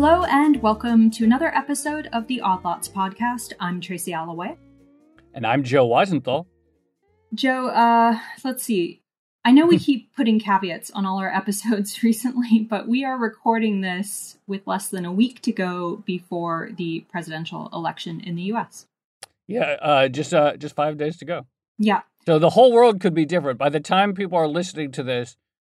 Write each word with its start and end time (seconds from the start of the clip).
Hello 0.00 0.22
and 0.22 0.62
welcome 0.62 1.10
to 1.10 1.24
another 1.24 1.52
episode 1.52 2.08
of 2.12 2.28
the 2.28 2.40
Odd 2.40 2.62
Lots 2.64 2.88
podcast. 2.88 3.52
I'm 3.58 3.80
Tracy 3.80 4.12
Alloway. 4.12 4.56
And 5.34 5.44
I'm 5.44 5.64
Joe 5.64 5.88
Weisenthal. 5.88 6.46
Joe, 7.34 7.66
uh, 7.66 8.16
let's 8.44 8.62
see. 8.62 9.02
I 9.44 9.50
know 9.50 9.66
we 9.66 9.76
keep 9.80 10.14
putting 10.14 10.38
caveats 10.38 10.92
on 10.92 11.04
all 11.04 11.18
our 11.18 11.34
episodes 11.34 12.00
recently, 12.04 12.60
but 12.60 12.86
we 12.86 13.04
are 13.04 13.18
recording 13.18 13.80
this 13.80 14.38
with 14.46 14.68
less 14.68 14.86
than 14.86 15.04
a 15.04 15.10
week 15.10 15.42
to 15.42 15.50
go 15.50 15.96
before 16.06 16.70
the 16.76 17.00
presidential 17.10 17.68
election 17.72 18.20
in 18.20 18.36
the 18.36 18.52
US. 18.52 18.86
Yeah, 19.48 19.78
uh, 19.82 20.06
just 20.06 20.32
uh, 20.32 20.56
just 20.58 20.76
five 20.76 20.96
days 20.96 21.16
to 21.16 21.24
go. 21.24 21.44
Yeah. 21.76 22.02
So 22.24 22.38
the 22.38 22.50
whole 22.50 22.72
world 22.72 23.00
could 23.00 23.14
be 23.14 23.24
different. 23.24 23.58
By 23.58 23.70
the 23.70 23.80
time 23.80 24.14
people 24.14 24.38
are 24.38 24.46
listening 24.46 24.92
to 24.92 25.02
this, 25.02 25.36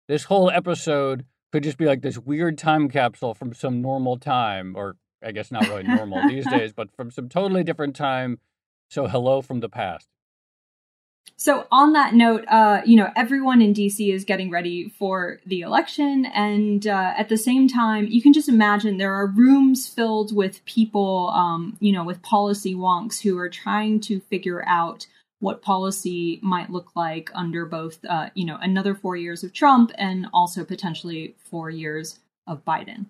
this 0.09 0.25
whole 0.25 0.51
episode 0.51 1.25
could 1.53 1.63
just 1.63 1.79
be 1.79 1.87
like 1.87 2.03
this 2.03 2.19
weird 2.19 2.59
time 2.59 2.89
capsule 2.89 3.35
from 3.35 3.55
some 3.55 3.83
normal 3.83 4.19
time, 4.19 4.75
or 4.77 4.97
I 5.23 5.33
guess 5.33 5.51
not 5.51 5.69
really 5.69 5.83
normal 5.83 6.29
these 6.29 6.47
days, 6.51 6.73
but 6.73 6.95
from 6.95 7.11
some 7.11 7.29
totally 7.29 7.65
different 7.65 7.97
time. 7.97 8.39
So 8.89 9.07
hello 9.07 9.43
from 9.43 9.61
the 9.61 9.69
past. 9.69 10.09
So 11.37 11.67
on 11.73 11.95
that 11.95 12.13
note, 12.13 12.45
uh, 12.49 12.83
you 12.85 12.97
know, 12.97 13.11
everyone 13.17 13.63
in 13.63 13.73
DC 13.73 14.13
is 14.13 14.27
getting 14.27 14.51
ready 14.51 14.91
for 14.99 15.41
the 15.47 15.63
election, 15.63 16.27
and 16.27 16.87
uh, 16.87 17.15
at 17.17 17.31
the 17.31 17.39
same 17.39 17.67
time, 17.67 18.07
you 18.09 18.21
can 18.21 18.35
just 18.35 18.49
imagine 18.49 18.99
there 18.99 19.15
are 19.15 19.27
rooms 19.27 19.87
filled 19.87 20.37
with 20.37 20.63
people, 20.67 21.31
um, 21.31 21.79
you 21.81 21.93
know, 21.93 22.05
with 22.05 22.21
policy 22.21 22.75
wonks 22.75 23.23
who 23.23 23.39
are 23.39 23.49
trying 23.49 24.01
to 24.01 24.21
figure 24.21 24.63
out 24.67 25.07
what 25.41 25.63
policy 25.63 26.39
might 26.43 26.71
look 26.71 26.95
like 26.95 27.31
under 27.35 27.67
both, 27.67 27.99
uh, 28.09 28.31
you 28.35 28.45
know, 28.45 28.59
another 28.61 28.95
four 28.95 29.17
years 29.17 29.43
of 29.43 29.53
Trump 29.53 29.91
and 29.97 30.27
also 30.33 30.65
potentially 30.65 31.35
four 31.39 31.71
years 31.71 32.21
of 32.47 32.65
Biden. 32.65 33.07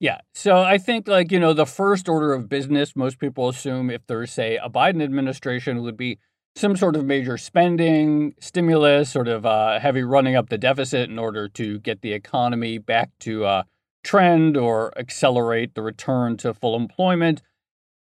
Yeah. 0.00 0.20
So 0.32 0.58
I 0.62 0.78
think, 0.78 1.06
like, 1.08 1.30
you 1.30 1.38
know, 1.38 1.52
the 1.52 1.66
first 1.66 2.08
order 2.08 2.32
of 2.32 2.48
business, 2.48 2.96
most 2.96 3.18
people 3.18 3.48
assume 3.48 3.90
if 3.90 4.06
there's, 4.06 4.32
say, 4.32 4.56
a 4.56 4.68
Biden 4.68 5.02
administration, 5.02 5.82
would 5.82 5.96
be 5.96 6.18
some 6.56 6.76
sort 6.76 6.96
of 6.96 7.04
major 7.04 7.36
spending, 7.36 8.34
stimulus, 8.40 9.10
sort 9.10 9.28
of 9.28 9.46
uh, 9.46 9.78
heavy 9.78 10.02
running 10.02 10.34
up 10.34 10.48
the 10.48 10.58
deficit 10.58 11.08
in 11.10 11.18
order 11.18 11.48
to 11.48 11.78
get 11.80 12.00
the 12.00 12.12
economy 12.12 12.78
back 12.78 13.10
to 13.20 13.44
uh, 13.44 13.62
trend 14.02 14.56
or 14.56 14.96
accelerate 14.98 15.74
the 15.74 15.82
return 15.82 16.36
to 16.38 16.54
full 16.54 16.76
employment 16.76 17.42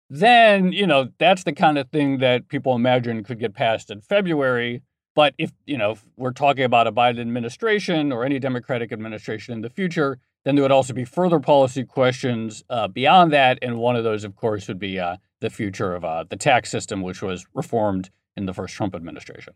then, 0.09 0.71
you 0.71 0.87
know, 0.87 1.09
that's 1.17 1.43
the 1.43 1.53
kind 1.53 1.77
of 1.77 1.89
thing 1.89 2.19
that 2.19 2.47
people 2.47 2.75
imagine 2.75 3.23
could 3.23 3.39
get 3.39 3.53
passed 3.53 3.91
in 3.91 4.01
February. 4.01 4.81
But 5.15 5.33
if, 5.37 5.51
you 5.65 5.77
know, 5.77 5.91
if 5.91 6.05
we're 6.15 6.31
talking 6.31 6.63
about 6.63 6.87
a 6.87 6.91
Biden 6.91 7.19
administration 7.19 8.11
or 8.11 8.23
any 8.23 8.39
Democratic 8.39 8.91
administration 8.91 9.53
in 9.53 9.61
the 9.61 9.69
future, 9.69 10.19
then 10.45 10.55
there 10.55 10.61
would 10.61 10.71
also 10.71 10.93
be 10.93 11.05
further 11.05 11.39
policy 11.39 11.83
questions 11.83 12.63
uh, 12.69 12.87
beyond 12.87 13.33
that. 13.33 13.57
And 13.61 13.77
one 13.79 13.95
of 13.95 14.03
those, 14.03 14.23
of 14.23 14.35
course, 14.35 14.67
would 14.67 14.79
be 14.79 14.99
uh, 14.99 15.17
the 15.41 15.49
future 15.49 15.93
of 15.93 16.05
uh, 16.05 16.23
the 16.29 16.37
tax 16.37 16.69
system, 16.69 17.01
which 17.01 17.21
was 17.21 17.45
reformed 17.53 18.09
in 18.37 18.45
the 18.45 18.53
first 18.53 18.75
Trump 18.75 18.95
administration. 18.95 19.53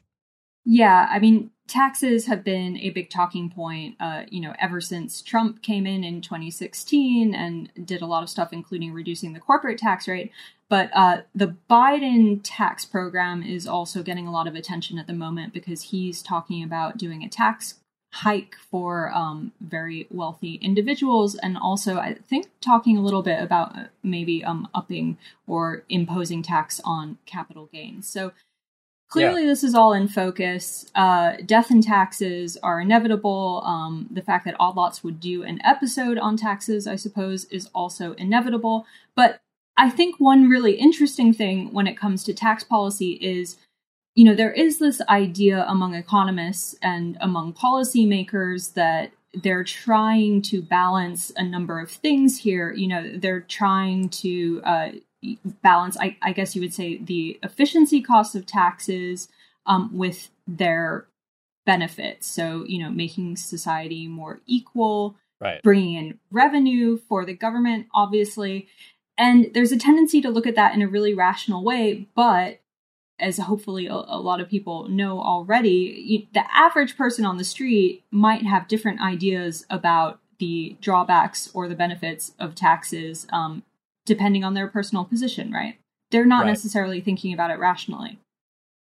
Yeah, 0.63 1.07
I 1.09 1.19
mean, 1.19 1.51
taxes 1.67 2.27
have 2.27 2.43
been 2.43 2.77
a 2.77 2.91
big 2.91 3.09
talking 3.09 3.49
point, 3.49 3.95
uh, 3.99 4.23
you 4.29 4.41
know, 4.41 4.53
ever 4.59 4.79
since 4.79 5.21
Trump 5.21 5.63
came 5.63 5.87
in 5.87 6.03
in 6.03 6.21
2016 6.21 7.33
and 7.33 7.71
did 7.85 8.01
a 8.01 8.05
lot 8.05 8.23
of 8.23 8.29
stuff, 8.29 8.53
including 8.53 8.93
reducing 8.93 9.33
the 9.33 9.39
corporate 9.39 9.79
tax 9.79 10.07
rate. 10.07 10.31
But 10.69 10.89
uh, 10.93 11.21
the 11.33 11.55
Biden 11.69 12.41
tax 12.43 12.85
program 12.85 13.41
is 13.41 13.67
also 13.67 14.03
getting 14.03 14.27
a 14.27 14.31
lot 14.31 14.47
of 14.47 14.55
attention 14.55 14.99
at 14.99 15.07
the 15.07 15.13
moment 15.13 15.53
because 15.53 15.81
he's 15.83 16.21
talking 16.21 16.63
about 16.63 16.97
doing 16.97 17.23
a 17.23 17.29
tax 17.29 17.75
hike 18.13 18.55
for 18.69 19.09
um, 19.13 19.53
very 19.61 20.05
wealthy 20.09 20.55
individuals, 20.55 21.35
and 21.35 21.57
also 21.57 21.97
I 21.97 22.15
think 22.27 22.47
talking 22.59 22.97
a 22.97 23.01
little 23.01 23.21
bit 23.21 23.41
about 23.41 23.77
uh, 23.77 23.83
maybe 24.03 24.43
um, 24.43 24.67
upping 24.73 25.17
or 25.47 25.83
imposing 25.89 26.43
tax 26.43 26.81
on 26.83 27.17
capital 27.25 27.69
gains. 27.71 28.07
So 28.07 28.33
clearly 29.11 29.41
yeah. 29.41 29.47
this 29.49 29.63
is 29.63 29.75
all 29.75 29.93
in 29.93 30.07
focus. 30.07 30.89
Uh, 30.95 31.33
death 31.45 31.69
and 31.69 31.83
taxes 31.83 32.57
are 32.63 32.79
inevitable. 32.79 33.61
Um, 33.65 34.07
the 34.09 34.21
fact 34.21 34.45
that 34.45 34.55
Odd 34.59 34.77
Lots 34.77 35.03
would 35.03 35.19
do 35.19 35.43
an 35.43 35.59
episode 35.63 36.17
on 36.17 36.37
taxes, 36.37 36.87
I 36.87 36.95
suppose, 36.95 37.45
is 37.45 37.69
also 37.75 38.13
inevitable. 38.13 38.87
But 39.15 39.41
I 39.77 39.89
think 39.89 40.15
one 40.19 40.49
really 40.49 40.73
interesting 40.73 41.33
thing 41.33 41.73
when 41.73 41.87
it 41.87 41.97
comes 41.97 42.23
to 42.23 42.33
tax 42.33 42.63
policy 42.63 43.13
is, 43.21 43.57
you 44.15 44.23
know, 44.23 44.33
there 44.33 44.53
is 44.53 44.79
this 44.79 45.01
idea 45.09 45.65
among 45.67 45.93
economists 45.93 46.75
and 46.81 47.17
among 47.19 47.53
policymakers 47.53 48.73
that 48.75 49.11
they're 49.33 49.63
trying 49.63 50.41
to 50.43 50.61
balance 50.61 51.31
a 51.35 51.43
number 51.43 51.79
of 51.79 51.91
things 51.91 52.37
here. 52.37 52.71
You 52.71 52.87
know, 52.87 53.11
they're 53.17 53.41
trying 53.41 54.09
to 54.09 54.61
uh, 54.63 54.89
balance, 55.61 55.97
I, 55.99 56.17
I, 56.21 56.33
guess 56.33 56.55
you 56.55 56.61
would 56.61 56.73
say, 56.73 56.97
the 56.97 57.39
efficiency 57.43 58.01
costs 58.01 58.35
of 58.35 58.45
taxes 58.45 59.29
um, 59.65 59.95
with 59.95 60.29
their 60.47 61.05
benefits. 61.65 62.27
So, 62.27 62.65
you 62.67 62.83
know, 62.83 62.89
making 62.89 63.37
society 63.37 64.07
more 64.07 64.41
equal, 64.47 65.15
right. 65.39 65.61
bringing 65.61 65.95
in 65.95 66.19
revenue 66.31 66.97
for 66.97 67.25
the 67.25 67.33
government, 67.33 67.87
obviously. 67.93 68.67
And 69.17 69.51
there's 69.53 69.71
a 69.71 69.77
tendency 69.77 70.21
to 70.21 70.29
look 70.29 70.47
at 70.47 70.55
that 70.55 70.73
in 70.73 70.81
a 70.81 70.87
really 70.87 71.13
rational 71.13 71.63
way, 71.63 72.07
but 72.15 72.61
as 73.19 73.37
hopefully 73.37 73.85
a, 73.85 73.93
a 73.93 74.19
lot 74.19 74.41
of 74.41 74.49
people 74.49 74.87
know 74.89 75.21
already, 75.21 76.03
you, 76.03 76.27
the 76.33 76.43
average 76.51 76.97
person 76.97 77.25
on 77.25 77.37
the 77.37 77.43
street 77.43 78.03
might 78.09 78.43
have 78.43 78.67
different 78.67 78.99
ideas 78.99 79.65
about 79.69 80.19
the 80.39 80.75
drawbacks 80.81 81.51
or 81.53 81.67
the 81.67 81.75
benefits 81.75 82.33
of 82.39 82.55
taxes 82.55 83.27
um, 83.31 83.61
depending 84.11 84.43
on 84.43 84.55
their 84.55 84.67
personal 84.67 85.05
position, 85.05 85.53
right? 85.53 85.77
They're 86.11 86.25
not 86.25 86.43
right. 86.43 86.49
necessarily 86.49 86.99
thinking 86.99 87.33
about 87.33 87.49
it 87.49 87.59
rationally. 87.59 88.19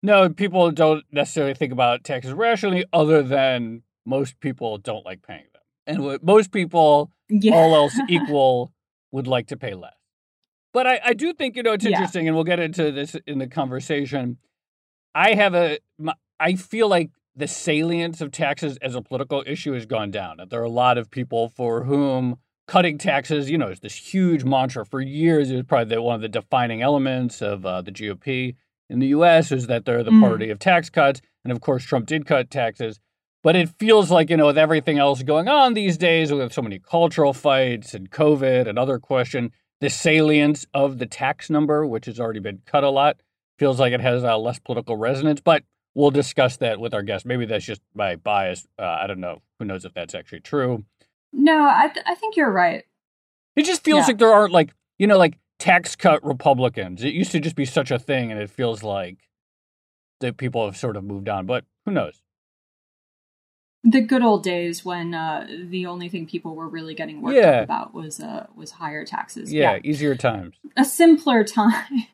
No, 0.02 0.30
people 0.30 0.72
don't 0.72 1.04
necessarily 1.12 1.54
think 1.54 1.74
about 1.74 2.06
taxes 2.06 2.32
rationally, 2.32 2.86
other 2.94 3.22
than 3.22 3.84
most 4.06 4.40
people 4.40 4.78
don't 4.78 5.06
like 5.06 5.22
paying 5.22 5.44
them. 5.52 5.62
And 5.86 6.24
most 6.24 6.54
people, 6.54 7.12
yeah. 7.28 7.54
all 7.54 7.76
else 7.76 8.00
equal, 8.08 8.72
would 9.12 9.28
like 9.28 9.48
to 9.48 9.58
pay 9.58 9.74
less. 9.74 9.92
But 10.72 10.88
I, 10.88 11.02
I 11.04 11.14
do 11.14 11.34
think, 11.34 11.58
you 11.58 11.64
know, 11.64 11.74
it's 11.74 11.84
interesting, 11.84 12.24
yeah. 12.24 12.30
and 12.30 12.36
we'll 12.36 12.46
get 12.46 12.62
into 12.62 12.94
this 12.94 13.18
in 13.28 13.40
the 13.40 13.48
conversation. 13.48 14.38
I 15.14 15.34
have 15.34 15.54
a, 15.54 15.80
I 16.40 16.56
feel 16.56 16.88
like 16.88 17.10
the 17.36 17.48
salience 17.48 18.22
of 18.22 18.32
taxes 18.32 18.78
as 18.82 18.96
a 18.96 19.02
political 19.02 19.44
issue 19.46 19.74
has 19.74 19.86
gone 19.86 20.12
down. 20.12 20.38
There 20.50 20.62
are 20.62 20.64
a 20.64 20.70
lot 20.70 20.98
of 20.98 21.12
people 21.12 21.50
for 21.50 21.84
whom 21.84 22.38
cutting 22.70 23.00
taxes, 23.00 23.50
you 23.50 23.58
know, 23.58 23.70
is 23.70 23.80
this 23.80 23.96
huge 23.96 24.44
mantra 24.44 24.86
for 24.86 25.02
years. 25.02 25.50
It 25.50 25.56
was 25.56 25.66
probably 25.66 25.96
the, 25.96 26.02
one 26.04 26.16
of 26.16 26.22
the 26.22 26.30
defining 26.30 26.84
elements 26.84 27.42
of 27.42 27.66
uh, 27.66 27.82
the 27.82 27.92
GOP 27.92 28.56
in 28.92 29.00
the 29.00 29.08
U.S. 29.08 29.52
is 29.52 29.66
that 29.68 29.86
they're 29.86 30.04
the 30.04 30.12
mm. 30.12 30.22
party 30.22 30.52
of 30.52 30.60
tax 30.60 30.90
cuts, 30.90 31.20
and 31.44 31.52
of 31.52 31.62
course, 31.62 31.84
Trump 31.84 32.06
did 32.06 32.28
cut 32.28 32.52
taxes. 32.52 33.00
But 33.42 33.56
it 33.56 33.70
feels 33.80 34.12
like 34.12 34.30
you 34.30 34.38
know, 34.38 34.46
with 34.48 34.58
everything 34.58 35.00
else 35.00 35.24
going 35.24 35.48
on 35.48 35.74
these 35.74 35.98
days, 35.98 36.32
with 36.32 36.54
so 36.54 36.62
many 36.62 36.78
cultural 36.78 37.34
fights 37.34 37.96
and 37.96 38.12
COVID 38.12 38.68
and 38.68 38.78
other 38.78 39.00
question, 39.00 39.52
the 39.82 39.90
salience 39.90 40.68
of 40.72 41.00
the 41.00 41.08
tax 41.08 41.50
number, 41.50 41.88
which 41.88 42.06
has 42.06 42.20
already 42.20 42.40
been 42.40 42.62
cut 42.68 42.84
a 42.84 42.90
lot, 42.92 43.22
feels 43.58 43.80
like 43.80 43.94
it 43.94 44.02
has 44.02 44.24
uh, 44.24 44.38
less 44.38 44.60
political 44.60 44.96
resonance. 44.96 45.42
But 45.42 45.64
we'll 45.96 46.12
discuss 46.12 46.58
that 46.58 46.80
with 46.80 46.94
our 46.94 47.02
guest. 47.02 47.26
Maybe 47.26 47.46
that's 47.46 47.66
just 47.66 47.82
my 47.96 48.16
bias. 48.16 48.68
Uh, 48.78 48.84
I 49.02 49.08
don't 49.08 49.20
know. 49.20 49.42
Who 49.58 49.66
knows 49.66 49.86
if 49.86 49.94
that's 49.94 50.14
actually 50.14 50.42
true. 50.42 50.84
No, 51.32 51.64
I 51.64 51.90
th- 51.94 52.06
I 52.08 52.16
think 52.16 52.36
you're 52.36 52.52
right. 52.52 52.84
It 53.56 53.66
just 53.66 53.84
feels 53.84 54.02
yeah. 54.02 54.08
like 54.08 54.18
there 54.18 54.34
aren't 54.34 54.54
like 54.54 54.74
you 54.98 55.08
know 55.08 55.18
like 55.18 55.38
tax 55.60 55.96
cut 55.96 56.24
Republicans. 56.24 57.04
It 57.04 57.14
used 57.14 57.32
to 57.32 57.40
just 57.40 57.56
be 57.56 57.66
such 57.66 57.92
a 57.92 58.00
thing, 58.00 58.32
and 58.32 58.42
it 58.42 58.50
feels 58.50 58.84
like 58.84 59.18
that 60.20 60.38
people 60.38 60.66
have 60.66 60.78
sort 60.78 60.98
of 60.98 61.04
moved 61.04 61.30
on. 61.30 61.46
But 61.46 61.66
who 61.86 61.92
knows? 61.92 62.22
The 63.84 64.02
good 64.02 64.24
old 64.24 64.44
days 64.44 64.84
when 64.84 65.14
uh, 65.14 65.48
the 65.70 65.86
only 65.86 66.10
thing 66.10 66.28
people 66.28 66.56
were 66.56 66.68
really 66.68 66.94
getting 66.94 67.22
worked 67.22 67.38
yeah. 67.38 67.60
up 67.60 67.64
about 67.64 67.94
was 67.94 68.20
uh, 68.20 68.48
was 68.56 68.72
higher 68.72 69.06
taxes. 69.06 69.54
Yeah, 69.54 69.76
yeah, 69.76 69.80
easier 69.84 70.16
times. 70.16 70.56
A 70.76 70.84
simpler 70.84 71.44
time. 71.46 72.08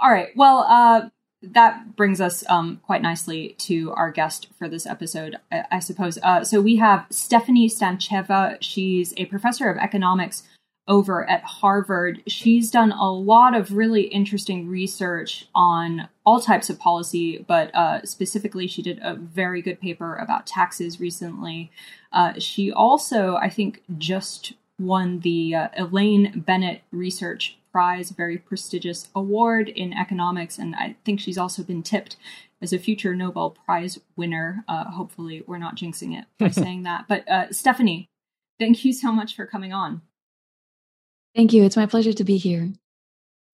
All 0.00 0.10
right. 0.10 0.28
Well, 0.36 0.66
uh, 0.68 1.08
that 1.42 1.96
brings 1.96 2.20
us 2.20 2.44
um, 2.48 2.80
quite 2.84 3.02
nicely 3.02 3.54
to 3.58 3.92
our 3.92 4.10
guest 4.10 4.48
for 4.58 4.68
this 4.68 4.86
episode, 4.86 5.36
I, 5.52 5.64
I 5.72 5.78
suppose. 5.78 6.18
Uh, 6.22 6.44
so 6.44 6.60
we 6.60 6.76
have 6.76 7.06
Stefanie 7.10 7.66
Stantcheva. 7.66 8.58
She's 8.60 9.14
a 9.16 9.26
professor 9.26 9.70
of 9.70 9.78
economics 9.78 10.42
over 10.88 11.28
at 11.28 11.44
Harvard. 11.44 12.22
She's 12.26 12.70
done 12.70 12.92
a 12.92 13.12
lot 13.12 13.54
of 13.54 13.76
really 13.76 14.04
interesting 14.04 14.68
research 14.68 15.46
on 15.54 16.08
all 16.24 16.40
types 16.40 16.70
of 16.70 16.78
policy, 16.78 17.44
but 17.46 17.72
uh, 17.74 18.04
specifically, 18.04 18.66
she 18.66 18.82
did 18.82 18.98
a 19.02 19.14
very 19.14 19.60
good 19.60 19.80
paper 19.80 20.16
about 20.16 20.46
taxes 20.46 20.98
recently. 20.98 21.70
Uh, 22.10 22.32
she 22.38 22.72
also, 22.72 23.36
I 23.36 23.50
think, 23.50 23.82
just 23.98 24.54
won 24.78 25.20
the 25.20 25.54
uh, 25.54 25.68
Elaine 25.76 26.40
Bennett 26.40 26.80
Research 26.90 27.57
Prize, 27.72 28.10
a 28.10 28.14
very 28.14 28.38
prestigious 28.38 29.08
award 29.14 29.68
in 29.68 29.92
economics, 29.92 30.58
and 30.58 30.74
I 30.74 30.96
think 31.04 31.20
she's 31.20 31.38
also 31.38 31.62
been 31.62 31.82
tipped 31.82 32.16
as 32.60 32.72
a 32.72 32.78
future 32.78 33.14
Nobel 33.14 33.50
Prize 33.50 33.98
winner. 34.16 34.64
Uh, 34.68 34.84
hopefully, 34.84 35.42
we're 35.46 35.58
not 35.58 35.76
jinxing 35.76 36.18
it 36.18 36.26
by 36.38 36.48
saying 36.50 36.84
that. 36.84 37.06
But 37.08 37.28
uh, 37.28 37.46
Stefanie, 37.48 38.08
thank 38.58 38.84
you 38.84 38.92
so 38.92 39.12
much 39.12 39.36
for 39.36 39.46
coming 39.46 39.72
on. 39.72 40.02
Thank 41.34 41.52
you. 41.52 41.64
It's 41.64 41.76
my 41.76 41.86
pleasure 41.86 42.12
to 42.12 42.24
be 42.24 42.36
here. 42.36 42.72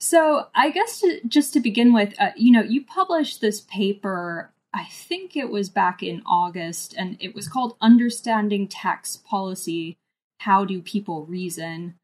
So, 0.01 0.49
I 0.55 0.71
guess 0.71 1.01
to, 1.01 1.21
just 1.27 1.53
to 1.55 1.61
begin 1.61 1.93
with, 1.93 2.15
uh, 2.19 2.31
you 2.37 2.53
know, 2.53 2.63
you 2.63 2.85
published 2.85 3.41
this 3.41 3.63
paper, 3.63 4.53
I 4.73 4.85
think 4.85 5.37
it 5.37 5.51
was 5.51 5.69
back 5.69 6.03
in 6.03 6.23
August, 6.27 6.95
and 6.97 7.17
it 7.21 7.35
was 7.35 7.49
called 7.49 7.77
Understanding 7.81 8.69
Tax 8.69 9.17
Policy 9.17 9.97
How 10.41 10.65
Do 10.65 10.83
People 10.83 11.25
Reason? 11.27 11.95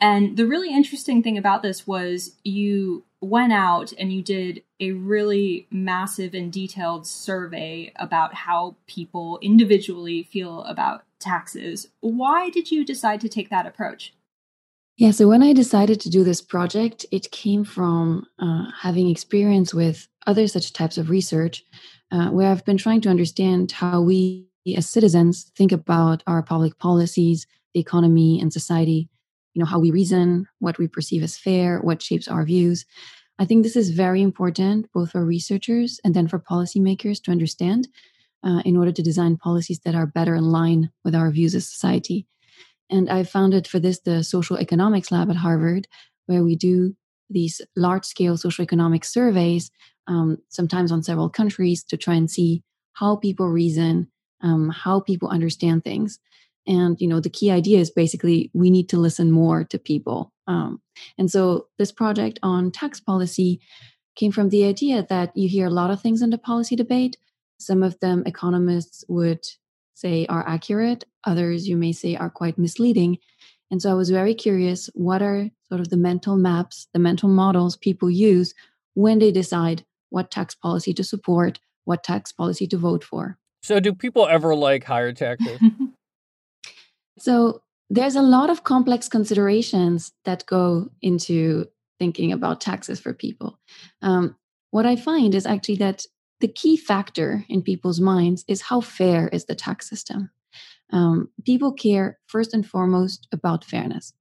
And 0.00 0.36
the 0.36 0.46
really 0.46 0.74
interesting 0.74 1.22
thing 1.22 1.38
about 1.38 1.62
this 1.62 1.86
was 1.86 2.36
you 2.44 3.04
went 3.20 3.52
out 3.52 3.92
and 3.98 4.12
you 4.12 4.22
did 4.22 4.62
a 4.78 4.92
really 4.92 5.66
massive 5.70 6.34
and 6.34 6.52
detailed 6.52 7.06
survey 7.06 7.92
about 7.96 8.34
how 8.34 8.76
people 8.86 9.38
individually 9.40 10.22
feel 10.22 10.62
about 10.64 11.04
taxes. 11.18 11.88
Why 12.00 12.50
did 12.50 12.70
you 12.70 12.84
decide 12.84 13.20
to 13.22 13.28
take 13.28 13.48
that 13.48 13.66
approach? 13.66 14.12
Yeah, 14.98 15.10
so 15.10 15.28
when 15.28 15.42
I 15.42 15.52
decided 15.52 16.00
to 16.00 16.10
do 16.10 16.24
this 16.24 16.40
project, 16.40 17.04
it 17.10 17.30
came 17.30 17.64
from 17.64 18.26
uh, 18.38 18.70
having 18.80 19.10
experience 19.10 19.74
with 19.74 20.08
other 20.26 20.46
such 20.46 20.72
types 20.72 20.96
of 20.96 21.10
research 21.10 21.64
uh, 22.10 22.28
where 22.28 22.50
I've 22.50 22.64
been 22.64 22.78
trying 22.78 23.02
to 23.02 23.10
understand 23.10 23.72
how 23.72 24.00
we 24.00 24.48
as 24.76 24.88
citizens 24.88 25.52
think 25.54 25.70
about 25.70 26.22
our 26.26 26.42
public 26.42 26.78
policies, 26.78 27.46
the 27.72 27.80
economy, 27.80 28.40
and 28.40 28.52
society. 28.52 29.08
You 29.56 29.60
know, 29.60 29.66
how 29.66 29.78
we 29.78 29.90
reason, 29.90 30.46
what 30.58 30.76
we 30.76 30.86
perceive 30.86 31.22
as 31.22 31.38
fair, 31.38 31.80
what 31.80 32.02
shapes 32.02 32.28
our 32.28 32.44
views. 32.44 32.84
I 33.38 33.46
think 33.46 33.62
this 33.62 33.74
is 33.74 33.88
very 33.88 34.20
important 34.20 34.92
both 34.92 35.12
for 35.12 35.24
researchers 35.24 35.98
and 36.04 36.12
then 36.12 36.28
for 36.28 36.38
policymakers 36.38 37.22
to 37.22 37.30
understand 37.30 37.88
uh, 38.44 38.60
in 38.66 38.76
order 38.76 38.92
to 38.92 39.02
design 39.02 39.38
policies 39.38 39.80
that 39.80 39.94
are 39.94 40.06
better 40.06 40.34
in 40.34 40.44
line 40.44 40.90
with 41.04 41.14
our 41.14 41.30
views 41.30 41.54
as 41.54 41.66
society. 41.66 42.26
And 42.90 43.08
I 43.08 43.24
founded 43.24 43.66
for 43.66 43.78
this 43.80 44.00
the 44.00 44.22
Social 44.22 44.58
Economics 44.58 45.10
Lab 45.10 45.30
at 45.30 45.36
Harvard, 45.36 45.88
where 46.26 46.44
we 46.44 46.54
do 46.54 46.94
these 47.30 47.62
large 47.74 48.04
scale 48.04 48.36
social 48.36 48.62
economic 48.62 49.06
surveys, 49.06 49.70
um, 50.06 50.36
sometimes 50.50 50.92
on 50.92 51.02
several 51.02 51.30
countries, 51.30 51.82
to 51.84 51.96
try 51.96 52.14
and 52.14 52.30
see 52.30 52.62
how 52.92 53.16
people 53.16 53.48
reason, 53.48 54.10
um, 54.42 54.68
how 54.68 55.00
people 55.00 55.28
understand 55.28 55.82
things. 55.82 56.18
And, 56.66 57.00
you 57.00 57.08
know, 57.08 57.20
the 57.20 57.30
key 57.30 57.50
idea 57.50 57.78
is 57.78 57.90
basically 57.90 58.50
we 58.52 58.70
need 58.70 58.88
to 58.90 58.98
listen 58.98 59.30
more 59.30 59.64
to 59.64 59.78
people. 59.78 60.32
Um, 60.46 60.80
and 61.18 61.30
so 61.30 61.66
this 61.78 61.92
project 61.92 62.38
on 62.42 62.70
tax 62.70 63.00
policy 63.00 63.60
came 64.16 64.32
from 64.32 64.48
the 64.48 64.64
idea 64.64 65.06
that 65.08 65.36
you 65.36 65.48
hear 65.48 65.66
a 65.66 65.70
lot 65.70 65.90
of 65.90 66.00
things 66.00 66.22
in 66.22 66.30
the 66.30 66.38
policy 66.38 66.74
debate. 66.74 67.16
Some 67.58 67.82
of 67.82 67.98
them 68.00 68.22
economists 68.26 69.04
would 69.08 69.44
say 69.94 70.26
are 70.26 70.46
accurate, 70.46 71.04
others 71.24 71.68
you 71.68 71.76
may 71.76 71.92
say 71.92 72.16
are 72.16 72.30
quite 72.30 72.58
misleading. 72.58 73.18
And 73.70 73.82
so 73.82 73.90
I 73.90 73.94
was 73.94 74.10
very 74.10 74.34
curious 74.34 74.88
what 74.94 75.22
are 75.22 75.50
sort 75.68 75.80
of 75.80 75.88
the 75.88 75.96
mental 75.96 76.36
maps, 76.36 76.86
the 76.92 76.98
mental 76.98 77.28
models 77.28 77.76
people 77.76 78.10
use 78.10 78.54
when 78.94 79.18
they 79.18 79.32
decide 79.32 79.84
what 80.10 80.30
tax 80.30 80.54
policy 80.54 80.94
to 80.94 81.04
support, 81.04 81.58
what 81.84 82.04
tax 82.04 82.32
policy 82.32 82.66
to 82.68 82.78
vote 82.78 83.02
for. 83.02 83.38
So, 83.62 83.80
do 83.80 83.92
people 83.92 84.28
ever 84.28 84.54
like 84.54 84.84
higher 84.84 85.12
taxes? 85.12 85.60
so, 87.18 87.62
there's 87.88 88.16
a 88.16 88.22
lot 88.22 88.50
of 88.50 88.64
complex 88.64 89.08
considerations 89.08 90.12
that 90.24 90.44
go 90.46 90.90
into 91.02 91.66
thinking 92.00 92.32
about 92.32 92.60
taxes 92.60 92.98
for 92.98 93.14
people. 93.14 93.60
Um, 94.02 94.36
what 94.70 94.86
I 94.86 94.96
find 94.96 95.34
is 95.34 95.46
actually 95.46 95.76
that 95.76 96.04
the 96.40 96.48
key 96.48 96.76
factor 96.76 97.44
in 97.48 97.62
people's 97.62 98.00
minds 98.00 98.44
is 98.48 98.62
how 98.62 98.80
fair 98.80 99.28
is 99.28 99.44
the 99.44 99.54
tax 99.54 99.88
system. 99.88 100.30
Um, 100.92 101.30
people 101.44 101.72
care 101.72 102.18
first 102.26 102.52
and 102.52 102.66
foremost 102.66 103.26
about 103.32 103.64
fairness. 103.64 104.12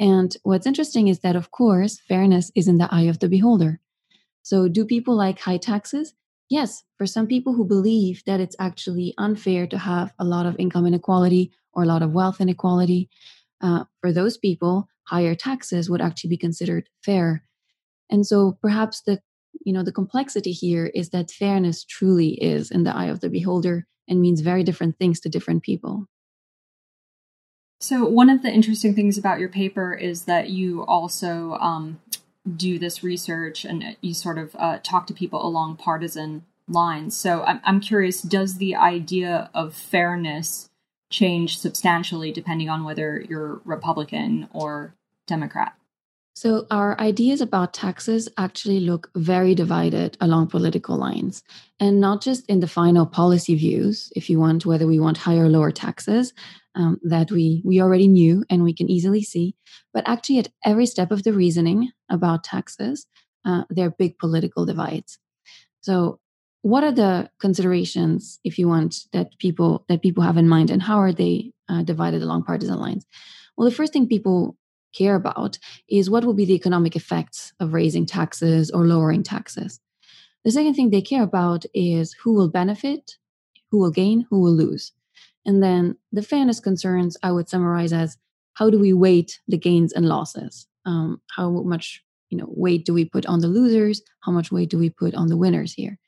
And 0.00 0.36
what's 0.42 0.66
interesting 0.66 1.08
is 1.08 1.20
that, 1.20 1.36
of 1.36 1.50
course, 1.50 2.00
fairness 2.00 2.50
is 2.54 2.66
in 2.66 2.78
the 2.78 2.92
eye 2.92 3.02
of 3.02 3.20
the 3.20 3.28
beholder. 3.28 3.80
So, 4.42 4.68
do 4.68 4.84
people 4.84 5.14
like 5.14 5.38
high 5.38 5.58
taxes? 5.58 6.14
Yes, 6.48 6.84
for 6.98 7.06
some 7.06 7.26
people 7.26 7.54
who 7.54 7.64
believe 7.64 8.22
that 8.26 8.40
it's 8.40 8.56
actually 8.58 9.14
unfair 9.16 9.66
to 9.66 9.78
have 9.78 10.12
a 10.18 10.24
lot 10.24 10.46
of 10.46 10.56
income 10.58 10.86
inequality 10.86 11.50
or 11.72 11.82
a 11.82 11.86
lot 11.86 12.02
of 12.02 12.12
wealth 12.12 12.40
inequality, 12.40 13.08
uh, 13.62 13.84
for 14.00 14.12
those 14.12 14.36
people, 14.36 14.88
higher 15.04 15.34
taxes 15.34 15.88
would 15.88 16.02
actually 16.02 16.30
be 16.30 16.36
considered 16.36 16.88
fair. 17.04 17.44
And 18.10 18.26
so 18.26 18.58
perhaps 18.60 19.02
the 19.02 19.20
you 19.64 19.72
know 19.72 19.82
the 19.82 19.92
complexity 19.92 20.52
here 20.52 20.86
is 20.86 21.10
that 21.10 21.30
fairness 21.30 21.84
truly 21.84 22.30
is 22.42 22.70
in 22.70 22.84
the 22.84 22.94
eye 22.94 23.06
of 23.06 23.20
the 23.20 23.28
beholder 23.28 23.86
and 24.08 24.20
means 24.20 24.40
very 24.40 24.64
different 24.64 24.98
things 24.98 25.20
to 25.20 25.28
different 25.28 25.62
people. 25.62 26.06
So 27.80 28.04
one 28.04 28.30
of 28.30 28.42
the 28.42 28.50
interesting 28.50 28.94
things 28.94 29.18
about 29.18 29.40
your 29.40 29.48
paper 29.48 29.92
is 29.92 30.24
that 30.24 30.50
you 30.50 30.84
also 30.84 31.54
um, 31.54 32.00
do 32.56 32.78
this 32.78 33.02
research 33.02 33.64
and 33.64 33.96
you 34.00 34.14
sort 34.14 34.38
of 34.38 34.54
uh, 34.58 34.78
talk 34.82 35.06
to 35.06 35.14
people 35.14 35.44
along 35.46 35.76
partisan 35.76 36.44
lines. 36.68 37.16
So 37.16 37.42
I'm, 37.42 37.60
I'm 37.64 37.80
curious, 37.80 38.22
does 38.22 38.56
the 38.56 38.74
idea 38.74 39.50
of 39.54 39.74
fairness 39.74 40.70
change 41.10 41.58
substantially 41.58 42.32
depending 42.32 42.68
on 42.68 42.84
whether 42.84 43.20
you're 43.20 43.60
Republican 43.64 44.48
or 44.52 44.94
Democrat? 45.26 45.74
So, 46.34 46.66
our 46.70 46.98
ideas 46.98 47.42
about 47.42 47.74
taxes 47.74 48.26
actually 48.38 48.80
look 48.80 49.10
very 49.14 49.54
divided 49.54 50.16
along 50.18 50.46
political 50.46 50.96
lines, 50.96 51.42
and 51.78 52.00
not 52.00 52.22
just 52.22 52.46
in 52.46 52.60
the 52.60 52.66
final 52.66 53.04
policy 53.04 53.54
views, 53.54 54.10
if 54.16 54.30
you 54.30 54.40
want, 54.40 54.64
whether 54.64 54.86
we 54.86 54.98
want 54.98 55.18
higher 55.18 55.44
or 55.44 55.50
lower 55.50 55.70
taxes, 55.70 56.32
um, 56.74 56.98
that 57.02 57.30
we, 57.30 57.62
we 57.64 57.80
already 57.80 58.08
knew 58.08 58.44
and 58.48 58.62
we 58.62 58.74
can 58.74 58.90
easily 58.90 59.22
see, 59.22 59.54
but 59.92 60.06
actually 60.06 60.38
at 60.38 60.48
every 60.64 60.86
step 60.86 61.10
of 61.10 61.22
the 61.22 61.32
reasoning 61.32 61.90
about 62.10 62.44
taxes, 62.44 63.06
uh, 63.44 63.64
there 63.70 63.86
are 63.86 63.94
big 63.98 64.18
political 64.18 64.64
divides. 64.64 65.18
So, 65.80 66.18
what 66.62 66.84
are 66.84 66.92
the 66.92 67.28
considerations, 67.40 68.38
if 68.44 68.56
you 68.56 68.68
want, 68.68 68.94
that 69.12 69.36
people 69.38 69.84
that 69.88 70.00
people 70.00 70.22
have 70.22 70.36
in 70.36 70.48
mind, 70.48 70.70
and 70.70 70.80
how 70.80 70.98
are 70.98 71.12
they 71.12 71.52
uh, 71.68 71.82
divided 71.82 72.22
along 72.22 72.44
partisan 72.44 72.78
lines? 72.78 73.04
Well, 73.56 73.68
the 73.68 73.74
first 73.74 73.92
thing 73.92 74.06
people 74.06 74.56
care 74.94 75.16
about 75.16 75.58
is 75.88 76.08
what 76.08 76.24
will 76.24 76.34
be 76.34 76.44
the 76.44 76.54
economic 76.54 76.94
effects 76.94 77.52
of 77.58 77.72
raising 77.72 78.06
taxes 78.06 78.70
or 78.70 78.86
lowering 78.86 79.24
taxes. 79.24 79.80
The 80.44 80.52
second 80.52 80.74
thing 80.74 80.90
they 80.90 81.02
care 81.02 81.22
about 81.22 81.64
is 81.74 82.14
who 82.14 82.32
will 82.32 82.48
benefit, 82.48 83.16
who 83.70 83.78
will 83.78 83.90
gain, 83.90 84.26
who 84.30 84.40
will 84.40 84.54
lose. 84.54 84.92
And 85.44 85.62
then 85.62 85.96
the 86.12 86.22
fairness 86.22 86.60
concerns 86.60 87.16
I 87.22 87.32
would 87.32 87.48
summarize 87.48 87.92
as 87.92 88.16
how 88.54 88.70
do 88.70 88.78
we 88.78 88.92
weight 88.92 89.40
the 89.48 89.58
gains 89.58 89.92
and 89.92 90.06
losses? 90.06 90.66
Um, 90.84 91.20
how 91.30 91.50
much 91.50 92.02
you 92.30 92.38
know 92.38 92.46
weight 92.48 92.84
do 92.84 92.94
we 92.94 93.04
put 93.04 93.26
on 93.26 93.40
the 93.40 93.48
losers? 93.48 94.02
How 94.20 94.32
much 94.32 94.52
weight 94.52 94.70
do 94.70 94.78
we 94.78 94.90
put 94.90 95.14
on 95.14 95.28
the 95.28 95.36
winners 95.36 95.72
here? 95.72 95.98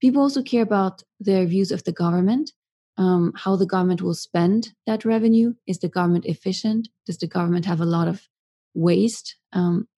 People 0.00 0.22
also 0.22 0.42
care 0.42 0.62
about 0.62 1.02
their 1.18 1.46
views 1.46 1.72
of 1.72 1.84
the 1.84 1.92
government 1.92 2.52
um, 3.00 3.32
how 3.34 3.56
the 3.56 3.66
government 3.66 4.02
will 4.02 4.14
spend 4.14 4.74
that 4.86 5.06
revenue. 5.06 5.54
Is 5.66 5.78
the 5.78 5.88
government 5.88 6.26
efficient? 6.26 6.88
Does 7.06 7.16
the 7.16 7.26
government 7.26 7.64
have 7.64 7.80
a 7.80 7.86
lot 7.86 8.08
of 8.08 8.28
waste? 8.74 9.36
Um, 9.54 9.88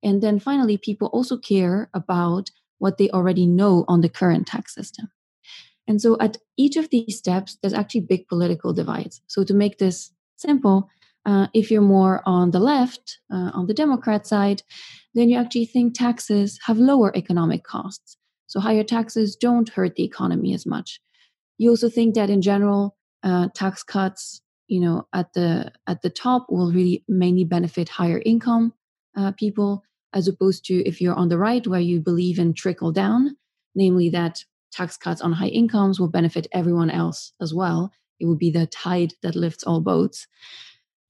and 0.00 0.22
then 0.22 0.38
finally, 0.38 0.76
people 0.76 1.08
also 1.08 1.36
care 1.36 1.90
about 1.92 2.50
what 2.78 2.98
they 2.98 3.10
already 3.10 3.46
know 3.46 3.84
on 3.88 4.00
the 4.00 4.08
current 4.08 4.46
tax 4.46 4.74
system. 4.74 5.10
And 5.88 6.00
so 6.00 6.16
at 6.20 6.38
each 6.56 6.76
of 6.76 6.90
these 6.90 7.18
steps, 7.18 7.58
there's 7.60 7.74
actually 7.74 8.02
big 8.02 8.28
political 8.28 8.72
divides. 8.72 9.20
So 9.26 9.44
to 9.44 9.54
make 9.54 9.78
this 9.78 10.12
simple, 10.36 10.88
uh, 11.26 11.48
if 11.54 11.70
you're 11.70 11.82
more 11.82 12.22
on 12.24 12.50
the 12.50 12.60
left, 12.60 13.18
uh, 13.32 13.50
on 13.52 13.66
the 13.66 13.74
Democrat 13.74 14.26
side, 14.26 14.62
then 15.14 15.28
you 15.28 15.38
actually 15.38 15.66
think 15.66 15.94
taxes 15.94 16.58
have 16.66 16.78
lower 16.78 17.16
economic 17.16 17.64
costs. 17.64 18.16
So 18.46 18.60
higher 18.60 18.84
taxes 18.84 19.36
don't 19.36 19.68
hurt 19.68 19.96
the 19.96 20.04
economy 20.04 20.54
as 20.54 20.66
much 20.66 21.00
you 21.62 21.70
also 21.70 21.88
think 21.88 22.16
that 22.16 22.28
in 22.28 22.42
general, 22.42 22.96
uh, 23.22 23.48
tax 23.54 23.84
cuts, 23.84 24.42
you 24.66 24.80
know, 24.80 25.06
at 25.12 25.32
the 25.34 25.70
at 25.86 26.02
the 26.02 26.10
top 26.10 26.46
will 26.50 26.72
really 26.72 27.04
mainly 27.08 27.44
benefit 27.44 27.88
higher 27.88 28.20
income 28.26 28.72
uh, 29.16 29.30
people, 29.32 29.84
as 30.12 30.26
opposed 30.26 30.64
to 30.64 30.74
if 30.84 31.00
you're 31.00 31.14
on 31.14 31.28
the 31.28 31.38
right, 31.38 31.64
where 31.66 31.80
you 31.80 32.00
believe 32.00 32.40
in 32.40 32.52
trickle 32.52 32.90
down, 32.90 33.36
namely 33.76 34.08
that 34.10 34.44
tax 34.72 34.96
cuts 34.96 35.20
on 35.20 35.32
high 35.32 35.48
incomes 35.48 36.00
will 36.00 36.08
benefit 36.08 36.46
everyone 36.52 36.90
else 36.90 37.32
as 37.40 37.52
well. 37.54 37.92
It 38.20 38.26
will 38.26 38.36
be 38.36 38.50
the 38.50 38.66
tide 38.66 39.14
that 39.22 39.36
lifts 39.36 39.64
all 39.64 39.80
boats. 39.80 40.26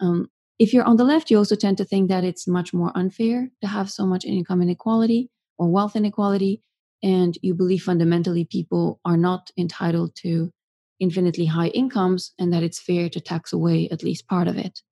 Um, 0.01 0.31
if 0.59 0.73
you're 0.73 0.85
on 0.85 0.97
the 0.97 1.05
left, 1.05 1.31
you 1.31 1.39
also 1.39 1.57
tend 1.57 1.79
to 1.79 1.85
think 1.85 2.09
that 2.09 2.25
it's 2.25 2.47
much 2.47 2.73
more 2.73 2.93
unfair 2.95 3.51
to 3.61 3.67
have 3.67 3.91
so 3.91 4.07
much 4.07 4.25
income 4.25 4.63
inequality 4.63 5.31
or 5.59 5.71
wealth 5.71 5.97
inequality 5.97 6.63
and 7.03 7.37
you 7.43 7.55
believe 7.55 7.83
fundamentally 7.83 8.45
people 8.45 9.01
are 9.05 9.17
not 9.17 9.51
entitled 9.59 10.15
to 10.17 10.53
infinitely 11.01 11.47
high 11.47 11.69
incomes 11.69 12.33
and 12.39 12.53
that 12.53 12.63
it's 12.63 12.81
fair 12.81 13.09
to 13.09 13.21
tax 13.21 13.53
away 13.53 13.89
at 13.91 14.05
least 14.05 14.29
part 14.29 14.47
of 14.47 14.57
it. 14.57 14.83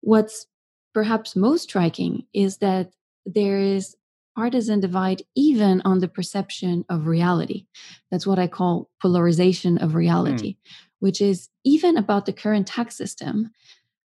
What's 0.00 0.46
perhaps 0.94 1.36
most 1.36 1.64
striking 1.64 2.24
is 2.32 2.58
that 2.58 2.92
there 3.26 3.58
is 3.58 3.96
partisan 4.36 4.80
divide 4.80 5.22
even 5.36 5.82
on 5.84 5.98
the 5.98 6.08
perception 6.08 6.84
of 6.88 7.06
reality. 7.06 7.66
That's 8.10 8.26
what 8.26 8.38
I 8.38 8.46
call 8.46 8.90
polarization 9.02 9.78
of 9.78 9.94
reality, 9.94 10.54
mm. 10.54 10.56
which 11.00 11.20
is 11.20 11.48
even 11.64 11.96
about 11.96 12.26
the 12.26 12.32
current 12.32 12.66
tax 12.66 12.96
system. 12.96 13.50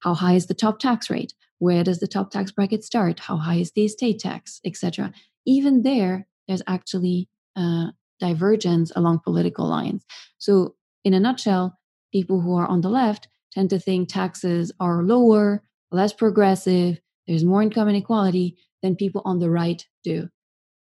How 0.01 0.15
high 0.15 0.35
is 0.35 0.47
the 0.47 0.55
top 0.55 0.79
tax 0.79 1.11
rate? 1.11 1.35
where 1.61 1.85
does 1.85 2.01
the 2.01 2.09
top 2.09 2.31
tax 2.31 2.51
bracket 2.51 2.83
start? 2.83 3.21
How 3.21 3.37
high 3.37 3.57
is 3.57 3.71
the 3.73 3.85
estate 3.85 4.19
tax, 4.19 4.61
etc. 4.65 5.13
Even 5.47 5.83
there, 5.83 6.27
there's 6.49 6.63
actually 6.67 7.29
uh, 7.55 7.89
divergence 8.19 8.91
along 8.97 9.21
political 9.21 9.69
lines. 9.69 10.05
So, 10.39 10.75
in 11.05 11.15
a 11.15 11.21
nutshell, 11.21 11.79
people 12.13 12.41
who 12.41 12.57
are 12.57 12.67
on 12.67 12.81
the 12.81 12.89
left 12.89 13.29
tend 13.53 13.71
to 13.71 13.79
think 13.79 14.09
taxes 14.09 14.73
are 14.81 15.03
lower, 15.03 15.63
less 15.93 16.13
progressive, 16.13 16.99
there's 17.29 17.45
more 17.45 17.63
income 17.63 17.89
inequality 17.89 18.57
than 18.83 18.97
people 18.97 19.23
on 19.25 19.39
the 19.39 19.51
right 19.51 19.87
do. 20.05 20.29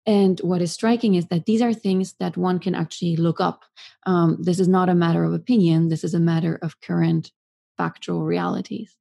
And 0.06 0.40
what 0.42 0.62
is 0.62 0.72
striking 0.72 1.16
is 1.16 1.28
that 1.28 1.46
these 1.46 1.62
are 1.62 1.74
things 1.74 2.16
that 2.20 2.36
one 2.36 2.60
can 2.60 2.76
actually 2.76 3.16
look 3.16 3.40
up. 3.40 3.64
Um, 4.06 4.38
this 4.42 4.60
is 4.60 4.68
not 4.68 4.90
a 4.90 4.96
matter 4.96 5.24
of 5.24 5.34
opinion, 5.34 5.88
this 5.88 6.04
is 6.04 6.14
a 6.14 6.20
matter 6.20 6.60
of 6.62 6.82
current 6.82 7.32
factual 7.78 8.24
realities. 8.24 8.96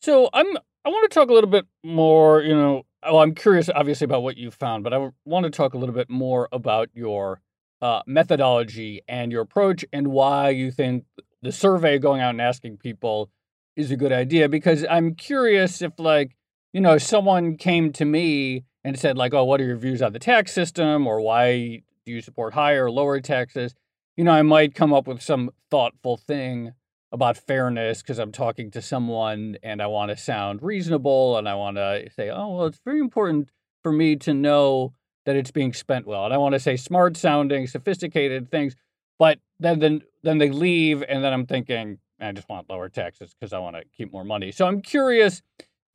So 0.00 0.30
I'm 0.32 0.56
I 0.84 0.88
want 0.88 1.10
to 1.10 1.14
talk 1.14 1.30
a 1.30 1.32
little 1.32 1.50
bit 1.50 1.66
more, 1.82 2.42
you 2.42 2.54
know, 2.54 2.84
well, 3.02 3.18
I'm 3.18 3.34
curious 3.34 3.68
obviously 3.68 4.04
about 4.04 4.22
what 4.22 4.36
you 4.36 4.52
found, 4.52 4.84
but 4.84 4.94
I 4.94 5.10
want 5.24 5.44
to 5.44 5.50
talk 5.50 5.74
a 5.74 5.78
little 5.78 5.94
bit 5.94 6.08
more 6.08 6.48
about 6.52 6.90
your 6.94 7.40
uh, 7.82 8.02
methodology 8.06 9.02
and 9.08 9.32
your 9.32 9.42
approach 9.42 9.84
and 9.92 10.08
why 10.08 10.50
you 10.50 10.70
think 10.70 11.04
the 11.42 11.50
survey 11.50 11.98
going 11.98 12.20
out 12.20 12.30
and 12.30 12.40
asking 12.40 12.76
people 12.76 13.30
is 13.74 13.90
a 13.90 13.96
good 13.96 14.12
idea 14.12 14.48
because 14.48 14.86
I'm 14.88 15.16
curious 15.16 15.82
if 15.82 15.92
like, 15.98 16.35
you 16.76 16.82
know, 16.82 16.98
someone 16.98 17.56
came 17.56 17.90
to 17.90 18.04
me 18.04 18.62
and 18.84 18.98
said 18.98 19.16
like, 19.16 19.32
"Oh, 19.32 19.44
what 19.44 19.62
are 19.62 19.64
your 19.64 19.78
views 19.78 20.02
on 20.02 20.12
the 20.12 20.18
tax 20.18 20.52
system 20.52 21.06
or 21.06 21.22
why 21.22 21.82
do 22.04 22.12
you 22.12 22.20
support 22.20 22.52
higher 22.52 22.84
or 22.84 22.90
lower 22.90 23.18
taxes?" 23.18 23.74
You 24.14 24.24
know, 24.24 24.32
I 24.32 24.42
might 24.42 24.74
come 24.74 24.92
up 24.92 25.06
with 25.06 25.22
some 25.22 25.48
thoughtful 25.70 26.18
thing 26.18 26.72
about 27.10 27.38
fairness 27.38 28.02
because 28.02 28.18
I'm 28.18 28.30
talking 28.30 28.70
to 28.72 28.82
someone 28.82 29.56
and 29.62 29.80
I 29.80 29.86
want 29.86 30.10
to 30.10 30.18
sound 30.18 30.62
reasonable 30.62 31.38
and 31.38 31.48
I 31.48 31.54
want 31.54 31.78
to 31.78 32.10
say, 32.14 32.28
"Oh, 32.28 32.56
well, 32.56 32.66
it's 32.66 32.80
very 32.84 33.00
important 33.00 33.48
for 33.82 33.90
me 33.90 34.14
to 34.16 34.34
know 34.34 34.92
that 35.24 35.34
it's 35.34 35.50
being 35.50 35.72
spent 35.72 36.06
well." 36.06 36.26
And 36.26 36.34
I 36.34 36.36
want 36.36 36.52
to 36.52 36.60
say 36.60 36.76
smart 36.76 37.16
sounding, 37.16 37.66
sophisticated 37.66 38.50
things, 38.50 38.76
but 39.18 39.38
then 39.58 39.78
then 39.78 40.02
then 40.22 40.36
they 40.36 40.50
leave 40.50 41.02
and 41.08 41.24
then 41.24 41.32
I'm 41.32 41.46
thinking, 41.46 42.00
I 42.20 42.32
just 42.32 42.50
want 42.50 42.68
lower 42.68 42.90
taxes 42.90 43.32
because 43.32 43.54
I 43.54 43.60
want 43.60 43.76
to 43.76 43.84
keep 43.96 44.12
more 44.12 44.24
money. 44.24 44.52
So 44.52 44.66
I'm 44.66 44.82
curious 44.82 45.40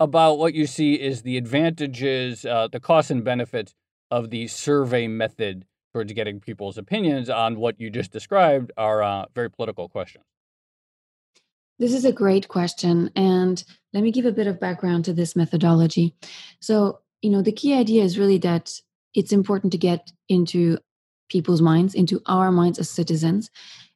about 0.02 0.40
what 0.40 0.56
you 0.56 0.66
see 0.66 0.96
is 0.96 1.22
the 1.22 1.38
advantages, 1.38 2.44
uh, 2.44 2.68
the 2.72 2.80
costs 2.80 3.12
and 3.12 3.24
benefits 3.24 3.76
of 4.10 4.32
the 4.32 4.48
survey 4.48 5.08
method 5.08 5.64
towards 5.94 6.12
getting 6.14 6.40
people's 6.40 6.76
opinions 6.76 7.30
on 7.30 7.60
what 7.60 7.80
you 7.80 7.92
just 7.92 8.12
described 8.12 8.72
are 8.78 9.04
uh, 9.04 9.26
very 9.36 9.52
political 9.52 9.88
questions. 9.88 10.26
This 11.78 11.94
is 11.94 12.04
a 12.04 12.12
great 12.12 12.48
question. 12.48 13.12
And 13.16 13.64
let 13.94 14.02
me 14.02 14.12
give 14.12 14.26
a 14.26 14.32
bit 14.32 14.48
of 14.48 14.60
background 14.60 15.06
to 15.06 15.14
this 15.14 15.36
methodology. 15.36 16.16
So, 16.62 17.02
you 17.22 17.30
know, 17.30 17.44
the 17.44 17.52
key 17.52 17.76
idea 17.76 18.04
is 18.04 18.18
really 18.18 18.40
that 18.40 18.72
it's 19.14 19.32
important 19.32 19.72
to 19.74 19.78
get 19.78 20.12
into 20.28 20.80
people's 21.30 21.62
minds, 21.62 21.94
into 21.94 22.24
our 22.26 22.52
minds 22.52 22.80
as 22.80 22.90
citizens. 22.90 23.52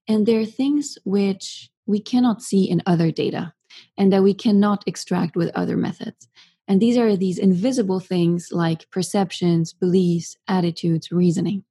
And 0.07 0.27
there 0.27 0.39
are 0.39 0.45
things 0.45 0.99
which 1.03 1.71
we 1.87 1.99
cannot 1.99 2.43
see 2.43 2.69
in 2.69 2.83
other 2.85 3.09
data 3.09 3.55
and 3.97 4.11
that 4.11 4.23
we 4.23 4.33
cannot 4.33 4.83
extract 4.87 5.35
with 5.35 5.51
other 5.55 5.77
methods. 5.77 6.27
And 6.67 6.81
these 6.81 6.97
are 6.97 7.15
these 7.15 7.37
invisible 7.37 7.99
things 7.99 8.49
like 8.51 8.89
perceptions, 8.91 9.73
beliefs, 9.73 10.35
attitudes, 10.47 11.11
reasoning. 11.11 11.63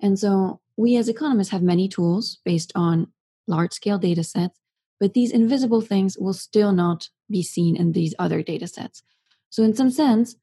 And 0.00 0.18
so 0.18 0.60
we 0.76 0.96
as 0.96 1.08
economists 1.08 1.50
have 1.50 1.62
many 1.62 1.88
tools 1.88 2.38
based 2.44 2.72
on 2.74 3.08
large 3.46 3.72
scale 3.72 3.98
data 3.98 4.24
sets, 4.24 4.58
but 4.98 5.14
these 5.14 5.30
invisible 5.30 5.80
things 5.80 6.18
will 6.18 6.32
still 6.32 6.72
not 6.72 7.08
be 7.30 7.42
seen 7.42 7.76
in 7.76 7.92
these 7.92 8.14
other 8.18 8.42
data 8.42 8.66
sets. 8.66 9.02
So, 9.50 9.62
in 9.62 9.74
some 9.74 9.90
sense, 9.90 10.36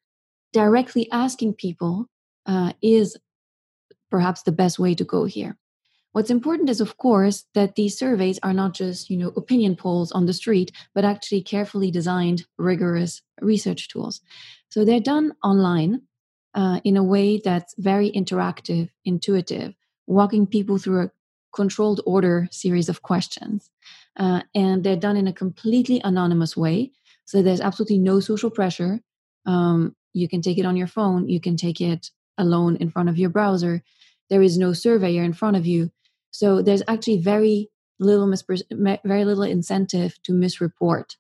directly 0.54 1.10
asking 1.12 1.56
people 1.56 2.08
uh, 2.46 2.74
is 2.82 3.18
perhaps 4.10 4.44
the 4.44 4.52
best 4.52 4.80
way 4.80 4.96
to 4.96 5.04
go 5.04 5.26
here. 5.26 5.58
What's 6.14 6.30
important 6.30 6.70
is, 6.70 6.80
of 6.80 6.98
course, 6.98 7.46
that 7.56 7.76
these 7.76 7.98
surveys 7.98 8.40
are 8.44 8.54
not 8.54 8.74
just, 8.74 9.10
you 9.10 9.18
know, 9.18 9.30
opinion 9.36 9.76
polls 9.76 10.12
on 10.12 10.28
the 10.28 10.34
street, 10.34 10.72
but 10.94 11.04
actually 11.04 11.42
carefully 11.42 11.90
designed, 11.90 12.46
rigorous 12.58 13.22
research 13.42 13.90
tools. 13.90 14.22
So 14.70 14.86
they're 14.86 15.00
done 15.00 15.34
online 15.44 16.04
uh, 16.54 16.80
in 16.84 16.98
a 16.98 17.04
way 17.04 17.42
that's 17.44 17.74
very 17.80 18.12
interactive, 18.12 18.90
intuitive, 19.04 19.74
walking 20.06 20.46
people 20.46 20.78
through 20.78 21.02
a 21.02 21.12
controlled 21.56 22.02
order 22.06 22.48
series 22.52 22.90
of 22.90 23.02
questions. 23.02 23.72
Uh, 24.16 24.42
and 24.54 24.84
they're 24.84 24.96
done 24.96 25.18
in 25.18 25.28
a 25.28 25.34
completely 25.34 26.00
anonymous 26.04 26.56
way. 26.56 26.92
So 27.26 27.42
there's 27.42 27.62
absolutely 27.62 27.98
no 27.98 28.20
social 28.20 28.52
pressure. 28.52 29.00
Um, 29.48 29.96
you 30.14 30.30
can 30.30 30.44
take 30.44 30.60
it 30.60 30.66
on 30.66 30.78
your 30.78 30.88
phone, 30.88 31.28
you 31.28 31.40
can 31.40 31.58
take 31.58 31.82
it 31.82 32.12
alone 32.38 32.76
in 32.76 32.92
front 32.92 33.10
of 33.10 33.18
your 33.18 33.32
browser. 33.32 33.82
There 34.30 34.44
is 34.44 34.60
no 34.60 34.74
surveyor 34.74 35.24
in 35.24 35.34
front 35.34 35.58
of 35.58 35.66
you. 35.66 35.92
So 36.34 36.62
there's 36.62 36.84
actually 36.88 37.20
very 37.20 37.70
little 38.00 38.32
very 39.06 39.24
little 39.24 39.44
incentive 39.44 40.22
to 40.24 40.34
misreport. 40.34 41.16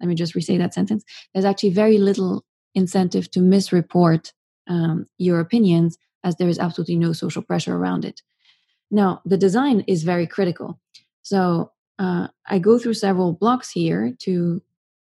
Let 0.00 0.08
me 0.08 0.14
just 0.14 0.34
resay 0.34 0.58
that 0.58 0.74
sentence. 0.74 1.04
There's 1.32 1.46
actually 1.46 1.70
very 1.70 1.98
little 1.98 2.44
incentive 2.74 3.30
to 3.32 3.40
misreport 3.40 4.32
um, 4.68 5.06
your 5.18 5.40
opinions, 5.40 5.98
as 6.22 6.36
there 6.36 6.48
is 6.48 6.58
absolutely 6.58 6.96
no 6.96 7.12
social 7.12 7.42
pressure 7.42 7.74
around 7.74 8.04
it. 8.04 8.22
Now, 8.90 9.22
the 9.24 9.38
design 9.38 9.80
is 9.86 10.04
very 10.04 10.26
critical. 10.26 10.78
So 11.22 11.72
uh, 11.98 12.28
I 12.46 12.58
go 12.58 12.78
through 12.78 12.94
several 12.94 13.32
blocks 13.32 13.70
here 13.70 14.14
to 14.20 14.62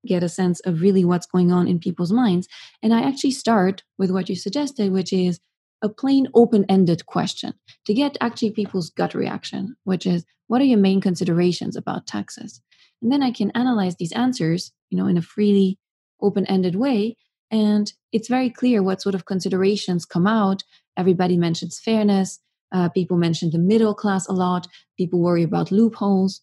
get 0.05 0.23
a 0.23 0.29
sense 0.29 0.59
of 0.61 0.81
really 0.81 1.05
what's 1.05 1.25
going 1.25 1.51
on 1.51 1.67
in 1.67 1.79
people's 1.79 2.11
minds. 2.11 2.47
And 2.81 2.93
I 2.93 3.01
actually 3.01 3.31
start 3.31 3.83
with 3.97 4.11
what 4.11 4.29
you 4.29 4.35
suggested, 4.35 4.91
which 4.91 5.13
is 5.13 5.39
a 5.85 5.89
plain 5.89 6.27
open 6.33 6.65
ended 6.67 7.05
question 7.05 7.53
to 7.85 7.93
get 7.93 8.17
actually 8.19 8.51
people's 8.51 8.89
gut 8.89 9.13
reaction, 9.13 9.75
which 9.83 10.05
is 10.05 10.25
what 10.47 10.59
are 10.59 10.65
your 10.65 10.79
main 10.79 10.99
considerations 10.99 11.75
about 11.75 12.07
taxes? 12.07 12.59
And 13.01 13.11
then 13.11 13.21
I 13.21 13.31
can 13.31 13.51
analyze 13.51 13.95
these 13.95 14.11
answers, 14.11 14.71
you 14.89 14.97
know, 14.97 15.07
in 15.07 15.15
a 15.15 15.21
freely 15.21 15.77
open 16.21 16.45
ended 16.47 16.75
way. 16.75 17.17
And 17.51 17.93
it's 18.11 18.27
very 18.27 18.49
clear 18.49 18.81
what 18.81 19.01
sort 19.01 19.15
of 19.15 19.25
considerations 19.25 20.05
come 20.05 20.25
out. 20.25 20.63
Everybody 20.97 21.37
mentions 21.37 21.79
fairness. 21.79 22.39
Uh, 22.71 22.89
people 22.89 23.17
mention 23.17 23.51
the 23.51 23.59
middle 23.59 23.93
class 23.93 24.27
a 24.27 24.33
lot. 24.33 24.67
People 24.97 25.19
worry 25.19 25.43
about 25.43 25.71
loopholes. 25.71 26.41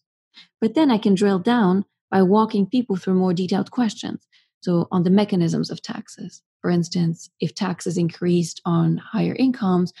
But 0.61 0.73
then 0.73 0.89
I 0.89 0.97
can 0.97 1.15
drill 1.15 1.39
down 1.39 1.83
by 2.09 2.23
walking 2.23 2.65
people 2.65 2.95
through 2.95 3.15
more 3.15 3.33
detailed 3.33 3.71
questions. 3.71 4.25
So, 4.61 4.87
on 4.89 5.03
the 5.03 5.09
mechanisms 5.09 5.69
of 5.69 5.81
taxes, 5.81 6.41
for 6.63 6.69
instance, 6.69 7.29
if 7.41 7.53
taxes 7.53 7.97
increased 7.97 8.61
on 8.63 8.95
higher 8.95 9.35
incomes, 9.37 9.91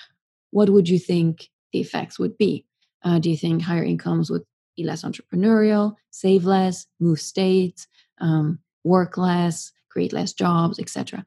what 0.51 0.69
would 0.69 0.87
you 0.87 0.97
think 0.97 1.49
the 1.73 1.81
effects 1.81 2.17
would 2.17 2.37
be? 2.37 2.65
Uh, 3.03 3.19
do 3.19 3.29
you 3.29 3.35
think 3.35 3.61
higher 3.61 3.83
incomes 3.83 4.31
would 4.31 4.43
be 4.77 4.85
less 4.85 5.03
entrepreneurial, 5.03 5.95
save 6.09 6.45
less, 6.45 6.87
move 7.01 7.19
states, 7.19 7.85
um, 8.21 8.59
work 8.85 9.17
less, 9.17 9.73
create 9.89 10.13
less 10.13 10.31
jobs, 10.31 10.79
etc.? 10.79 11.25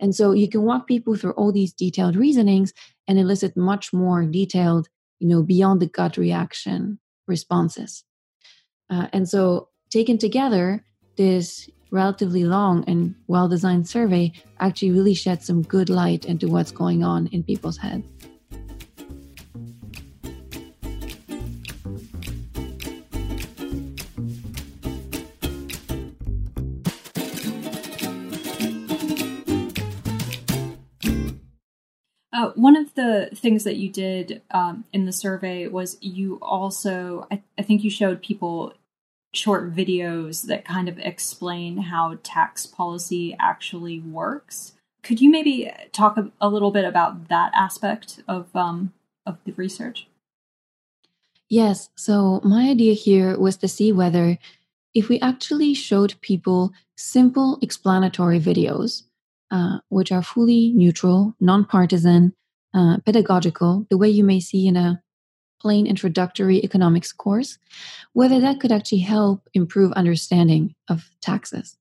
And 0.00 0.14
so 0.14 0.32
you 0.32 0.48
can 0.48 0.62
walk 0.62 0.86
people 0.86 1.16
through 1.16 1.32
all 1.32 1.52
these 1.52 1.74
detailed 1.74 2.16
reasonings 2.16 2.72
and 3.06 3.18
elicit 3.18 3.58
much 3.58 3.92
more 3.92 4.24
detailed, 4.24 4.88
you 5.18 5.28
know, 5.28 5.42
beyond 5.42 5.82
the 5.82 5.86
gut 5.86 6.16
reaction 6.16 6.98
responses. 7.26 8.04
Uh, 8.88 9.08
and 9.12 9.28
so 9.28 9.68
taken 9.90 10.16
together, 10.16 10.82
this 11.18 11.68
relatively 11.90 12.44
long 12.44 12.84
and 12.86 13.14
well 13.26 13.48
designed 13.48 13.88
survey 13.88 14.32
actually 14.60 14.90
really 14.90 15.14
shed 15.14 15.42
some 15.42 15.62
good 15.62 15.88
light 15.88 16.24
into 16.24 16.48
what's 16.48 16.72
going 16.72 17.02
on 17.04 17.26
in 17.28 17.42
people's 17.42 17.78
heads. 17.78 18.04
Uh, 32.38 32.52
one 32.54 32.76
of 32.76 32.94
the 32.94 33.28
things 33.34 33.64
that 33.64 33.78
you 33.78 33.90
did 33.90 34.40
um, 34.52 34.84
in 34.92 35.06
the 35.06 35.12
survey 35.12 35.66
was 35.66 35.96
you 36.00 36.38
also, 36.40 37.26
I, 37.32 37.42
I 37.58 37.62
think 37.62 37.82
you 37.82 37.90
showed 37.90 38.22
people 38.22 38.74
short 39.32 39.74
videos 39.74 40.46
that 40.46 40.64
kind 40.64 40.88
of 40.88 40.98
explain 40.98 41.78
how 41.78 42.18
tax 42.22 42.66
policy 42.66 43.36
actually 43.38 44.00
works. 44.00 44.72
Could 45.02 45.20
you 45.20 45.30
maybe 45.30 45.70
talk 45.92 46.16
a, 46.16 46.30
a 46.40 46.48
little 46.48 46.70
bit 46.70 46.84
about 46.84 47.28
that 47.28 47.52
aspect 47.54 48.22
of 48.26 48.54
um, 48.54 48.92
of 49.26 49.38
the 49.44 49.52
research? 49.52 50.08
Yes. 51.48 51.90
So 51.96 52.40
my 52.44 52.68
idea 52.68 52.94
here 52.94 53.38
was 53.38 53.56
to 53.58 53.68
see 53.68 53.92
whether 53.92 54.38
if 54.94 55.08
we 55.08 55.20
actually 55.20 55.74
showed 55.74 56.20
people 56.20 56.72
simple 56.96 57.58
explanatory 57.62 58.40
videos, 58.40 59.04
uh, 59.50 59.78
which 59.88 60.10
are 60.12 60.22
fully 60.22 60.72
neutral, 60.74 61.34
nonpartisan, 61.40 62.34
uh, 62.74 62.98
pedagogical, 63.04 63.86
the 63.90 63.96
way 63.96 64.08
you 64.08 64.24
may 64.24 64.40
see 64.40 64.66
in 64.66 64.76
a 64.76 65.02
plain 65.60 65.86
introductory 65.86 66.62
economics 66.64 67.12
course, 67.12 67.58
whether 68.12 68.40
that 68.40 68.60
could 68.60 68.72
actually 68.72 68.98
help 68.98 69.48
improve 69.54 69.92
understanding 69.92 70.74
of 70.88 71.10
taxes. 71.20 71.76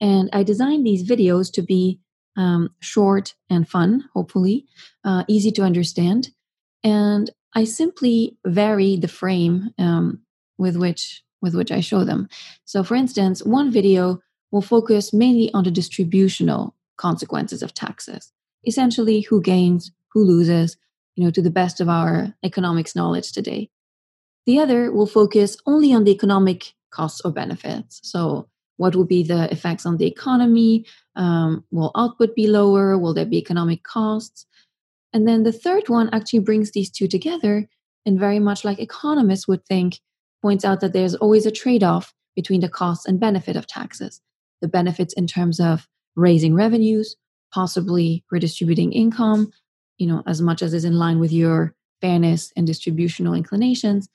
And 0.00 0.30
I 0.32 0.42
designed 0.42 0.86
these 0.86 1.08
videos 1.08 1.52
to 1.52 1.62
be 1.62 2.00
um, 2.36 2.70
short 2.80 3.34
and 3.48 3.68
fun, 3.68 4.08
hopefully, 4.14 4.66
uh, 5.04 5.24
easy 5.28 5.50
to 5.52 5.62
understand. 5.62 6.30
And 6.82 7.30
I 7.54 7.64
simply 7.64 8.36
vary 8.46 8.96
the 8.96 9.08
frame 9.08 9.70
um, 9.78 10.22
with 10.58 10.76
which 10.76 11.22
with 11.42 11.54
which 11.54 11.72
I 11.72 11.80
show 11.80 12.04
them. 12.04 12.28
So, 12.66 12.82
for 12.82 12.94
instance, 12.94 13.42
one 13.42 13.70
video 13.70 14.20
will 14.50 14.62
focus 14.62 15.12
mainly 15.12 15.50
on 15.54 15.64
the 15.64 15.70
distributional 15.70 16.74
consequences 16.96 17.62
of 17.62 17.72
taxes. 17.72 18.32
Essentially, 18.66 19.22
who 19.22 19.40
gains, 19.40 19.90
who 20.08 20.22
loses, 20.22 20.76
you 21.20 21.26
know, 21.26 21.30
to 21.30 21.42
the 21.42 21.50
best 21.50 21.82
of 21.82 21.88
our 21.90 22.34
economics 22.42 22.96
knowledge 22.96 23.32
today. 23.32 23.68
The 24.46 24.58
other 24.58 24.90
will 24.90 25.06
focus 25.06 25.58
only 25.66 25.92
on 25.92 26.04
the 26.04 26.12
economic 26.12 26.72
costs 26.90 27.20
or 27.22 27.30
benefits. 27.30 28.00
So, 28.02 28.48
what 28.78 28.96
will 28.96 29.04
be 29.04 29.22
the 29.22 29.52
effects 29.52 29.84
on 29.84 29.98
the 29.98 30.06
economy? 30.06 30.86
Um, 31.16 31.62
will 31.70 31.90
output 31.94 32.34
be 32.34 32.46
lower? 32.46 32.96
Will 32.96 33.12
there 33.12 33.26
be 33.26 33.36
economic 33.36 33.82
costs? 33.82 34.46
And 35.12 35.28
then 35.28 35.42
the 35.42 35.52
third 35.52 35.90
one 35.90 36.08
actually 36.14 36.38
brings 36.38 36.70
these 36.70 36.90
two 36.90 37.06
together 37.06 37.68
and 38.06 38.18
very 38.18 38.38
much 38.38 38.64
like 38.64 38.78
economists 38.78 39.46
would 39.46 39.66
think, 39.66 40.00
points 40.40 40.64
out 40.64 40.80
that 40.80 40.94
there's 40.94 41.14
always 41.16 41.44
a 41.44 41.50
trade 41.50 41.84
off 41.84 42.14
between 42.34 42.62
the 42.62 42.68
costs 42.70 43.04
and 43.04 43.20
benefit 43.20 43.56
of 43.56 43.66
taxes. 43.66 44.22
The 44.62 44.68
benefits 44.68 45.12
in 45.12 45.26
terms 45.26 45.60
of 45.60 45.86
raising 46.16 46.54
revenues, 46.54 47.14
possibly 47.52 48.24
redistributing 48.30 48.94
income, 48.94 49.52
you 50.00 50.06
know, 50.06 50.22
as 50.26 50.40
much 50.40 50.62
as 50.62 50.72
is 50.74 50.84
in 50.84 50.98
line 50.98 51.20
with 51.20 51.30
your 51.30 51.74
fairness 52.00 52.52
and 52.56 52.66
distributional 52.66 53.34
inclinations. 53.34 54.08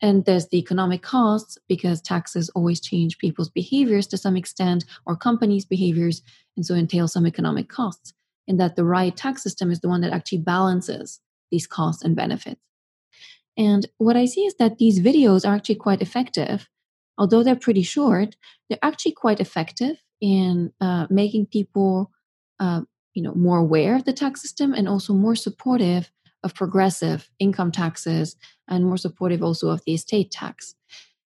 And 0.00 0.24
there's 0.24 0.48
the 0.48 0.58
economic 0.58 1.02
costs 1.02 1.58
because 1.68 2.00
taxes 2.00 2.50
always 2.50 2.80
change 2.80 3.18
people's 3.18 3.50
behaviors 3.50 4.06
to 4.08 4.18
some 4.18 4.36
extent 4.36 4.84
or 5.06 5.14
companies' 5.16 5.66
behaviors, 5.66 6.22
and 6.56 6.66
so 6.66 6.74
entail 6.74 7.06
some 7.06 7.26
economic 7.26 7.68
costs. 7.68 8.14
And 8.48 8.58
that 8.60 8.76
the 8.76 8.84
right 8.84 9.16
tax 9.16 9.42
system 9.42 9.70
is 9.70 9.80
the 9.80 9.88
one 9.88 10.00
that 10.00 10.12
actually 10.12 10.38
balances 10.38 11.20
these 11.50 11.66
costs 11.66 12.02
and 12.02 12.16
benefits. 12.16 12.60
And 13.56 13.86
what 13.98 14.16
I 14.16 14.24
see 14.24 14.46
is 14.46 14.56
that 14.56 14.78
these 14.78 15.00
videos 15.00 15.48
are 15.48 15.54
actually 15.54 15.76
quite 15.76 16.02
effective. 16.02 16.68
Although 17.16 17.42
they're 17.42 17.54
pretty 17.56 17.82
short, 17.82 18.36
they're 18.68 18.78
actually 18.82 19.12
quite 19.12 19.40
effective 19.40 19.96
in 20.20 20.72
uh, 20.80 21.06
making 21.10 21.46
people, 21.46 22.10
uh, 22.58 22.82
you 23.14 23.22
know, 23.22 23.34
more 23.34 23.58
aware 23.58 23.96
of 23.96 24.04
the 24.04 24.12
tax 24.12 24.42
system 24.42 24.74
and 24.74 24.88
also 24.88 25.14
more 25.14 25.36
supportive 25.36 26.10
of 26.42 26.54
progressive 26.54 27.30
income 27.38 27.72
taxes 27.72 28.36
and 28.68 28.84
more 28.84 28.98
supportive 28.98 29.42
also 29.42 29.70
of 29.70 29.82
the 29.86 29.94
estate 29.94 30.30
tax. 30.30 30.74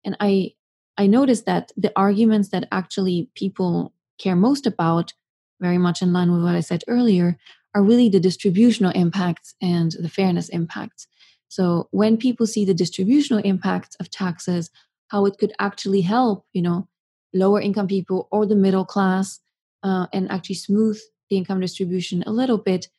And 0.05 0.15
I 0.19 0.53
I 0.97 1.07
noticed 1.07 1.45
that 1.45 1.71
the 1.75 1.91
arguments 1.95 2.49
that 2.49 2.67
actually 2.71 3.29
people 3.35 3.93
care 4.19 4.35
most 4.35 4.67
about, 4.67 5.13
very 5.59 5.77
much 5.77 6.01
in 6.01 6.13
line 6.13 6.31
with 6.31 6.43
what 6.43 6.55
I 6.55 6.59
said 6.59 6.83
earlier, 6.87 7.37
are 7.73 7.83
really 7.83 8.09
the 8.09 8.19
distributional 8.19 8.91
impacts 8.91 9.55
and 9.61 9.93
the 9.99 10.09
fairness 10.09 10.49
impacts. 10.49 11.07
So 11.47 11.87
when 11.91 12.17
people 12.17 12.45
see 12.45 12.65
the 12.65 12.73
distributional 12.73 13.41
impacts 13.43 13.95
of 13.95 14.09
taxes, 14.09 14.69
how 15.07 15.25
it 15.25 15.37
could 15.37 15.53
actually 15.59 16.01
help, 16.01 16.45
you 16.53 16.61
know, 16.61 16.87
lower 17.33 17.59
income 17.61 17.87
people 17.87 18.27
or 18.31 18.45
the 18.45 18.55
middle 18.55 18.85
class, 18.85 19.39
uh, 19.83 20.07
and 20.13 20.29
actually 20.29 20.55
smooth 20.55 20.99
the 21.31 21.37
income 21.37 21.61
distribution 21.61 22.23
a 22.27 22.31
little 22.31 22.59
bit, 22.59 22.89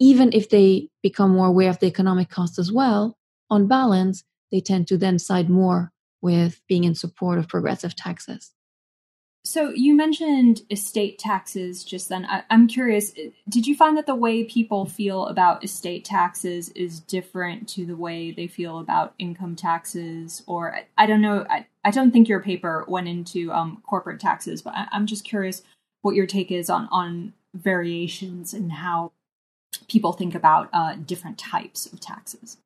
even 0.00 0.32
if 0.32 0.48
they 0.48 0.88
become 1.02 1.32
more 1.32 1.48
aware 1.48 1.68
of 1.68 1.80
the 1.80 1.86
economic 1.86 2.30
costs 2.30 2.58
as 2.58 2.72
well, 2.72 3.18
on 3.50 3.66
balance, 3.68 4.24
they 4.50 4.60
tend 4.60 4.88
to 4.88 4.96
then 4.96 5.18
side 5.18 5.50
more 5.50 5.92
with 6.22 6.62
being 6.68 6.84
in 6.84 6.94
support 6.94 7.38
of 7.38 7.48
progressive 7.48 7.94
taxes. 7.94 8.52
So 9.46 9.68
you 9.68 9.94
mentioned 9.94 10.62
estate 10.70 11.18
taxes 11.18 11.84
just 11.84 12.08
then. 12.08 12.24
I, 12.24 12.44
am 12.48 12.66
curious, 12.66 13.12
did 13.46 13.66
you 13.66 13.76
find 13.76 13.98
that 13.98 14.06
the 14.06 14.14
way 14.14 14.44
people 14.44 14.86
feel 14.86 15.26
about 15.26 15.62
estate 15.62 16.02
taxes 16.02 16.70
is 16.70 17.00
different 17.00 17.68
to 17.70 17.84
the 17.84 17.96
way 17.96 18.30
they 18.30 18.46
feel 18.46 18.78
about 18.78 19.14
income 19.18 19.54
taxes? 19.54 20.42
Or 20.46 20.74
I, 20.74 20.86
I 20.96 21.04
don't 21.04 21.20
know. 21.20 21.44
I, 21.50 21.66
I 21.84 21.90
don't 21.90 22.10
think 22.10 22.26
your 22.26 22.40
paper 22.40 22.86
went 22.88 23.06
into 23.06 23.52
um, 23.52 23.82
corporate 23.86 24.18
taxes, 24.18 24.62
but 24.62 24.72
I, 24.74 24.86
I'm 24.92 25.04
just 25.04 25.24
curious 25.24 25.62
what 26.00 26.14
your 26.14 26.26
take 26.26 26.50
is 26.50 26.70
on 26.70 26.88
on 26.90 27.34
variations 27.54 28.52
and 28.52 28.72
how 28.72 29.12
people 29.88 30.12
think 30.12 30.34
about 30.34 30.68
uh, 30.72 30.96
different 30.96 31.38
types 31.38 31.86
of 31.86 32.00
taxes. 32.00 32.58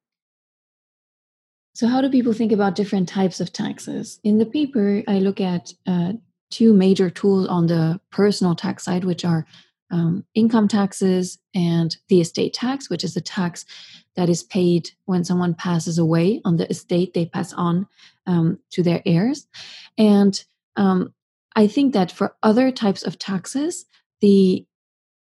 So, 1.74 1.86
how 1.86 2.00
do 2.00 2.10
people 2.10 2.32
think 2.32 2.50
about 2.50 2.74
different 2.74 3.08
types 3.08 3.40
of 3.40 3.52
taxes? 3.52 4.18
In 4.24 4.38
the 4.38 4.46
paper, 4.46 5.02
I 5.06 5.20
look 5.20 5.40
at 5.40 5.72
uh, 5.86 6.14
two 6.50 6.72
major 6.72 7.10
tools 7.10 7.46
on 7.46 7.66
the 7.66 8.00
personal 8.10 8.54
tax 8.54 8.84
side, 8.84 9.04
which 9.04 9.24
are 9.24 9.46
um, 9.90 10.24
income 10.34 10.68
taxes 10.68 11.38
and 11.54 11.96
the 12.08 12.20
estate 12.20 12.52
tax, 12.52 12.90
which 12.90 13.04
is 13.04 13.16
a 13.16 13.20
tax 13.20 13.64
that 14.16 14.28
is 14.28 14.42
paid 14.42 14.90
when 15.04 15.24
someone 15.24 15.54
passes 15.54 15.98
away 15.98 16.40
on 16.44 16.56
the 16.56 16.68
estate 16.68 17.14
they 17.14 17.26
pass 17.26 17.52
on 17.52 17.86
um, 18.26 18.58
to 18.70 18.82
their 18.82 19.00
heirs. 19.06 19.46
And 19.96 20.42
um, 20.76 21.14
I 21.54 21.66
think 21.66 21.94
that 21.94 22.10
for 22.10 22.36
other 22.42 22.70
types 22.70 23.02
of 23.02 23.18
taxes, 23.18 23.86
the 24.20 24.66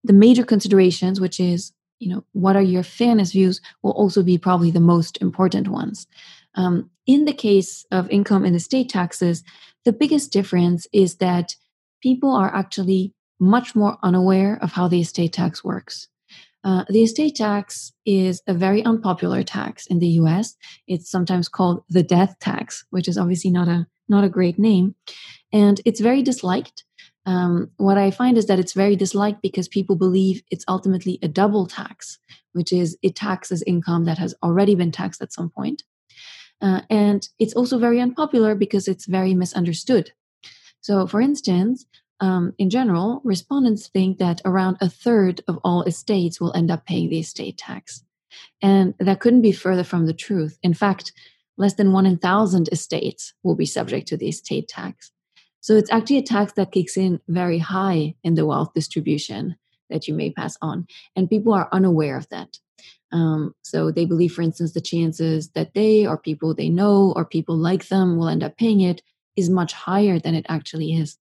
the 0.04 0.12
major 0.12 0.44
considerations, 0.44 1.20
which 1.20 1.40
is 1.40 1.72
you 1.98 2.08
know 2.08 2.24
what 2.32 2.56
are 2.56 2.62
your 2.62 2.82
fairness 2.82 3.32
views, 3.32 3.60
will 3.82 3.92
also 3.92 4.22
be 4.22 4.38
probably 4.38 4.70
the 4.70 4.80
most 4.80 5.20
important 5.20 5.68
ones. 5.68 6.06
Um, 6.54 6.90
in 7.06 7.24
the 7.24 7.32
case 7.32 7.86
of 7.90 8.10
income 8.10 8.44
and 8.44 8.56
estate 8.56 8.88
taxes, 8.88 9.44
the 9.84 9.92
biggest 9.92 10.32
difference 10.32 10.86
is 10.92 11.16
that 11.16 11.54
people 12.02 12.34
are 12.34 12.54
actually 12.54 13.14
much 13.40 13.74
more 13.74 13.96
unaware 14.02 14.58
of 14.60 14.72
how 14.72 14.88
the 14.88 15.00
estate 15.00 15.32
tax 15.32 15.62
works. 15.62 16.08
Uh, 16.64 16.84
the 16.88 17.02
estate 17.02 17.36
tax 17.36 17.92
is 18.04 18.42
a 18.46 18.54
very 18.54 18.84
unpopular 18.84 19.42
tax 19.42 19.86
in 19.86 20.00
the 20.00 20.08
US. 20.20 20.56
It's 20.86 21.10
sometimes 21.10 21.48
called 21.48 21.84
the 21.88 22.02
death 22.02 22.36
tax, 22.40 22.84
which 22.90 23.08
is 23.08 23.16
obviously 23.16 23.50
not 23.50 23.68
a 23.68 23.86
not 24.08 24.24
a 24.24 24.28
great 24.28 24.58
name, 24.58 24.94
and 25.52 25.80
it's 25.84 26.00
very 26.00 26.22
disliked. 26.22 26.84
Um, 27.28 27.70
what 27.76 27.98
I 27.98 28.10
find 28.10 28.38
is 28.38 28.46
that 28.46 28.58
it's 28.58 28.72
very 28.72 28.96
disliked 28.96 29.42
because 29.42 29.68
people 29.68 29.96
believe 29.96 30.42
it's 30.50 30.64
ultimately 30.66 31.18
a 31.22 31.28
double 31.28 31.66
tax, 31.66 32.18
which 32.54 32.72
is 32.72 32.96
it 33.02 33.16
taxes 33.16 33.62
income 33.66 34.06
that 34.06 34.16
has 34.16 34.34
already 34.42 34.74
been 34.74 34.90
taxed 34.90 35.20
at 35.20 35.34
some 35.34 35.50
point. 35.50 35.82
Uh, 36.62 36.80
and 36.88 37.28
it's 37.38 37.52
also 37.52 37.78
very 37.78 38.00
unpopular 38.00 38.54
because 38.54 38.88
it's 38.88 39.04
very 39.04 39.34
misunderstood. 39.34 40.12
So, 40.80 41.06
for 41.06 41.20
instance, 41.20 41.84
um, 42.20 42.54
in 42.56 42.70
general, 42.70 43.20
respondents 43.24 43.88
think 43.88 44.16
that 44.16 44.40
around 44.46 44.78
a 44.80 44.88
third 44.88 45.42
of 45.46 45.58
all 45.62 45.82
estates 45.82 46.40
will 46.40 46.56
end 46.56 46.70
up 46.70 46.86
paying 46.86 47.10
the 47.10 47.20
estate 47.20 47.58
tax. 47.58 48.04
And 48.62 48.94
that 49.00 49.20
couldn't 49.20 49.42
be 49.42 49.52
further 49.52 49.84
from 49.84 50.06
the 50.06 50.14
truth. 50.14 50.58
In 50.62 50.72
fact, 50.72 51.12
less 51.58 51.74
than 51.74 51.92
one 51.92 52.06
in 52.06 52.16
thousand 52.16 52.70
estates 52.72 53.34
will 53.42 53.54
be 53.54 53.66
subject 53.66 54.08
to 54.08 54.16
the 54.16 54.28
estate 54.28 54.66
tax. 54.66 55.12
So 55.68 55.76
it's 55.76 55.92
actually 55.92 56.16
a 56.16 56.22
tax 56.22 56.54
that 56.54 56.72
kicks 56.72 56.96
in 56.96 57.20
very 57.28 57.58
high 57.58 58.14
in 58.24 58.36
the 58.36 58.46
wealth 58.46 58.72
distribution 58.74 59.54
that 59.90 60.08
you 60.08 60.14
may 60.14 60.30
pass 60.30 60.56
on. 60.62 60.86
And 61.14 61.28
people 61.28 61.52
are 61.52 61.68
unaware 61.72 62.16
of 62.16 62.26
that. 62.30 62.58
Um, 63.12 63.54
so 63.60 63.90
they 63.90 64.06
believe, 64.06 64.32
for 64.32 64.40
instance, 64.40 64.72
the 64.72 64.80
chances 64.80 65.50
that 65.50 65.74
they 65.74 66.06
or 66.06 66.16
people 66.16 66.54
they 66.54 66.70
know 66.70 67.12
or 67.14 67.26
people 67.26 67.54
like 67.54 67.88
them 67.88 68.16
will 68.16 68.30
end 68.30 68.42
up 68.42 68.56
paying 68.56 68.80
it 68.80 69.02
is 69.36 69.50
much 69.50 69.74
higher 69.74 70.18
than 70.18 70.34
it 70.34 70.46
actually 70.48 70.94
is. 70.94 71.18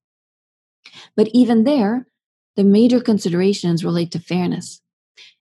But 1.18 1.28
even 1.34 1.66
there, 1.66 2.08
the 2.56 2.64
major 2.64 3.02
considerations 3.02 3.84
relate 3.84 4.12
to 4.12 4.20
fairness. 4.20 4.82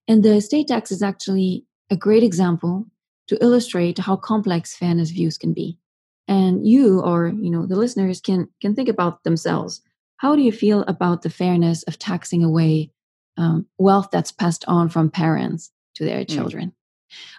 And 0.09 0.25
the 0.25 0.35
estate 0.35 0.67
tax 0.67 0.91
is 0.91 1.01
actually 1.01 1.65
a 1.91 1.97
great 1.97 2.25
example 2.25 2.87
to 3.29 3.41
illustrate 3.41 3.99
how 3.99 4.17
complex 4.17 4.75
fairness 4.75 5.11
views 5.11 5.39
can 5.39 5.53
be. 5.53 5.79
And 6.29 6.67
you 6.67 7.01
or 7.01 7.29
you 7.29 7.51
know 7.51 7.67
the 7.67 7.77
listeners 7.77 8.21
can 8.21 8.49
can 8.61 8.75
think 8.75 8.89
about 8.89 9.25
themselves. 9.25 9.81
How 10.19 10.35
do 10.35 10.43
you 10.43 10.53
feel 10.53 10.83
about 10.83 11.23
the 11.23 11.31
fairness 11.31 11.83
of 11.85 11.99
taxing 11.99 12.43
away 12.43 12.91
um, 13.37 13.67
wealth 13.79 14.09
that's 14.11 14.33
passed 14.33 14.65
on 14.67 14.89
from 14.89 15.11
parents 15.11 15.71
to 15.97 16.05
their 16.05 16.21
hmm. 16.21 16.35
children? 16.35 16.69
Mm. 16.69 16.73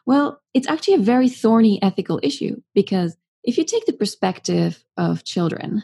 Well, 0.06 0.42
it's 0.54 0.68
actually 0.68 0.96
a 0.96 1.00
very 1.00 1.28
thorny 1.28 1.82
ethical 1.82 2.20
issue 2.24 2.62
because 2.74 3.18
if 3.44 3.58
you 3.58 3.64
take 3.64 3.86
the 3.86 3.94
perspective 3.94 4.84
of 4.96 5.24
children, 5.24 5.84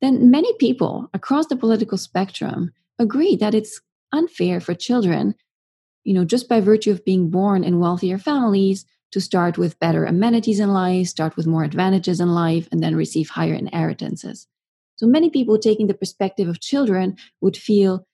then 0.00 0.30
many 0.30 0.52
people 0.54 1.10
across 1.12 1.46
the 1.46 1.56
political 1.56 1.98
spectrum 1.98 2.72
agree 2.98 3.36
that 3.36 3.54
it's 3.54 3.80
unfair 4.12 4.60
for 4.60 4.74
children, 4.74 5.34
you 6.04 6.14
know, 6.14 6.24
just 6.24 6.48
by 6.48 6.60
virtue 6.60 6.90
of 6.90 7.04
being 7.04 7.30
born 7.30 7.64
in 7.64 7.80
wealthier 7.80 8.18
families, 8.18 8.84
to 9.12 9.20
start 9.20 9.58
with 9.58 9.78
better 9.78 10.04
amenities 10.04 10.60
in 10.60 10.72
life, 10.72 11.08
start 11.08 11.36
with 11.36 11.46
more 11.46 11.64
advantages 11.64 12.20
in 12.20 12.30
life, 12.34 12.68
and 12.70 12.82
then 12.82 12.96
receive 12.96 13.30
higher 13.30 13.54
inheritances. 13.54 14.46
So 14.96 15.06
many 15.06 15.30
people 15.30 15.58
taking 15.58 15.86
the 15.86 15.94
perspective 15.94 16.48
of 16.48 16.60
children 16.60 17.16
would 17.40 17.56
feel 17.56 18.06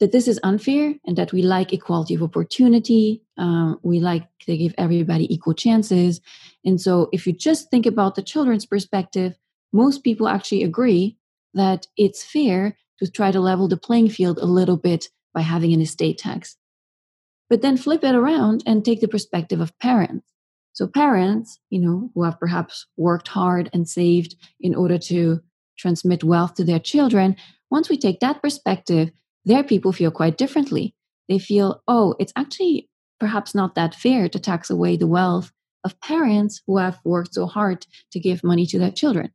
that 0.00 0.12
this 0.12 0.28
is 0.28 0.40
unfair 0.42 0.94
and 1.06 1.16
that 1.16 1.32
we 1.32 1.42
like 1.42 1.72
equality 1.72 2.14
of 2.14 2.22
opportunity. 2.22 3.22
Um, 3.38 3.78
we 3.82 4.00
like 4.00 4.28
to 4.40 4.56
give 4.56 4.74
everybody 4.76 5.32
equal 5.32 5.54
chances. 5.54 6.20
And 6.64 6.80
so, 6.80 7.08
if 7.12 7.26
you 7.26 7.32
just 7.32 7.70
think 7.70 7.86
about 7.86 8.14
the 8.14 8.22
children's 8.22 8.66
perspective, 8.66 9.36
most 9.72 10.04
people 10.04 10.28
actually 10.28 10.64
agree 10.64 11.16
that 11.54 11.86
it's 11.96 12.22
fair 12.22 12.76
to 12.98 13.10
try 13.10 13.30
to 13.30 13.40
level 13.40 13.68
the 13.68 13.76
playing 13.76 14.10
field 14.10 14.38
a 14.38 14.46
little 14.46 14.76
bit 14.76 15.08
by 15.32 15.40
having 15.40 15.72
an 15.72 15.80
estate 15.80 16.18
tax. 16.18 16.56
But 17.48 17.62
then 17.62 17.76
flip 17.76 18.02
it 18.04 18.14
around 18.14 18.62
and 18.66 18.84
take 18.84 19.00
the 19.00 19.08
perspective 19.08 19.60
of 19.60 19.78
parents. 19.78 20.26
So 20.72 20.86
parents, 20.86 21.58
you 21.70 21.80
know, 21.80 22.10
who 22.14 22.24
have 22.24 22.38
perhaps 22.38 22.86
worked 22.96 23.28
hard 23.28 23.70
and 23.72 23.88
saved 23.88 24.36
in 24.60 24.74
order 24.74 24.98
to 24.98 25.40
transmit 25.78 26.24
wealth 26.24 26.54
to 26.54 26.64
their 26.64 26.78
children, 26.78 27.36
once 27.70 27.88
we 27.88 27.96
take 27.96 28.20
that 28.20 28.42
perspective, 28.42 29.10
their 29.44 29.64
people 29.64 29.92
feel 29.92 30.10
quite 30.10 30.36
differently. 30.36 30.94
They 31.28 31.38
feel, 31.38 31.82
oh, 31.88 32.14
it's 32.18 32.32
actually 32.36 32.88
perhaps 33.18 33.54
not 33.54 33.74
that 33.74 33.94
fair 33.94 34.28
to 34.28 34.38
tax 34.38 34.68
away 34.68 34.96
the 34.96 35.06
wealth 35.06 35.52
of 35.84 36.00
parents 36.00 36.60
who 36.66 36.78
have 36.78 36.98
worked 37.04 37.34
so 37.34 37.46
hard 37.46 37.86
to 38.12 38.20
give 38.20 38.44
money 38.44 38.66
to 38.66 38.78
their 38.78 38.90
children. 38.90 39.32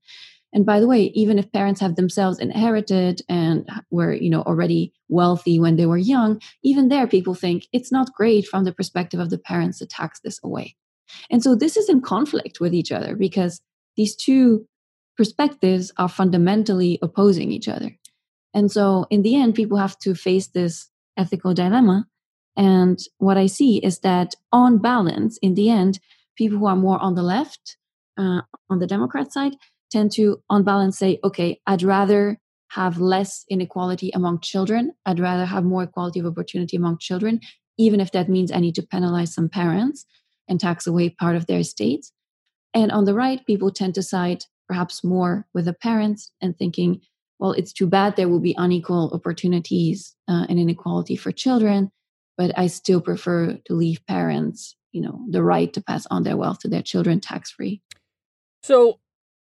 And 0.54 0.66
by 0.66 0.80
the 0.80 0.88
way, 0.88 1.04
even 1.16 1.40
if 1.40 1.52
parents 1.52 1.80
have 1.80 1.96
themselves 1.96 2.40
inherited 2.40 3.22
and 3.30 3.68
were, 3.90 4.14
you 4.14 4.30
know, 4.30 4.42
already 4.42 4.94
wealthy 5.08 5.60
when 5.60 5.78
they 5.78 5.86
were 5.86 5.98
young, 5.98 6.42
even 6.64 6.90
there 6.90 7.08
people 7.08 7.34
think 7.34 7.68
it's 7.72 7.92
not 7.92 8.14
great 8.14 8.46
from 8.46 8.66
the 8.66 8.74
perspective 8.74 9.20
of 9.20 9.30
the 9.30 9.38
parents 9.38 9.80
to 9.80 9.86
tax 9.86 10.20
this 10.20 10.40
away. 10.44 10.76
And 11.30 11.42
so 11.42 11.56
this 11.56 11.78
is 11.78 11.90
in 11.90 12.02
conflict 12.02 12.60
with 12.60 12.74
each 12.74 12.92
other 12.92 13.16
because 13.16 13.62
these 13.96 14.16
two 14.16 14.68
perspectives 15.18 15.92
are 15.98 16.10
fundamentally 16.10 17.00
opposing 17.02 17.52
each 17.52 17.68
other. 17.68 17.98
And 18.54 18.72
so 18.72 19.06
in 19.10 19.22
the 19.22 19.36
end, 19.36 19.56
people 19.56 19.78
have 19.78 19.98
to 20.00 20.16
face 20.16 20.48
this 20.48 20.90
ethical 21.18 21.54
dilemma. 21.54 22.08
And 22.58 23.00
what 23.18 23.38
I 23.38 23.46
see 23.46 23.78
is 23.78 24.00
that 24.00 24.36
on 24.52 24.80
balance, 24.80 25.38
in 25.42 25.56
the 25.56 25.70
end, 25.70 26.00
people 26.36 26.58
who 26.58 26.66
are 26.66 26.76
more 26.76 27.00
on 27.00 27.16
the 27.16 27.24
left, 27.24 27.78
uh, 28.18 28.42
on 28.70 28.80
the 28.80 28.88
Democrat 28.88 29.32
side, 29.32 29.54
tend 29.92 30.12
to, 30.14 30.42
on 30.50 30.64
balance, 30.64 30.98
say, 30.98 31.20
okay, 31.24 31.60
I'd 31.68 31.84
rather 31.84 32.38
have 32.70 33.00
less 33.00 33.44
inequality 33.50 34.12
among 34.14 34.40
children. 34.40 34.94
I'd 35.06 35.20
rather 35.20 35.46
have 35.46 35.66
more 35.66 35.84
equality 35.84 36.20
of 36.20 36.26
opportunity 36.26 36.78
among 36.78 37.00
children, 37.00 37.42
even 37.78 38.00
if 38.00 38.12
that 38.14 38.30
means 38.30 38.52
I 38.52 38.60
need 38.60 38.76
to 38.76 38.88
penalize 38.88 39.34
some 39.34 39.50
parents 39.50 40.06
and 40.48 40.60
tax 40.60 40.88
away 40.88 41.10
part 41.10 41.36
of 41.36 41.48
their 41.48 41.60
estates. 41.60 42.14
And 42.74 42.92
on 42.92 43.06
the 43.06 43.14
right, 43.14 43.46
people 43.46 43.72
tend 43.72 43.96
to 43.96 44.04
side 44.04 44.46
perhaps 44.68 45.04
more 45.04 45.46
with 45.54 45.66
the 45.66 45.74
parents 45.74 46.32
and 46.42 46.58
thinking, 46.58 47.02
well, 47.40 47.52
it's 47.52 47.74
too 47.74 47.88
bad 47.88 48.16
there 48.16 48.30
will 48.30 48.40
be 48.40 48.56
unequal 48.58 49.12
opportunities 49.14 50.16
uh, 50.30 50.46
and 50.48 50.58
inequality 50.60 51.18
for 51.18 51.32
children, 51.32 51.92
but 52.38 52.58
I 52.58 52.68
still 52.68 53.02
prefer 53.02 53.58
to 53.66 53.74
leave 53.74 54.06
parents, 54.08 54.78
you 54.94 55.02
know, 55.02 55.20
the 55.30 55.44
right 55.44 55.74
to 55.74 55.82
pass 55.82 56.06
on 56.10 56.24
their 56.24 56.38
wealth 56.38 56.60
to 56.60 56.70
their 56.70 56.84
children 56.84 57.20
tax 57.20 57.52
free. 57.52 57.82
So, 58.64 59.00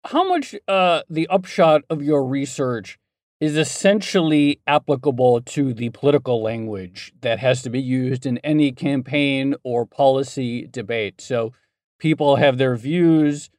how 0.07 0.23
much 0.23 0.55
uh, 0.69 1.01
the 1.09 1.27
upshot 1.27 1.81
of 1.89 2.01
your 2.01 2.23
research 2.25 2.97
is 3.41 3.57
essentially 3.57 4.61
applicable 4.65 5.41
to 5.41 5.73
the 5.73 5.89
political 5.89 6.41
language 6.41 7.11
that 7.21 7.39
has 7.39 7.61
to 7.61 7.69
be 7.69 7.81
used 7.81 8.25
in 8.25 8.37
any 8.39 8.71
campaign 8.71 9.53
or 9.63 9.85
policy 9.85 10.65
debate. 10.65 11.19
So 11.19 11.51
people 11.99 12.37
have 12.37 12.57
their 12.57 12.77
views. 12.77 13.49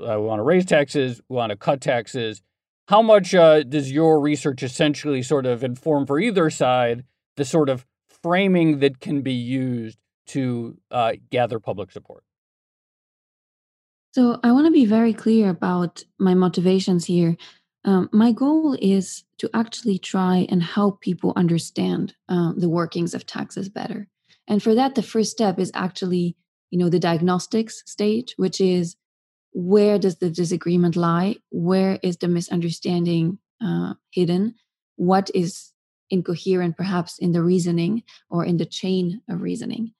Uh, 0.00 0.18
we 0.18 0.26
want 0.26 0.38
to 0.38 0.44
raise 0.44 0.64
taxes. 0.64 1.20
We 1.28 1.36
want 1.36 1.50
to 1.50 1.56
cut 1.56 1.82
taxes. 1.82 2.42
How 2.88 3.02
much 3.02 3.34
uh, 3.34 3.62
does 3.62 3.92
your 3.92 4.20
research 4.20 4.62
essentially 4.62 5.22
sort 5.22 5.44
of 5.44 5.62
inform 5.62 6.06
for 6.06 6.18
either 6.18 6.48
side 6.48 7.04
the 7.36 7.44
sort 7.44 7.68
of 7.68 7.84
framing 8.22 8.78
that 8.78 9.00
can 9.00 9.20
be 9.20 9.34
used 9.34 9.98
to 10.28 10.78
uh, 10.90 11.12
gather 11.30 11.60
public 11.60 11.92
support? 11.92 12.24
So 14.12 14.40
I 14.42 14.52
want 14.52 14.66
to 14.66 14.72
be 14.72 14.86
very 14.86 15.12
clear 15.12 15.50
about 15.50 16.02
my 16.18 16.34
motivations 16.34 17.04
here. 17.04 17.36
Um, 17.84 18.08
my 18.12 18.32
goal 18.32 18.76
is 18.80 19.24
to 19.38 19.50
actually 19.54 19.98
try 19.98 20.46
and 20.50 20.62
help 20.62 21.00
people 21.00 21.32
understand 21.36 22.14
uh, 22.28 22.52
the 22.56 22.68
workings 22.68 23.14
of 23.14 23.26
taxes 23.26 23.68
better. 23.68 24.08
And 24.46 24.62
for 24.62 24.74
that, 24.74 24.94
the 24.94 25.02
first 25.02 25.30
step 25.30 25.58
is 25.58 25.70
actually, 25.74 26.36
you 26.70 26.78
know, 26.78 26.88
the 26.88 26.98
diagnostics 26.98 27.82
stage, 27.86 28.34
which 28.36 28.60
is 28.60 28.96
where 29.52 29.98
does 29.98 30.16
the 30.16 30.30
disagreement 30.30 30.96
lie? 30.96 31.36
Where 31.50 31.98
is 32.02 32.16
the 32.16 32.28
misunderstanding 32.28 33.38
uh, 33.64 33.94
hidden? 34.10 34.54
What 34.96 35.30
is 35.34 35.72
incoherent, 36.10 36.76
perhaps, 36.76 37.18
in 37.18 37.32
the 37.32 37.42
reasoning 37.42 38.02
or 38.30 38.44
in 38.44 38.56
the 38.56 38.66
chain 38.66 39.22
of 39.28 39.42
reasoning? 39.42 39.92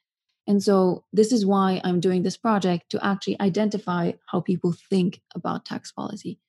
And 0.48 0.62
so, 0.62 1.04
this 1.12 1.30
is 1.30 1.44
why 1.44 1.80
I'm 1.84 2.00
doing 2.00 2.22
this 2.22 2.38
project 2.38 2.90
to 2.90 3.06
actually 3.06 3.38
identify 3.38 4.12
how 4.32 4.40
people 4.40 4.72
think 4.72 5.20
about 5.34 5.66
tax 5.66 5.92
policy. 5.92 6.40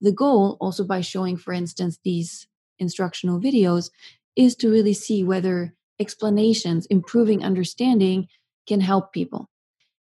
The 0.00 0.12
goal, 0.12 0.56
also 0.60 0.84
by 0.84 1.00
showing, 1.00 1.36
for 1.36 1.52
instance, 1.52 1.98
these 2.04 2.46
instructional 2.78 3.40
videos, 3.40 3.90
is 4.36 4.54
to 4.56 4.70
really 4.70 4.94
see 4.94 5.24
whether 5.24 5.74
explanations, 5.98 6.86
improving 6.86 7.44
understanding 7.44 8.28
can 8.68 8.80
help 8.80 9.12
people. 9.12 9.50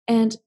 And 0.07 0.37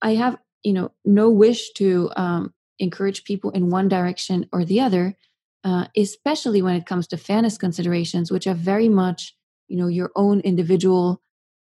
I 0.00 0.14
have, 0.14 0.38
you 0.62 0.72
know, 0.72 0.92
no 1.04 1.28
wish 1.28 1.72
to 1.72 2.10
um, 2.16 2.54
encourage 2.78 3.24
people 3.24 3.50
in 3.50 3.68
one 3.68 3.88
direction 3.88 4.48
or 4.50 4.64
the 4.64 4.80
other, 4.80 5.14
uh, 5.62 5.88
especially 5.94 6.62
when 6.62 6.76
it 6.76 6.86
comes 6.86 7.06
to 7.08 7.18
fairness 7.18 7.58
considerations, 7.58 8.32
which 8.32 8.46
are 8.46 8.54
very 8.54 8.88
much, 8.88 9.36
you 9.68 9.76
know, 9.76 9.88
your 9.88 10.10
own 10.16 10.40
individual 10.40 11.20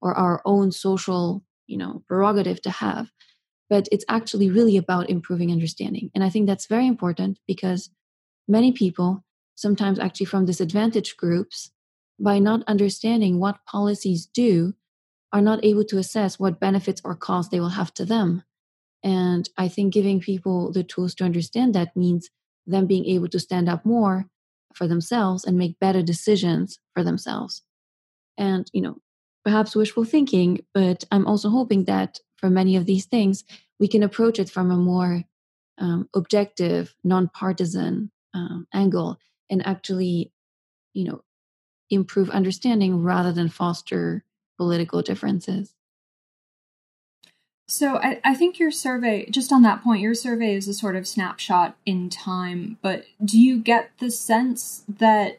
or 0.06 0.14
our 0.14 0.40
own 0.44 0.70
social, 0.70 1.42
you 1.66 1.76
know, 1.76 2.02
prerogative 2.06 2.62
to 2.62 2.70
have. 2.70 3.10
But 3.68 3.88
it's 3.90 4.04
actually 4.08 4.48
really 4.48 4.76
about 4.76 5.10
improving 5.10 5.50
understanding. 5.50 6.10
And 6.14 6.22
I 6.22 6.30
think 6.30 6.46
that's 6.46 6.66
very 6.66 6.86
important 6.86 7.40
because 7.48 7.90
many 8.46 8.70
people, 8.70 9.24
sometimes 9.56 9.98
actually 9.98 10.26
from 10.26 10.44
disadvantaged 10.44 11.16
groups, 11.16 11.72
by 12.20 12.38
not 12.38 12.62
understanding 12.68 13.40
what 13.40 13.64
policies 13.66 14.26
do, 14.26 14.74
are 15.32 15.42
not 15.42 15.64
able 15.64 15.84
to 15.84 15.98
assess 15.98 16.38
what 16.38 16.60
benefits 16.60 17.02
or 17.04 17.16
costs 17.16 17.50
they 17.50 17.58
will 17.58 17.70
have 17.70 17.92
to 17.94 18.04
them. 18.04 18.44
And 19.02 19.48
I 19.58 19.66
think 19.68 19.92
giving 19.92 20.20
people 20.20 20.72
the 20.72 20.84
tools 20.84 21.14
to 21.16 21.24
understand 21.24 21.74
that 21.74 21.96
means 21.96 22.30
them 22.66 22.86
being 22.86 23.04
able 23.06 23.28
to 23.28 23.40
stand 23.40 23.68
up 23.68 23.84
more 23.84 24.26
for 24.74 24.86
themselves 24.86 25.44
and 25.44 25.58
make 25.58 25.80
better 25.80 26.02
decisions 26.02 26.78
for 26.94 27.02
themselves. 27.02 27.62
And, 28.38 28.70
you 28.72 28.82
know, 28.82 28.98
perhaps 29.46 29.76
wishful 29.76 30.02
thinking, 30.02 30.58
but 30.74 31.04
I'm 31.12 31.24
also 31.24 31.50
hoping 31.50 31.84
that 31.84 32.18
for 32.34 32.50
many 32.50 32.74
of 32.74 32.84
these 32.84 33.04
things, 33.04 33.44
we 33.78 33.86
can 33.86 34.02
approach 34.02 34.40
it 34.40 34.50
from 34.50 34.72
a 34.72 34.76
more 34.76 35.22
um, 35.78 36.08
objective, 36.16 36.96
nonpartisan 37.04 38.10
um, 38.34 38.66
angle 38.74 39.20
and 39.48 39.64
actually, 39.64 40.32
you 40.94 41.04
know, 41.04 41.22
improve 41.90 42.28
understanding 42.30 43.04
rather 43.04 43.30
than 43.30 43.48
foster 43.48 44.24
political 44.56 45.00
differences. 45.00 45.72
So 47.68 47.98
I, 47.98 48.20
I 48.24 48.34
think 48.34 48.58
your 48.58 48.72
survey, 48.72 49.30
just 49.30 49.52
on 49.52 49.62
that 49.62 49.80
point, 49.84 50.02
your 50.02 50.14
survey 50.14 50.56
is 50.56 50.66
a 50.66 50.74
sort 50.74 50.96
of 50.96 51.06
snapshot 51.06 51.76
in 51.86 52.10
time, 52.10 52.78
but 52.82 53.04
do 53.24 53.38
you 53.40 53.60
get 53.60 53.92
the 54.00 54.10
sense 54.10 54.82
that 54.88 55.38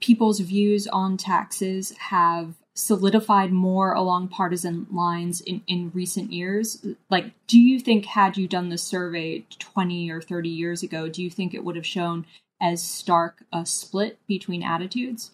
people's 0.00 0.40
views 0.40 0.86
on 0.86 1.18
taxes 1.18 1.92
have 1.98 2.54
solidified 2.76 3.50
more 3.52 3.94
along 3.94 4.28
partisan 4.28 4.86
lines 4.92 5.40
in, 5.40 5.62
in 5.66 5.90
recent 5.94 6.30
years? 6.32 6.86
Like, 7.10 7.32
do 7.46 7.58
you 7.58 7.80
think, 7.80 8.04
had 8.04 8.36
you 8.36 8.46
done 8.46 8.68
this 8.68 8.82
survey 8.82 9.44
20 9.58 10.10
or 10.10 10.20
30 10.20 10.48
years 10.48 10.82
ago, 10.82 11.08
do 11.08 11.22
you 11.22 11.30
think 11.30 11.54
it 11.54 11.64
would 11.64 11.74
have 11.74 11.86
shown 11.86 12.26
as 12.60 12.82
stark 12.82 13.42
a 13.52 13.64
split 13.64 14.18
between 14.28 14.62
attitudes? 14.62 15.30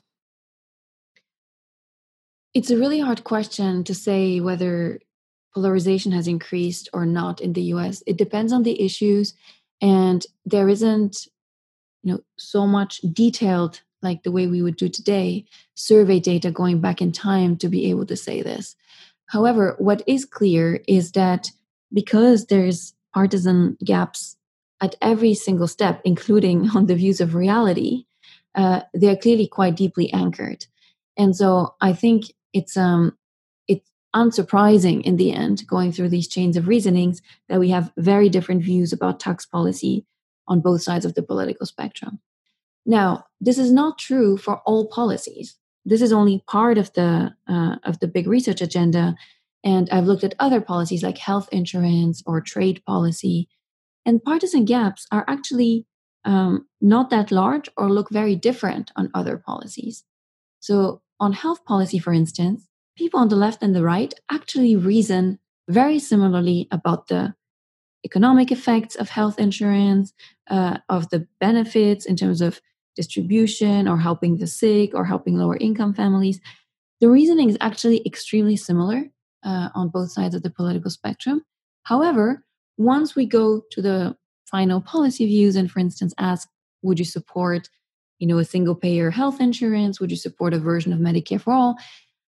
It's 2.54 2.70
a 2.70 2.78
really 2.78 3.00
hard 3.00 3.24
question 3.24 3.82
to 3.84 3.94
say 3.94 4.38
whether 4.38 5.00
polarization 5.54 6.12
has 6.12 6.28
increased 6.28 6.88
or 6.92 7.04
not 7.04 7.40
in 7.40 7.54
the 7.54 7.62
US. 7.74 8.02
It 8.06 8.16
depends 8.16 8.52
on 8.52 8.62
the 8.62 8.80
issues, 8.80 9.34
and 9.80 10.24
there 10.44 10.68
isn't 10.68 11.26
you 12.02 12.14
know 12.14 12.20
so 12.36 12.66
much 12.66 13.00
detailed 13.12 13.80
like 14.02 14.22
the 14.22 14.32
way 14.32 14.46
we 14.46 14.62
would 14.62 14.76
do 14.76 14.88
today, 14.88 15.44
survey 15.74 16.20
data 16.20 16.50
going 16.50 16.80
back 16.80 17.00
in 17.00 17.12
time 17.12 17.56
to 17.58 17.68
be 17.68 17.88
able 17.90 18.06
to 18.06 18.16
say 18.16 18.42
this. 18.42 18.76
However, 19.26 19.76
what 19.78 20.02
is 20.06 20.24
clear 20.24 20.82
is 20.86 21.12
that 21.12 21.50
because 21.92 22.46
there's 22.46 22.94
partisan 23.14 23.76
gaps 23.84 24.36
at 24.80 24.96
every 25.00 25.34
single 25.34 25.68
step, 25.68 26.00
including 26.04 26.70
on 26.74 26.86
the 26.86 26.96
views 26.96 27.20
of 27.20 27.34
reality, 27.34 28.04
uh, 28.54 28.82
they're 28.92 29.16
clearly 29.16 29.46
quite 29.46 29.76
deeply 29.76 30.12
anchored. 30.12 30.66
And 31.16 31.34
so 31.36 31.74
I 31.80 31.92
think 31.92 32.32
it's 32.52 32.76
um 32.76 33.16
it's 33.68 33.90
unsurprising 34.14 35.02
in 35.02 35.16
the 35.16 35.32
end, 35.32 35.66
going 35.66 35.92
through 35.92 36.08
these 36.10 36.28
chains 36.28 36.56
of 36.56 36.68
reasonings, 36.68 37.22
that 37.48 37.60
we 37.60 37.70
have 37.70 37.92
very 37.96 38.28
different 38.28 38.62
views 38.62 38.92
about 38.92 39.20
tax 39.20 39.46
policy 39.46 40.04
on 40.48 40.60
both 40.60 40.82
sides 40.82 41.04
of 41.04 41.14
the 41.14 41.22
political 41.22 41.66
spectrum. 41.66 42.20
Now, 42.84 43.26
this 43.40 43.58
is 43.58 43.72
not 43.72 43.98
true 43.98 44.36
for 44.36 44.58
all 44.66 44.86
policies. 44.86 45.56
This 45.84 46.02
is 46.02 46.12
only 46.12 46.42
part 46.48 46.78
of 46.78 46.92
the 46.94 47.34
uh, 47.48 47.76
of 47.84 47.98
the 48.00 48.08
big 48.08 48.26
research 48.26 48.60
agenda, 48.60 49.16
and 49.64 49.88
I've 49.90 50.06
looked 50.06 50.24
at 50.24 50.34
other 50.38 50.60
policies 50.60 51.02
like 51.02 51.18
health 51.18 51.48
insurance 51.52 52.22
or 52.26 52.40
trade 52.40 52.82
policy, 52.86 53.48
and 54.06 54.22
partisan 54.22 54.64
gaps 54.64 55.06
are 55.10 55.24
actually 55.26 55.86
um, 56.24 56.66
not 56.80 57.10
that 57.10 57.32
large 57.32 57.68
or 57.76 57.90
look 57.90 58.10
very 58.10 58.36
different 58.36 58.92
on 58.94 59.10
other 59.14 59.36
policies. 59.36 60.04
So, 60.60 61.02
on 61.18 61.32
health 61.32 61.64
policy, 61.64 61.98
for 61.98 62.12
instance, 62.12 62.68
people 62.96 63.18
on 63.18 63.28
the 63.28 63.36
left 63.36 63.62
and 63.62 63.74
the 63.74 63.82
right 63.82 64.14
actually 64.30 64.76
reason 64.76 65.38
very 65.68 65.98
similarly 65.98 66.68
about 66.70 67.08
the 67.08 67.34
economic 68.04 68.50
effects 68.50 68.96
of 68.96 69.08
health 69.08 69.38
insurance, 69.38 70.12
uh, 70.50 70.78
of 70.88 71.08
the 71.10 71.26
benefits 71.40 72.04
in 72.04 72.16
terms 72.16 72.40
of 72.40 72.60
distribution 72.96 73.88
or 73.88 73.98
helping 73.98 74.38
the 74.38 74.46
sick 74.46 74.92
or 74.94 75.04
helping 75.04 75.36
lower 75.36 75.56
income 75.56 75.94
families. 75.94 76.40
The 77.00 77.08
reasoning 77.08 77.48
is 77.48 77.56
actually 77.60 78.02
extremely 78.06 78.56
similar 78.56 79.06
uh, 79.44 79.70
on 79.74 79.88
both 79.88 80.12
sides 80.12 80.34
of 80.34 80.42
the 80.42 80.50
political 80.50 80.90
spectrum. 80.90 81.42
However, 81.84 82.44
once 82.76 83.16
we 83.16 83.26
go 83.26 83.62
to 83.72 83.82
the 83.82 84.16
final 84.50 84.80
policy 84.80 85.26
views 85.26 85.56
and, 85.56 85.70
for 85.70 85.80
instance, 85.80 86.14
ask, 86.18 86.48
would 86.82 86.98
you 86.98 87.04
support, 87.04 87.68
you 88.18 88.26
know, 88.26 88.38
a 88.38 88.44
single 88.44 88.74
payer 88.74 89.10
health 89.10 89.40
insurance? 89.40 90.00
Would 90.00 90.10
you 90.10 90.16
support 90.16 90.54
a 90.54 90.58
version 90.58 90.92
of 90.92 91.00
Medicare 91.00 91.40
for 91.40 91.52
all? 91.52 91.76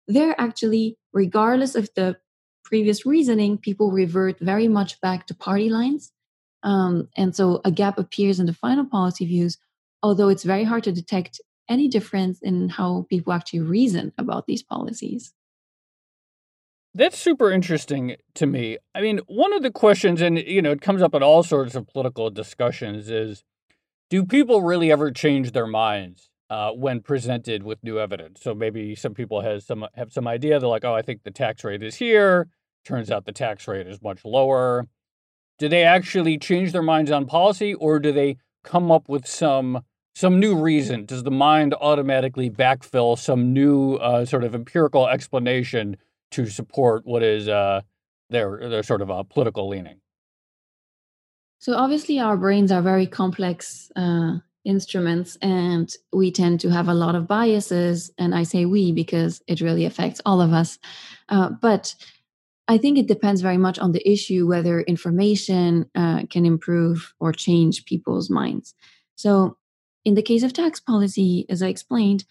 They're 0.08 0.40
actually, 0.40 0.96
regardless 1.12 1.74
of 1.74 1.88
the 1.94 2.16
previous 2.64 3.04
reasoning, 3.04 3.58
people 3.58 3.90
revert 3.90 4.38
very 4.40 4.68
much 4.68 5.00
back 5.00 5.26
to 5.26 5.34
party 5.34 5.68
lines. 5.68 6.12
Um, 6.62 7.08
and 7.16 7.34
so 7.34 7.60
a 7.64 7.70
gap 7.70 7.98
appears 7.98 8.38
in 8.40 8.46
the 8.46 8.54
final 8.54 8.84
policy 8.86 9.26
views, 9.26 9.58
although 10.02 10.28
it's 10.28 10.44
very 10.44 10.64
hard 10.64 10.84
to 10.84 10.92
detect 10.92 11.40
any 11.68 11.88
difference 11.88 12.40
in 12.42 12.68
how 12.68 13.06
people 13.08 13.32
actually 13.32 13.60
reason 13.60 14.12
about 14.18 14.46
these 14.46 14.62
policies. 14.62 15.32
That's 16.94 17.18
super 17.18 17.50
interesting 17.50 18.16
to 18.34 18.46
me. 18.46 18.76
I 18.94 19.00
mean, 19.00 19.20
one 19.26 19.54
of 19.54 19.62
the 19.62 19.70
questions, 19.70 20.20
and 20.20 20.38
you 20.38 20.60
know, 20.60 20.72
it 20.72 20.82
comes 20.82 21.00
up 21.00 21.14
in 21.14 21.22
all 21.22 21.42
sorts 21.42 21.74
of 21.74 21.86
political 21.86 22.28
discussions, 22.28 23.08
is 23.08 23.44
do 24.10 24.26
people 24.26 24.62
really 24.62 24.92
ever 24.92 25.10
change 25.10 25.52
their 25.52 25.66
minds 25.66 26.28
uh, 26.50 26.72
when 26.72 27.00
presented 27.00 27.62
with 27.62 27.82
new 27.82 27.98
evidence? 27.98 28.42
So 28.42 28.54
maybe 28.54 28.94
some 28.94 29.14
people 29.14 29.40
has 29.40 29.64
some 29.64 29.86
have 29.94 30.12
some 30.12 30.28
idea. 30.28 30.60
They're 30.60 30.68
like, 30.68 30.84
"Oh, 30.84 30.94
I 30.94 31.00
think 31.00 31.22
the 31.22 31.30
tax 31.30 31.64
rate 31.64 31.82
is 31.82 31.94
here." 31.94 32.48
Turns 32.84 33.10
out 33.10 33.24
the 33.24 33.32
tax 33.32 33.66
rate 33.66 33.86
is 33.86 34.02
much 34.02 34.22
lower. 34.24 34.86
Do 35.58 35.68
they 35.68 35.84
actually 35.84 36.36
change 36.36 36.72
their 36.72 36.82
minds 36.82 37.10
on 37.10 37.24
policy, 37.24 37.72
or 37.72 38.00
do 38.00 38.12
they 38.12 38.36
come 38.64 38.90
up 38.90 39.08
with 39.08 39.26
some 39.26 39.82
some 40.14 40.38
new 40.38 40.54
reason? 40.56 41.06
Does 41.06 41.22
the 41.22 41.30
mind 41.30 41.74
automatically 41.80 42.50
backfill 42.50 43.18
some 43.18 43.52
new 43.52 43.94
uh, 43.94 44.24
sort 44.24 44.44
of 44.44 44.54
empirical 44.54 45.08
explanation? 45.08 45.96
to 46.32 46.46
support 46.46 47.06
what 47.06 47.22
is 47.22 47.48
uh, 47.48 47.82
their 48.30 48.68
their 48.68 48.82
sort 48.82 49.02
of 49.02 49.10
a 49.10 49.22
political 49.22 49.68
leaning. 49.68 50.00
So 51.60 51.74
obviously, 51.74 52.18
our 52.18 52.36
brains 52.36 52.72
are 52.72 52.82
very 52.82 53.06
complex 53.06 53.92
uh, 53.94 54.38
instruments, 54.64 55.36
and 55.40 55.94
we 56.12 56.32
tend 56.32 56.60
to 56.60 56.70
have 56.70 56.88
a 56.88 56.94
lot 56.94 57.14
of 57.14 57.28
biases. 57.28 58.10
And 58.18 58.34
I 58.34 58.42
say 58.42 58.64
we 58.64 58.92
because 58.92 59.42
it 59.46 59.60
really 59.60 59.84
affects 59.84 60.20
all 60.26 60.40
of 60.40 60.52
us. 60.52 60.78
Uh, 61.28 61.50
but 61.50 61.94
I 62.66 62.78
think 62.78 62.98
it 62.98 63.06
depends 63.06 63.42
very 63.42 63.58
much 63.58 63.78
on 63.78 63.92
the 63.92 64.10
issue 64.10 64.48
whether 64.48 64.80
information 64.80 65.88
uh, 65.94 66.22
can 66.30 66.46
improve 66.46 67.14
or 67.20 67.32
change 67.32 67.84
people's 67.84 68.28
minds. 68.28 68.74
So, 69.14 69.56
in 70.04 70.14
the 70.14 70.22
case 70.22 70.42
of 70.42 70.52
tax 70.52 70.80
policy, 70.80 71.46
as 71.48 71.62
I 71.62 71.68
explained, 71.68 72.24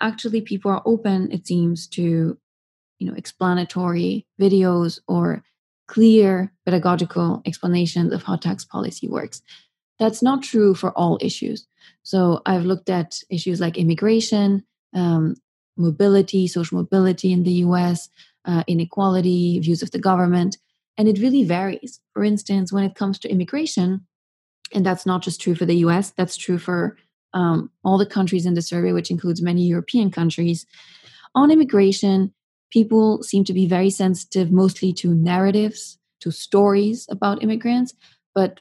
actually 0.00 0.40
people 0.40 0.70
are 0.70 0.82
open, 0.84 1.30
it 1.32 1.46
seems, 1.46 1.86
to 1.88 2.38
you 2.98 3.06
know 3.06 3.14
explanatory 3.16 4.26
videos 4.40 5.00
or 5.06 5.44
clear 5.86 6.52
pedagogical 6.64 7.42
explanations 7.46 8.12
of 8.12 8.22
how 8.22 8.36
tax 8.36 8.64
policy 8.64 9.08
works. 9.08 9.42
That's 9.98 10.22
not 10.22 10.42
true 10.42 10.74
for 10.74 10.90
all 10.92 11.18
issues. 11.20 11.66
So 12.02 12.42
i've 12.46 12.64
looked 12.64 12.90
at 12.90 13.20
issues 13.30 13.60
like 13.60 13.78
immigration 13.78 14.64
um, 14.94 15.36
mobility 15.76 16.46
social 16.46 16.78
mobility 16.78 17.32
in 17.32 17.44
the 17.44 17.52
us 17.52 18.08
uh, 18.44 18.64
inequality 18.66 19.58
views 19.60 19.82
of 19.82 19.90
the 19.90 19.98
government 19.98 20.58
and 20.96 21.08
it 21.08 21.20
really 21.20 21.44
varies. 21.44 22.00
For 22.12 22.24
instance 22.24 22.72
when 22.72 22.84
it 22.84 22.94
comes 22.94 23.18
to 23.20 23.30
immigration 23.30 24.06
and 24.74 24.84
that's 24.84 25.06
not 25.06 25.22
just 25.22 25.40
true 25.40 25.54
for 25.54 25.64
the 25.66 25.76
us 25.76 26.10
that's 26.10 26.36
true 26.36 26.58
for 26.58 26.96
um, 27.34 27.70
all 27.84 27.98
the 27.98 28.06
countries 28.06 28.46
in 28.46 28.54
the 28.54 28.62
survey 28.62 28.92
which 28.92 29.10
includes 29.10 29.42
many 29.42 29.62
european 29.62 30.10
countries 30.10 30.66
on 31.34 31.50
immigration 31.50 32.32
people 32.70 33.22
seem 33.22 33.44
to 33.44 33.52
be 33.52 33.66
very 33.66 33.90
sensitive 33.90 34.50
mostly 34.50 34.92
to 34.92 35.14
narratives, 35.14 35.98
to 36.20 36.30
stories 36.30 37.06
about 37.10 37.42
immigrants, 37.42 37.94
but 38.34 38.60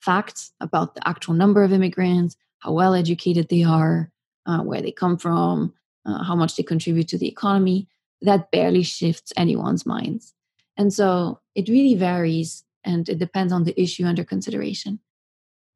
facts 0.00 0.52
about 0.60 0.94
the 0.94 1.06
actual 1.08 1.34
number 1.34 1.62
of 1.62 1.72
immigrants, 1.72 2.36
how 2.58 2.72
well 2.72 2.94
educated 2.94 3.48
they 3.48 3.62
are, 3.62 4.10
uh, 4.46 4.60
where 4.60 4.82
they 4.82 4.92
come 4.92 5.16
from, 5.16 5.72
uh, 6.06 6.22
how 6.24 6.34
much 6.34 6.56
they 6.56 6.62
contribute 6.62 7.08
to 7.08 7.18
the 7.18 7.28
economy, 7.28 7.88
that 8.20 8.50
barely 8.50 8.82
shifts 8.82 9.32
anyone's 9.36 9.86
minds. 9.86 10.32
And 10.76 10.92
so 10.92 11.40
it 11.54 11.68
really 11.68 11.94
varies 11.94 12.64
and 12.84 13.08
it 13.08 13.18
depends 13.18 13.52
on 13.52 13.64
the 13.64 13.80
issue 13.80 14.04
under 14.04 14.24
consideration. 14.24 14.98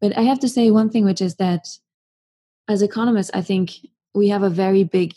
But 0.01 0.17
I 0.17 0.23
have 0.23 0.41
to 0.41 0.49
say 0.49 0.71
one 0.71 0.91
thing, 0.91 1.05
which 1.05 1.23
is 1.23 1.37
that 1.37 1.69
as 2.69 2.83
economists, 2.83 3.31
I 3.35 3.43
think 3.43 3.73
we 4.15 4.29
have 4.29 4.43
a 4.43 4.51
very 4.51 4.85
big 4.85 5.15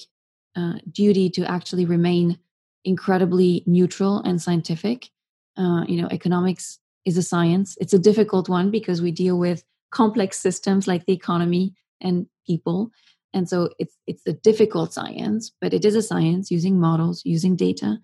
uh, 0.55 0.73
duty 0.91 1.29
to 1.31 1.49
actually 1.49 1.85
remain 1.85 2.38
incredibly 2.83 3.63
neutral 3.65 4.21
and 4.21 4.41
scientific. 4.41 5.09
Uh, 5.57 5.83
you 5.88 6.01
know, 6.01 6.07
economics 6.12 6.79
is 7.05 7.17
a 7.17 7.23
science. 7.23 7.77
It's 7.79 7.93
a 7.93 7.99
difficult 7.99 8.49
one 8.49 8.71
because 8.71 9.01
we 9.01 9.12
deal 9.12 9.38
with 9.38 9.63
complex 9.91 10.38
systems 10.38 10.88
like 10.88 11.05
the 11.05 11.13
economy 11.13 11.73
and 12.01 12.27
people. 12.45 12.91
And 13.33 13.47
so 13.47 13.69
it's 13.79 13.95
it's 14.07 14.25
a 14.25 14.33
difficult 14.33 14.93
science, 14.93 15.51
but 15.62 15.73
it 15.73 15.85
is 15.85 15.95
a 15.95 16.01
science 16.01 16.49
using 16.49 16.79
models, 16.79 17.21
using 17.25 17.55
data. 17.55 17.99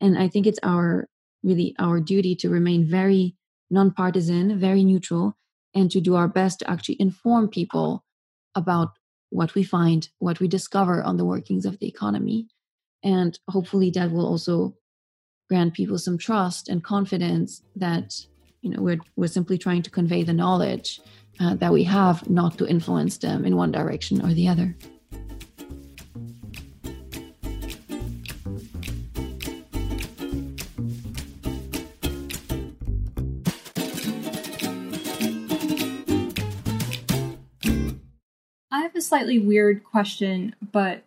And 0.00 0.18
I 0.18 0.28
think 0.28 0.46
it's 0.46 0.58
our 0.62 1.08
really 1.42 1.74
our 1.78 2.00
duty 2.00 2.34
to 2.36 2.50
remain 2.50 2.88
very 2.88 3.36
nonpartisan, 3.70 4.58
very 4.58 4.84
neutral, 4.84 5.36
and 5.74 5.90
to 5.90 6.00
do 6.00 6.16
our 6.16 6.28
best 6.28 6.60
to 6.60 6.70
actually 6.70 6.96
inform 7.00 7.48
people 7.48 8.03
about 8.54 8.98
what 9.30 9.54
we 9.54 9.62
find, 9.62 10.08
what 10.18 10.40
we 10.40 10.48
discover 10.48 11.02
on 11.02 11.16
the 11.16 11.24
workings 11.24 11.66
of 11.66 11.78
the 11.78 11.88
economy. 11.88 12.46
And 13.02 13.38
hopefully 13.48 13.90
that 13.90 14.12
will 14.12 14.26
also 14.26 14.76
grant 15.48 15.74
people 15.74 15.98
some 15.98 16.18
trust 16.18 16.68
and 16.68 16.82
confidence 16.82 17.62
that 17.76 18.14
you 18.62 18.70
know 18.70 18.80
we're, 18.80 19.00
we're 19.16 19.26
simply 19.26 19.58
trying 19.58 19.82
to 19.82 19.90
convey 19.90 20.22
the 20.22 20.32
knowledge 20.32 21.00
uh, 21.40 21.54
that 21.56 21.72
we 21.72 21.84
have 21.84 22.28
not 22.30 22.56
to 22.58 22.66
influence 22.66 23.18
them 23.18 23.44
in 23.44 23.56
one 23.56 23.72
direction 23.72 24.24
or 24.24 24.32
the 24.32 24.48
other 24.48 24.74
slightly 39.04 39.38
weird 39.38 39.84
question, 39.84 40.54
but 40.72 41.04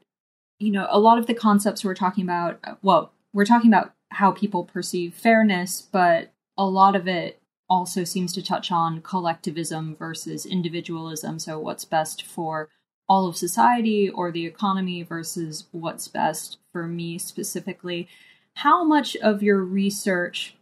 you 0.60 0.72
know, 0.72 0.88
a 0.90 1.00
lot 1.00 1.20
of 1.20 1.28
the 1.28 1.34
concepts 1.34 1.84
we're 1.84 1.94
talking 1.94 2.24
about, 2.24 2.60
well, 2.82 3.12
we're 3.34 3.46
talking 3.46 3.72
about 3.72 3.94
how 4.10 4.32
people 4.32 4.64
perceive 4.64 5.14
fairness, 5.14 5.82
but 5.82 6.32
a 6.58 6.66
lot 6.66 6.96
of 6.96 7.08
it 7.08 7.40
also 7.70 8.04
seems 8.04 8.34
to 8.34 8.42
touch 8.42 8.72
on 8.72 9.02
collectivism 9.02 9.96
versus 9.96 10.46
individualism. 10.46 11.38
So, 11.38 11.60
what's 11.60 11.86
best 11.86 12.24
for 12.24 12.70
all 13.10 13.28
of 13.28 13.38
society 13.38 14.10
or 14.10 14.32
the 14.32 14.46
economy 14.46 15.02
versus 15.02 15.66
what's 15.72 16.08
best 16.08 16.58
for 16.72 16.88
me 16.88 17.18
specifically. 17.18 18.08
How 18.56 18.84
much 18.84 19.16
of 19.18 19.42
your 19.42 19.64
research 19.64 20.57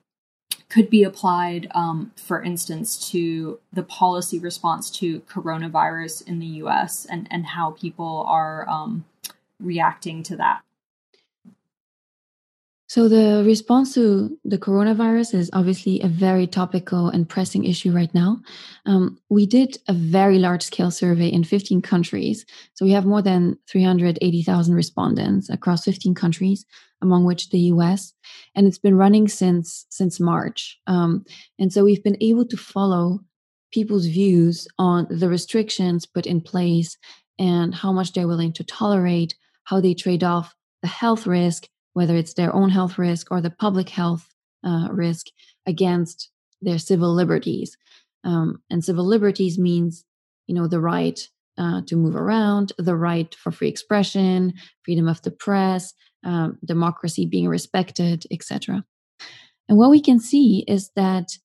could 0.75 0.89
be 0.89 1.03
applied, 1.05 1.69
um, 1.73 2.11
for 2.17 2.43
instance, 2.43 3.09
to 3.11 3.57
the 3.71 3.81
policy 3.81 4.37
response 4.37 4.91
to 4.91 5.21
coronavirus 5.21 6.27
in 6.27 6.39
the 6.39 6.59
US 6.63 7.05
and, 7.05 7.29
and 7.31 7.45
how 7.45 7.71
people 7.71 8.25
are 8.27 8.67
um, 8.67 9.05
reacting 9.57 10.21
to 10.23 10.35
that? 10.35 10.63
So, 12.87 13.07
the 13.07 13.43
response 13.45 13.93
to 13.93 14.37
the 14.43 14.57
coronavirus 14.57 15.33
is 15.35 15.49
obviously 15.53 16.01
a 16.01 16.07
very 16.07 16.45
topical 16.45 17.07
and 17.07 17.27
pressing 17.27 17.63
issue 17.63 17.91
right 17.91 18.13
now. 18.13 18.41
Um, 18.85 19.17
we 19.29 19.45
did 19.45 19.77
a 19.87 19.93
very 19.93 20.39
large 20.39 20.61
scale 20.61 20.91
survey 20.91 21.29
in 21.29 21.45
15 21.45 21.81
countries. 21.81 22.45
So, 22.73 22.85
we 22.85 22.91
have 22.91 23.05
more 23.05 23.21
than 23.21 23.57
380,000 23.69 24.75
respondents 24.75 25.49
across 25.49 25.85
15 25.85 26.13
countries, 26.15 26.65
among 27.05 27.23
which 27.25 27.49
the 27.49 27.59
US. 27.73 28.13
And 28.55 28.67
it's 28.67 28.77
been 28.77 28.97
running 28.97 29.27
since, 29.27 29.85
since 29.89 30.19
March. 30.19 30.79
Um, 30.87 31.23
and 31.59 31.71
so, 31.71 31.83
we've 31.83 32.03
been 32.03 32.17
able 32.21 32.45
to 32.47 32.57
follow 32.57 33.19
people's 33.71 34.07
views 34.07 34.67
on 34.77 35.07
the 35.09 35.29
restrictions 35.29 36.05
put 36.05 36.25
in 36.25 36.41
place 36.41 36.97
and 37.37 37.75
how 37.75 37.91
much 37.91 38.13
they're 38.13 38.27
willing 38.27 38.53
to 38.53 38.63
tolerate 38.63 39.35
how 39.65 39.81
they 39.81 39.93
trade 39.93 40.23
off 40.23 40.55
the 40.81 40.87
health 40.87 41.25
risk, 41.25 41.67
whether 41.93 42.15
it's 42.15 42.33
their 42.33 42.53
own 42.53 42.69
health 42.69 42.97
risk 42.97 43.31
or 43.31 43.41
the 43.41 43.49
public 43.49 43.89
health 43.89 44.27
uh, 44.63 44.87
risk, 44.91 45.27
against 45.65 46.29
their 46.61 46.77
civil 46.77 47.13
liberties. 47.13 47.77
Um, 48.23 48.61
and 48.69 48.83
civil 48.83 49.05
liberties 49.05 49.57
means 49.57 50.05
you 50.47 50.55
know, 50.55 50.67
the 50.67 50.79
right 50.79 51.27
uh, 51.57 51.81
to 51.87 51.95
move 51.95 52.15
around, 52.15 52.73
the 52.77 52.95
right 52.95 53.33
for 53.35 53.51
free 53.51 53.69
expression, 53.69 54.53
freedom 54.83 55.07
of 55.07 55.21
the 55.21 55.31
press, 55.31 55.93
um, 56.25 56.57
democracy 56.65 57.25
being 57.25 57.47
respected, 57.47 58.25
etc. 58.31 58.83
And 59.69 59.77
what 59.77 59.89
we 59.89 60.01
can 60.01 60.19
see 60.19 60.63
is 60.67 60.91
that 60.95 61.37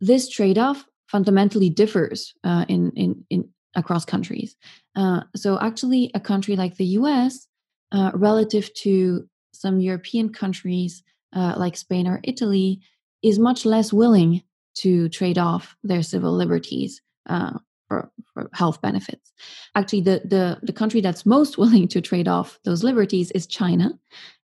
this 0.00 0.28
trade-off 0.28 0.84
fundamentally 1.08 1.68
differs 1.68 2.32
uh, 2.44 2.64
in, 2.68 2.92
in, 2.96 3.24
in 3.30 3.48
across 3.74 4.04
countries. 4.04 4.56
Uh, 4.96 5.20
so 5.36 5.58
actually, 5.60 6.10
a 6.14 6.20
country 6.20 6.56
like 6.56 6.76
the 6.76 6.86
U.S. 6.86 7.46
Uh, 7.92 8.10
relative 8.14 8.72
to 8.74 9.28
some 9.52 9.80
European 9.80 10.32
countries 10.32 11.02
uh, 11.34 11.54
like 11.56 11.76
Spain 11.76 12.06
or 12.06 12.20
Italy 12.24 12.80
is 13.22 13.38
much 13.38 13.64
less 13.64 13.92
willing 13.92 14.42
to 14.74 15.08
trade 15.08 15.38
off 15.38 15.76
their 15.82 16.02
civil 16.02 16.32
liberties 16.32 17.02
uh, 17.28 17.58
for, 17.90 18.08
for, 18.32 18.48
health 18.52 18.80
benefits. 18.80 19.32
Actually, 19.74 20.02
the, 20.02 20.22
the, 20.24 20.60
the 20.62 20.72
country 20.72 21.00
that's 21.00 21.26
most 21.26 21.58
willing 21.62 21.88
to 21.88 22.00
trade 22.00 22.28
off 22.28 22.60
those 22.64 22.84
liberties 22.84 23.32
is 23.32 23.48
China. 23.48 23.98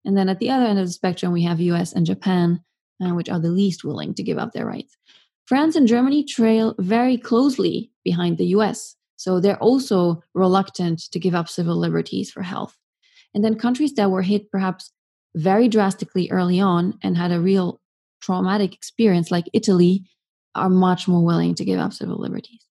And 0.04 0.18
then 0.18 0.28
at 0.28 0.40
the 0.40 0.50
other 0.50 0.66
end 0.66 0.80
of 0.80 0.86
the 0.86 0.92
spectrum, 0.92 1.32
we 1.32 1.44
have 1.44 1.60
US 1.60 1.92
and 1.92 2.04
Japan, 2.04 2.60
uh, 3.02 3.14
which 3.14 3.30
are 3.30 3.38
the 3.38 3.50
least 3.50 3.84
willing 3.84 4.14
to 4.14 4.22
give 4.24 4.36
up 4.36 4.52
their 4.52 4.66
rights. 4.66 4.96
France 5.46 5.76
and 5.76 5.86
Germany 5.86 6.24
trail 6.24 6.74
very 6.78 7.16
closely 7.16 7.92
behind 8.04 8.36
the 8.36 8.46
US. 8.46 8.96
So 9.14 9.38
they're 9.38 9.62
also 9.62 10.22
reluctant 10.34 11.00
to 11.12 11.20
give 11.20 11.34
up 11.34 11.48
civil 11.48 11.76
liberties 11.76 12.30
for 12.32 12.42
health. 12.42 12.76
And 13.32 13.44
then 13.44 13.54
countries 13.54 13.94
that 13.94 14.10
were 14.10 14.22
hit 14.22 14.50
perhaps 14.50 14.92
very 15.36 15.68
drastically 15.68 16.30
early 16.30 16.58
on 16.58 16.98
and 17.02 17.16
had 17.16 17.30
a 17.30 17.40
real 17.40 17.80
traumatic 18.20 18.74
experience, 18.74 19.30
like 19.30 19.48
Italy, 19.52 20.04
are 20.56 20.70
much 20.70 21.06
more 21.06 21.24
willing 21.24 21.54
to 21.54 21.64
give 21.64 21.78
up 21.78 21.92
civil 21.92 22.18
liberties. 22.18 22.66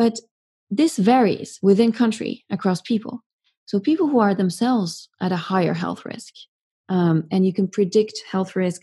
But 0.00 0.18
this 0.70 0.96
varies 0.96 1.58
within 1.60 1.92
country 1.92 2.46
across 2.48 2.80
people. 2.80 3.20
So 3.66 3.78
people 3.78 4.08
who 4.08 4.18
are 4.20 4.34
themselves 4.34 5.10
at 5.20 5.30
a 5.30 5.36
higher 5.36 5.74
health 5.74 6.06
risk, 6.06 6.32
um, 6.88 7.24
and 7.30 7.44
you 7.44 7.52
can 7.52 7.68
predict 7.68 8.22
health 8.32 8.56
risk 8.56 8.80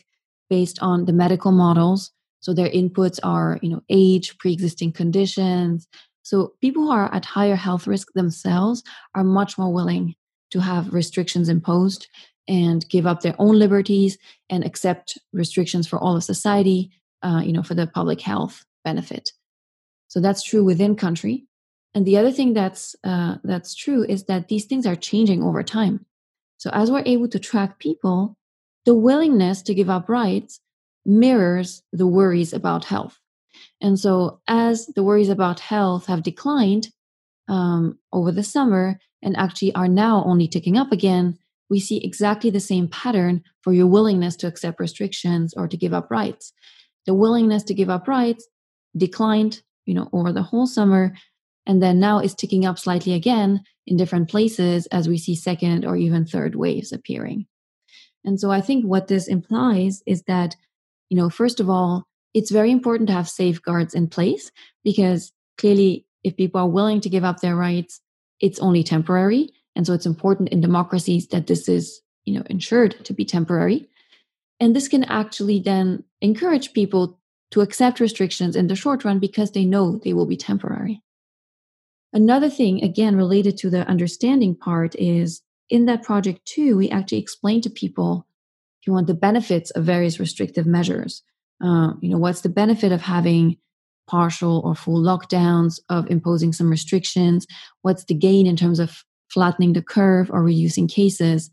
based 0.47 0.77
on 0.79 1.05
the 1.05 1.13
medical 1.13 1.51
models. 1.51 2.11
So 2.39 2.53
their 2.53 2.69
inputs 2.69 3.19
are, 3.23 3.57
you 3.63 3.69
know, 3.71 3.81
age, 3.89 4.37
pre-existing 4.37 4.91
conditions. 4.91 5.87
So 6.21 6.53
people 6.61 6.83
who 6.83 6.91
are 6.91 7.11
at 7.11 7.25
higher 7.25 7.55
health 7.55 7.87
risk 7.87 8.09
themselves 8.13 8.83
are 9.15 9.23
much 9.23 9.57
more 9.57 9.73
willing 9.73 10.13
to 10.51 10.59
have 10.59 10.93
restrictions 10.93 11.49
imposed 11.49 12.07
and 12.47 12.87
give 12.89 13.07
up 13.07 13.21
their 13.21 13.35
own 13.39 13.57
liberties 13.57 14.19
and 14.51 14.63
accept 14.63 15.17
restrictions 15.33 15.87
for 15.87 15.97
all 15.97 16.15
of 16.15 16.23
society, 16.23 16.91
uh, 17.23 17.41
you 17.43 17.53
know, 17.53 17.63
for 17.63 17.73
the 17.73 17.87
public 17.87 18.21
health 18.21 18.63
benefit. 18.85 19.31
So 20.17 20.21
that's 20.21 20.41
true 20.41 20.63
within 20.63 20.95
country. 20.95 21.45
And 21.93 22.03
the 22.03 22.17
other 22.17 22.31
thing 22.31 22.53
that's 22.55 22.95
uh, 23.03 23.35
that's 23.43 23.75
true 23.75 24.03
is 24.03 24.23
that 24.23 24.47
these 24.47 24.65
things 24.65 24.87
are 24.87 24.95
changing 24.95 25.43
over 25.43 25.61
time. 25.61 26.07
So 26.57 26.71
as 26.73 26.89
we're 26.89 27.03
able 27.05 27.27
to 27.27 27.37
track 27.37 27.77
people, 27.77 28.35
the 28.87 28.95
willingness 28.95 29.61
to 29.61 29.75
give 29.75 29.91
up 29.91 30.09
rights 30.09 30.59
mirrors 31.05 31.83
the 31.93 32.07
worries 32.07 32.51
about 32.51 32.85
health. 32.85 33.19
And 33.79 33.99
so 33.99 34.41
as 34.47 34.87
the 34.87 35.03
worries 35.03 35.29
about 35.29 35.59
health 35.59 36.07
have 36.07 36.23
declined 36.23 36.87
um, 37.47 37.99
over 38.11 38.31
the 38.31 38.41
summer 38.41 38.99
and 39.21 39.37
actually 39.37 39.75
are 39.75 39.87
now 39.87 40.23
only 40.25 40.47
ticking 40.47 40.79
up 40.79 40.91
again, 40.91 41.37
we 41.69 41.79
see 41.79 42.03
exactly 42.03 42.49
the 42.49 42.59
same 42.59 42.87
pattern 42.87 43.43
for 43.61 43.71
your 43.71 43.85
willingness 43.85 44.35
to 44.37 44.47
accept 44.47 44.79
restrictions 44.79 45.53
or 45.55 45.67
to 45.67 45.77
give 45.77 45.93
up 45.93 46.09
rights. 46.09 46.53
The 47.05 47.13
willingness 47.13 47.61
to 47.65 47.75
give 47.75 47.91
up 47.91 48.07
rights 48.07 48.47
declined, 48.97 49.61
you 49.87 49.95
know, 49.95 50.09
over 50.13 50.31
the 50.31 50.43
whole 50.43 50.67
summer 50.67 51.15
and 51.65 51.81
then 51.81 51.99
now 51.99 52.19
is 52.19 52.35
ticking 52.35 52.65
up 52.65 52.77
slightly 52.77 53.13
again 53.13 53.63
in 53.87 53.97
different 53.97 54.29
places 54.29 54.85
as 54.87 55.09
we 55.09 55.17
see 55.17 55.35
second 55.35 55.85
or 55.85 55.95
even 55.95 56.25
third 56.25 56.55
waves 56.55 56.91
appearing. 56.91 57.47
And 58.23 58.39
so 58.39 58.51
I 58.51 58.61
think 58.61 58.85
what 58.85 59.07
this 59.07 59.27
implies 59.27 60.03
is 60.05 60.23
that, 60.23 60.55
you 61.09 61.17
know, 61.17 61.29
first 61.29 61.59
of 61.59 61.69
all, 61.69 62.05
it's 62.33 62.51
very 62.51 62.71
important 62.71 63.07
to 63.07 63.13
have 63.13 63.29
safeguards 63.29 63.95
in 63.95 64.07
place 64.07 64.51
because 64.83 65.31
clearly 65.57 66.05
if 66.23 66.37
people 66.37 66.61
are 66.61 66.69
willing 66.69 67.01
to 67.01 67.09
give 67.09 67.23
up 67.23 67.39
their 67.39 67.55
rights, 67.55 68.01
it's 68.39 68.59
only 68.59 68.83
temporary 68.83 69.49
and 69.77 69.85
so 69.85 69.93
it's 69.93 70.07
important 70.07 70.49
in 70.49 70.59
democracies 70.59 71.27
that 71.27 71.45
this 71.45 71.69
is, 71.69 72.01
you 72.25 72.33
know, 72.33 72.43
ensured 72.49 73.05
to 73.05 73.13
be 73.13 73.23
temporary. 73.23 73.87
And 74.59 74.75
this 74.75 74.87
can 74.87 75.03
actually 75.03 75.59
then 75.59 76.03
encourage 76.19 76.73
people 76.73 77.19
to 77.51 77.61
accept 77.61 77.99
restrictions 77.99 78.55
in 78.55 78.67
the 78.67 78.75
short 78.75 79.05
run 79.05 79.19
because 79.19 79.51
they 79.51 79.65
know 79.65 79.99
they 80.03 80.13
will 80.13 80.25
be 80.25 80.37
temporary. 80.37 81.01
Another 82.13 82.49
thing, 82.49 82.83
again, 82.83 83.15
related 83.15 83.57
to 83.57 83.69
the 83.69 83.87
understanding 83.87 84.55
part 84.55 84.95
is 84.95 85.41
in 85.69 85.85
that 85.85 86.03
project 86.03 86.45
too, 86.45 86.77
we 86.77 86.89
actually 86.89 87.19
explain 87.19 87.61
to 87.61 87.69
people 87.69 88.25
if 88.81 88.87
you 88.87 88.93
want 88.93 89.07
the 89.07 89.13
benefits 89.13 89.71
of 89.71 89.83
various 89.83 90.19
restrictive 90.19 90.65
measures. 90.65 91.23
Uh, 91.63 91.93
you 92.01 92.09
know, 92.09 92.17
what's 92.17 92.41
the 92.41 92.49
benefit 92.49 92.91
of 92.91 93.01
having 93.01 93.57
partial 94.07 94.61
or 94.63 94.73
full 94.73 95.01
lockdowns, 95.01 95.79
of 95.89 96.09
imposing 96.09 96.53
some 96.53 96.69
restrictions? 96.69 97.45
What's 97.81 98.05
the 98.05 98.13
gain 98.13 98.47
in 98.47 98.55
terms 98.55 98.79
of 98.79 99.03
flattening 99.29 99.73
the 99.73 99.81
curve 99.81 100.29
or 100.31 100.43
reducing 100.43 100.87
cases. 100.87 101.51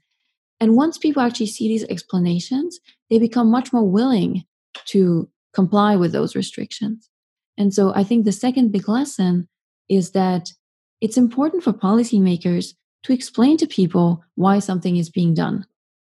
And 0.61 0.77
once 0.77 0.99
people 0.99 1.23
actually 1.23 1.47
see 1.47 1.69
these 1.69 1.85
explanations, 1.85 2.81
they 3.11 3.19
become 3.19 3.51
much 3.51 3.73
more 3.73 3.89
willing 3.89 4.45
to 4.87 5.29
comply 5.55 5.97
with 5.97 6.13
those 6.13 6.37
restrictions. 6.37 7.09
And 7.57 7.73
so 7.73 7.93
I 7.95 8.05
think 8.05 8.25
the 8.25 8.33
second 8.33 8.73
big 8.73 8.89
lesson 8.89 9.49
is 9.89 10.11
that 10.11 10.53
it's 11.01 11.17
important 11.17 11.63
for 11.63 11.73
policymakers 11.73 12.75
to 13.05 13.13
explain 13.13 13.57
to 13.59 13.67
people 13.67 14.25
why 14.35 14.59
something 14.59 14.97
is 14.97 15.11
being 15.11 15.35
done, 15.35 15.67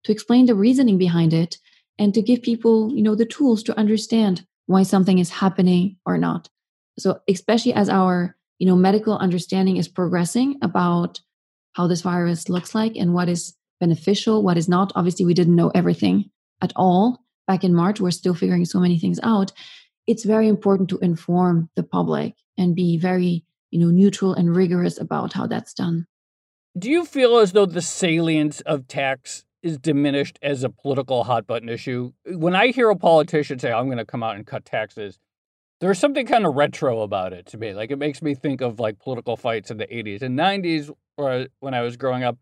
to 0.04 0.12
explain 0.12 0.46
the 0.46 0.54
reasoning 0.54 0.98
behind 0.98 1.32
it, 1.32 1.58
and 1.98 2.14
to 2.14 2.22
give 2.22 2.42
people, 2.42 2.92
you 2.94 3.02
know, 3.02 3.14
the 3.14 3.26
tools 3.26 3.62
to 3.64 3.78
understand 3.78 4.46
why 4.66 4.82
something 4.82 5.18
is 5.18 5.30
happening 5.30 5.96
or 6.06 6.18
not. 6.18 6.48
So 6.98 7.20
especially 7.28 7.74
as 7.74 7.88
our, 7.88 8.36
you 8.58 8.66
know, 8.66 8.76
medical 8.76 9.16
understanding 9.18 9.76
is 9.76 9.88
progressing 9.88 10.58
about 10.62 11.20
how 11.72 11.86
this 11.86 12.02
virus 12.02 12.48
looks 12.48 12.74
like 12.74 12.96
and 12.96 13.14
what 13.14 13.28
is 13.28 13.54
beneficial, 13.78 14.42
what 14.42 14.56
is 14.56 14.68
not. 14.68 14.92
Obviously, 14.94 15.24
we 15.24 15.34
didn't 15.34 15.56
know 15.56 15.70
everything 15.74 16.30
at 16.60 16.72
all 16.74 17.22
back 17.48 17.64
in 17.64 17.74
March. 17.74 18.00
We're 18.00 18.12
still 18.12 18.34
figuring 18.34 18.64
so 18.64 18.78
many 18.78 19.00
things 19.00 19.18
out. 19.24 19.50
It's 20.06 20.24
very 20.24 20.46
important 20.46 20.88
to 20.90 20.98
inform 20.98 21.70
the 21.74 21.82
public 21.82 22.34
and 22.56 22.76
be 22.76 22.96
very, 22.96 23.44
you 23.70 23.80
know, 23.80 23.90
neutral 23.90 24.34
and 24.34 24.54
rigorous 24.54 25.00
about 25.00 25.32
how 25.32 25.48
that's 25.48 25.74
done. 25.74 26.06
Do 26.78 26.88
you 26.88 27.04
feel 27.04 27.38
as 27.38 27.52
though 27.52 27.66
the 27.66 27.82
salience 27.82 28.60
of 28.60 28.86
tax 28.86 29.44
is 29.62 29.78
diminished 29.78 30.38
as 30.40 30.62
a 30.62 30.70
political 30.70 31.24
hot 31.24 31.46
button 31.46 31.68
issue? 31.68 32.12
When 32.24 32.54
I 32.54 32.68
hear 32.68 32.90
a 32.90 32.96
politician 32.96 33.58
say, 33.58 33.72
I'm 33.72 33.86
going 33.86 33.98
to 33.98 34.04
come 34.04 34.22
out 34.22 34.36
and 34.36 34.46
cut 34.46 34.64
taxes, 34.64 35.18
there's 35.80 35.98
something 35.98 36.26
kind 36.26 36.46
of 36.46 36.54
retro 36.54 37.02
about 37.02 37.32
it 37.32 37.46
to 37.46 37.58
me. 37.58 37.72
Like 37.72 37.90
it 37.90 37.98
makes 37.98 38.22
me 38.22 38.34
think 38.34 38.60
of 38.60 38.78
like 38.78 38.98
political 38.98 39.36
fights 39.36 39.70
in 39.70 39.78
the 39.78 39.86
80s 39.86 40.22
and 40.22 40.38
90s 40.38 40.90
or 41.16 41.30
uh, 41.30 41.44
when 41.60 41.74
I 41.74 41.80
was 41.80 41.96
growing 41.96 42.22
up. 42.22 42.38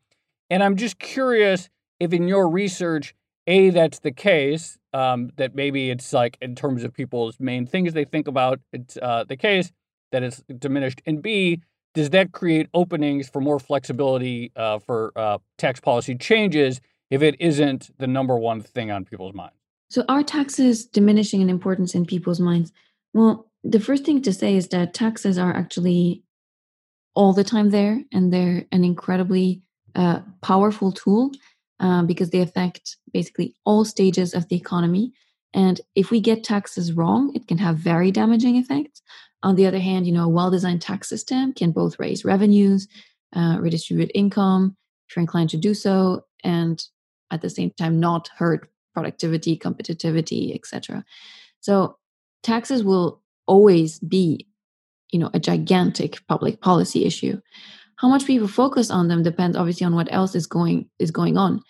And 0.50 0.62
I'm 0.62 0.76
just 0.76 0.98
curious 0.98 1.68
if 1.98 2.12
in 2.12 2.28
your 2.28 2.48
research, 2.48 3.14
A, 3.46 3.70
that's 3.70 4.00
the 4.00 4.12
case, 4.12 4.78
um, 4.92 5.30
that 5.36 5.54
maybe 5.54 5.90
it's 5.90 6.12
like 6.12 6.36
in 6.40 6.54
terms 6.54 6.82
of 6.82 6.92
people's 6.92 7.38
main 7.38 7.66
things 7.66 7.92
they 7.92 8.04
think 8.04 8.26
about, 8.26 8.60
it's 8.72 8.96
uh, 9.00 9.24
the 9.24 9.36
case 9.36 9.72
that 10.12 10.22
it's 10.22 10.42
diminished. 10.58 11.00
And 11.06 11.22
B, 11.22 11.62
does 11.94 12.10
that 12.10 12.32
create 12.32 12.68
openings 12.74 13.28
for 13.28 13.40
more 13.40 13.58
flexibility 13.58 14.52
uh, 14.56 14.78
for 14.80 15.12
uh, 15.16 15.38
tax 15.58 15.80
policy 15.80 16.14
changes 16.14 16.80
if 17.10 17.22
it 17.22 17.36
isn't 17.40 17.90
the 17.98 18.06
number 18.06 18.36
one 18.36 18.60
thing 18.60 18.90
on 18.90 19.04
people's 19.04 19.34
minds? 19.34 19.56
So, 19.88 20.04
are 20.08 20.22
taxes 20.22 20.84
diminishing 20.84 21.40
in 21.40 21.48
importance 21.48 21.94
in 21.94 22.04
people's 22.04 22.40
minds? 22.40 22.72
Well, 23.14 23.50
the 23.62 23.80
first 23.80 24.04
thing 24.04 24.20
to 24.22 24.32
say 24.32 24.56
is 24.56 24.68
that 24.68 24.94
taxes 24.94 25.38
are 25.38 25.54
actually 25.54 26.22
all 27.14 27.32
the 27.32 27.44
time 27.44 27.70
there, 27.70 28.02
and 28.12 28.32
they're 28.32 28.66
an 28.72 28.84
incredibly 28.84 29.62
uh, 29.94 30.20
powerful 30.42 30.92
tool 30.92 31.30
uh, 31.80 32.02
because 32.02 32.30
they 32.30 32.40
affect 32.40 32.96
basically 33.12 33.54
all 33.64 33.84
stages 33.84 34.34
of 34.34 34.48
the 34.48 34.56
economy. 34.56 35.12
And 35.54 35.80
if 35.94 36.10
we 36.10 36.20
get 36.20 36.44
taxes 36.44 36.92
wrong, 36.92 37.32
it 37.34 37.46
can 37.48 37.58
have 37.58 37.76
very 37.76 38.10
damaging 38.10 38.56
effects. 38.56 39.02
On 39.42 39.54
the 39.54 39.66
other 39.66 39.78
hand, 39.78 40.06
you 40.06 40.12
know, 40.12 40.24
a 40.24 40.28
well-designed 40.28 40.82
tax 40.82 41.08
system 41.08 41.52
can 41.52 41.72
both 41.72 41.98
raise 41.98 42.24
revenues, 42.24 42.88
uh, 43.34 43.58
redistribute 43.60 44.10
income 44.14 44.76
if 45.08 45.14
you're 45.14 45.20
inclined 45.20 45.50
to 45.50 45.56
do 45.56 45.74
so, 45.74 46.24
and 46.42 46.82
at 47.30 47.42
the 47.42 47.50
same 47.50 47.70
time 47.70 48.00
not 48.00 48.28
hurt 48.36 48.68
productivity, 48.94 49.58
competitivity, 49.58 50.54
etc. 50.54 51.04
So 51.60 51.96
taxes 52.42 52.82
will 52.82 53.22
always 53.46 53.98
be 54.00 54.46
you 55.10 55.18
know 55.18 55.30
a 55.32 55.38
gigantic 55.38 56.26
public 56.26 56.60
policy 56.60 57.04
issue 57.04 57.40
how 57.96 58.08
much 58.08 58.26
people 58.26 58.48
focus 58.48 58.90
on 58.90 59.08
them 59.08 59.22
depends 59.22 59.56
obviously 59.56 59.86
on 59.86 59.94
what 59.94 60.12
else 60.12 60.34
is 60.34 60.46
going 60.46 60.88
is 60.98 61.10
going 61.10 61.36
on 61.36 61.60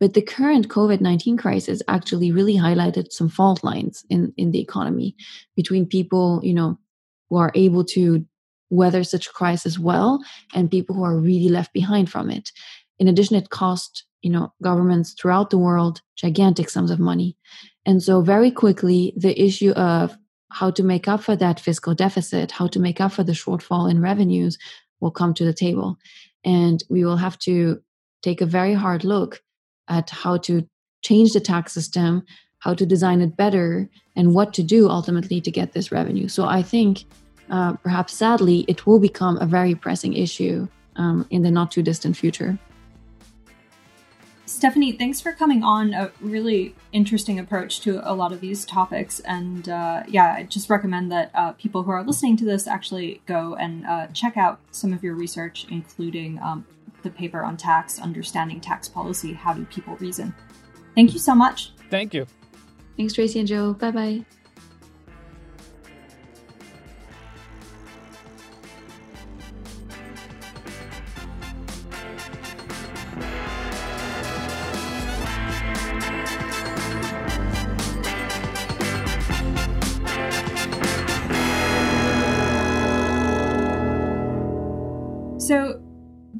but 0.00 0.14
the 0.14 0.22
current 0.22 0.68
covid-19 0.68 1.38
crisis 1.38 1.82
actually 1.88 2.32
really 2.32 2.56
highlighted 2.56 3.10
some 3.10 3.28
fault 3.28 3.62
lines 3.62 4.04
in 4.10 4.32
in 4.36 4.50
the 4.50 4.60
economy 4.60 5.14
between 5.56 5.86
people 5.86 6.40
you 6.42 6.54
know 6.54 6.78
who 7.30 7.36
are 7.36 7.52
able 7.54 7.84
to 7.84 8.24
weather 8.72 9.04
such 9.04 9.26
a 9.26 9.32
crisis 9.32 9.78
well 9.78 10.20
and 10.54 10.70
people 10.70 10.96
who 10.96 11.04
are 11.04 11.16
really 11.16 11.50
left 11.50 11.72
behind 11.72 12.10
from 12.10 12.30
it. 12.30 12.50
In 12.98 13.06
addition, 13.06 13.36
it 13.36 13.50
cost 13.50 14.04
you 14.22 14.30
know 14.30 14.52
governments 14.62 15.14
throughout 15.14 15.50
the 15.50 15.58
world 15.58 16.00
gigantic 16.16 16.70
sums 16.70 16.92
of 16.92 17.00
money 17.00 17.36
and 17.84 18.00
so 18.00 18.20
very 18.20 18.52
quickly 18.52 19.12
the 19.16 19.34
issue 19.40 19.72
of 19.72 20.16
how 20.52 20.70
to 20.70 20.84
make 20.84 21.08
up 21.08 21.20
for 21.20 21.34
that 21.34 21.58
fiscal 21.58 21.92
deficit 21.92 22.52
how 22.52 22.68
to 22.68 22.78
make 22.78 23.00
up 23.00 23.10
for 23.10 23.24
the 23.24 23.32
shortfall 23.32 23.90
in 23.90 24.00
revenues 24.00 24.56
will 25.02 25.10
come 25.10 25.34
to 25.34 25.44
the 25.44 25.52
table. 25.52 25.98
And 26.44 26.82
we 26.88 27.04
will 27.04 27.18
have 27.18 27.38
to 27.40 27.82
take 28.22 28.40
a 28.40 28.46
very 28.46 28.72
hard 28.72 29.04
look 29.04 29.42
at 29.88 30.08
how 30.08 30.38
to 30.38 30.66
change 31.02 31.32
the 31.32 31.40
tax 31.40 31.72
system 31.72 32.22
how 32.62 32.72
to 32.72 32.86
design 32.86 33.20
it 33.20 33.36
better 33.36 33.90
and 34.14 34.34
what 34.34 34.54
to 34.54 34.62
do 34.62 34.88
ultimately 34.88 35.40
to 35.40 35.50
get 35.50 35.72
this 35.72 35.90
revenue. 35.90 36.28
So 36.28 36.44
i 36.46 36.62
think 36.62 37.04
uh, 37.50 37.72
perhaps 37.74 38.14
sadly 38.14 38.64
it 38.68 38.86
will 38.86 39.00
become 39.00 39.36
a 39.38 39.46
very 39.46 39.74
pressing 39.74 40.14
issue 40.14 40.68
um, 40.96 41.26
in 41.30 41.42
the 41.42 41.50
not 41.50 41.72
too 41.72 41.82
distant 41.82 42.16
future 42.16 42.56
Stefanie, 44.46 44.98
thanks 44.98 45.20
for 45.20 45.32
coming 45.32 45.62
on. 45.62 45.94
A 45.94 46.10
really 46.20 46.74
interesting 46.92 47.38
approach 47.38 47.80
to 47.82 48.00
a 48.02 48.12
lot 48.12 48.32
of 48.32 48.40
these 48.40 48.64
topics. 48.64 49.20
And 49.20 49.68
uh, 49.68 50.02
yeah, 50.08 50.34
I 50.34 50.42
just 50.44 50.68
recommend 50.68 51.10
that 51.12 51.30
uh, 51.34 51.52
people 51.52 51.82
who 51.84 51.90
are 51.90 52.02
listening 52.02 52.36
to 52.38 52.44
this 52.44 52.66
actually 52.66 53.22
go 53.26 53.54
and 53.54 53.86
uh, 53.86 54.08
check 54.08 54.36
out 54.36 54.60
some 54.70 54.92
of 54.92 55.02
your 55.02 55.14
research, 55.14 55.66
including 55.70 56.40
um, 56.40 56.66
the 57.02 57.10
paper 57.10 57.42
on 57.42 57.56
tax, 57.56 58.00
understanding 58.00 58.60
tax 58.60 58.88
policy. 58.88 59.32
How 59.32 59.54
do 59.54 59.64
people 59.66 59.96
reason? 59.96 60.34
Thank 60.94 61.14
you 61.14 61.20
so 61.20 61.34
much. 61.34 61.72
Thank 61.90 62.12
you. 62.12 62.26
Thanks, 62.96 63.14
Tracy 63.14 63.38
and 63.38 63.48
Joe. 63.48 63.74
Bye 63.74 63.90
bye. 63.90 64.24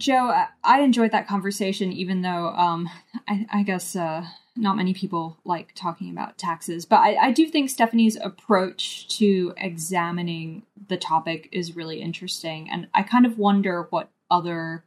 Joe, 0.02 0.34
I 0.64 0.80
enjoyed 0.80 1.12
that 1.12 1.28
conversation, 1.28 1.92
even 1.92 2.22
though 2.22 2.48
um, 2.48 2.90
I, 3.28 3.46
I, 3.52 3.62
guess 3.62 3.94
uh, 3.94 4.26
not 4.56 4.76
many 4.76 4.94
people 4.94 5.38
like 5.44 5.76
talking 5.76 6.10
about 6.10 6.38
taxes. 6.38 6.84
But 6.84 6.96
I, 6.96 7.28
I, 7.28 7.30
do 7.30 7.46
think 7.46 7.70
Stefanie's 7.70 8.16
approach 8.16 9.06
to 9.18 9.54
examining 9.56 10.64
the 10.88 10.96
topic 10.96 11.48
is 11.52 11.76
really 11.76 12.02
interesting. 12.02 12.68
And 12.68 12.88
I 12.92 13.04
kind 13.04 13.24
of 13.24 13.38
wonder 13.38 13.86
what 13.90 14.10
other 14.28 14.82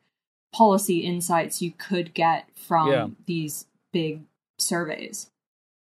policy 0.54 1.00
insights 1.00 1.62
you 1.62 1.72
could 1.72 2.14
get 2.14 2.50
from 2.54 2.92
yeah. 2.92 3.08
these 3.26 3.68
big 3.94 4.24
surveys. 4.60 5.32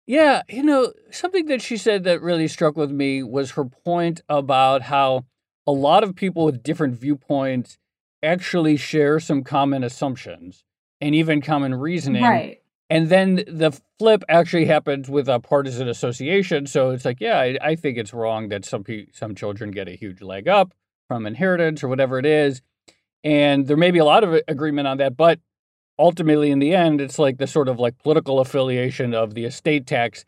Yeah, 0.06 0.44
you 0.48 0.62
know, 0.62 0.94
something 1.10 1.48
that 1.48 1.64
she 1.64 1.76
said 1.76 2.04
that 2.04 2.22
really 2.22 2.48
struck 2.48 2.78
with 2.78 2.92
me 2.92 3.24
was 3.24 3.52
her 3.52 3.66
point 3.66 4.22
about 4.30 4.84
how 4.84 5.26
a 5.66 5.72
lot 5.72 6.04
of 6.04 6.16
people 6.16 6.46
with 6.46 6.62
different 6.62 6.94
viewpoints 6.94 7.80
actually 8.28 8.78
share 8.78 9.20
some 9.20 9.44
common 9.44 9.84
assumptions 9.84 10.64
and 11.02 11.16
even 11.16 11.42
common 11.42 11.76
reasoning. 11.76 12.24
Right. 12.24 12.62
And 12.90 13.10
then 13.10 13.44
the 13.48 13.78
flip 14.00 14.24
actually 14.30 14.66
happens 14.66 15.10
with 15.10 15.28
a 15.28 15.40
partisan 15.40 15.90
association. 15.90 16.68
So 16.68 16.92
it's 16.92 17.04
like, 17.06 17.20
yeah, 17.20 17.40
I, 17.40 17.58
I 17.62 17.76
think 17.76 17.98
it's 17.98 18.14
wrong 18.14 18.50
that 18.50 18.64
some 18.66 18.84
pe- 18.84 19.08
some 19.12 19.36
children 19.36 19.72
get 19.72 19.88
a 19.88 19.96
huge 19.96 20.22
leg 20.22 20.48
up 20.48 20.74
from 21.08 21.26
inheritance 21.26 21.84
or 21.84 21.90
whatever 21.90 22.18
it 22.18 22.26
is. 22.26 22.62
And 23.24 23.68
there 23.68 23.78
may 23.78 23.92
be 23.92 24.00
a 24.00 24.06
lot 24.06 24.24
of 24.24 24.40
agreement 24.48 24.88
on 24.88 24.98
that, 24.98 25.18
but 25.18 25.40
ultimately, 26.00 26.52
in 26.52 26.60
the 26.60 26.74
end, 26.74 27.02
it's 27.02 27.20
like 27.20 27.38
the 27.40 27.48
sort 27.48 27.68
of 27.68 27.80
like 27.80 27.98
political 27.98 28.40
affiliation 28.40 29.14
of 29.14 29.34
the 29.34 29.46
estate 29.46 29.86
tax 29.86 30.24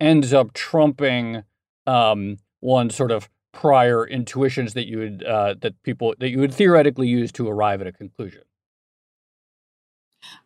ends 0.00 0.32
up 0.32 0.52
trumping 0.54 1.42
um, 1.86 2.36
one 2.60 2.88
sort 2.88 3.10
of 3.10 3.28
prior 3.58 4.06
intuitions 4.06 4.74
that 4.74 4.86
you 4.86 4.98
would 4.98 5.24
uh, 5.24 5.52
that 5.60 5.82
people 5.82 6.14
that 6.20 6.30
you 6.30 6.38
would 6.38 6.54
theoretically 6.54 7.08
use 7.08 7.32
to 7.32 7.48
arrive 7.48 7.80
at 7.80 7.88
a 7.88 7.92
conclusion. 7.92 8.42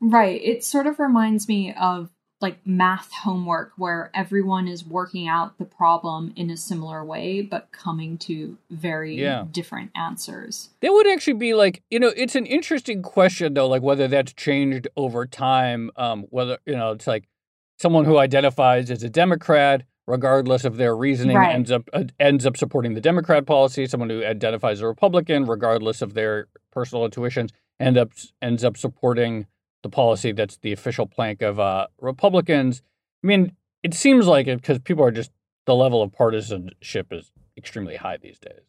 Right. 0.00 0.40
It 0.42 0.64
sort 0.64 0.86
of 0.86 0.98
reminds 0.98 1.46
me 1.46 1.74
of 1.74 2.08
like 2.40 2.66
math 2.66 3.12
homework 3.12 3.72
where 3.76 4.10
everyone 4.14 4.66
is 4.66 4.84
working 4.84 5.28
out 5.28 5.58
the 5.58 5.66
problem 5.66 6.32
in 6.36 6.48
a 6.48 6.56
similar 6.56 7.04
way 7.04 7.42
but 7.42 7.70
coming 7.70 8.16
to 8.16 8.56
very 8.70 9.14
yeah. 9.14 9.44
different 9.52 9.90
answers. 9.94 10.70
That 10.80 10.92
would 10.92 11.06
actually 11.06 11.34
be 11.34 11.52
like, 11.52 11.82
you 11.90 12.00
know, 12.00 12.12
it's 12.16 12.34
an 12.34 12.46
interesting 12.46 13.02
question 13.02 13.52
though 13.52 13.68
like 13.68 13.82
whether 13.82 14.08
that's 14.08 14.32
changed 14.32 14.88
over 14.96 15.26
time 15.26 15.90
um 15.96 16.22
whether, 16.30 16.56
you 16.64 16.76
know, 16.76 16.92
it's 16.92 17.06
like 17.06 17.28
someone 17.78 18.06
who 18.06 18.16
identifies 18.16 18.90
as 18.90 19.02
a 19.02 19.10
democrat 19.10 19.82
regardless 20.06 20.64
of 20.64 20.76
their 20.76 20.96
reasoning, 20.96 21.36
right. 21.36 21.54
ends 21.54 21.70
up 21.70 21.88
uh, 21.92 22.04
ends 22.18 22.46
up 22.46 22.56
supporting 22.56 22.94
the 22.94 23.00
Democrat 23.00 23.46
policy. 23.46 23.86
Someone 23.86 24.10
who 24.10 24.24
identifies 24.24 24.78
as 24.78 24.82
a 24.82 24.86
Republican, 24.86 25.44
regardless 25.46 26.02
of 26.02 26.14
their 26.14 26.48
personal 26.70 27.04
intuitions, 27.04 27.52
end 27.78 27.96
up 27.96 28.12
ends 28.40 28.64
up 28.64 28.76
supporting 28.76 29.46
the 29.82 29.88
policy 29.88 30.32
that's 30.32 30.56
the 30.58 30.72
official 30.72 31.06
plank 31.06 31.42
of 31.42 31.58
uh, 31.58 31.86
Republicans. 32.00 32.82
I 33.22 33.26
mean, 33.26 33.52
it 33.82 33.94
seems 33.94 34.26
like 34.26 34.46
it 34.46 34.56
because 34.60 34.78
people 34.78 35.04
are 35.04 35.10
just 35.10 35.30
the 35.66 35.74
level 35.74 36.02
of 36.02 36.12
partisanship 36.12 37.12
is 37.12 37.30
extremely 37.56 37.96
high 37.96 38.16
these 38.16 38.38
days. 38.38 38.62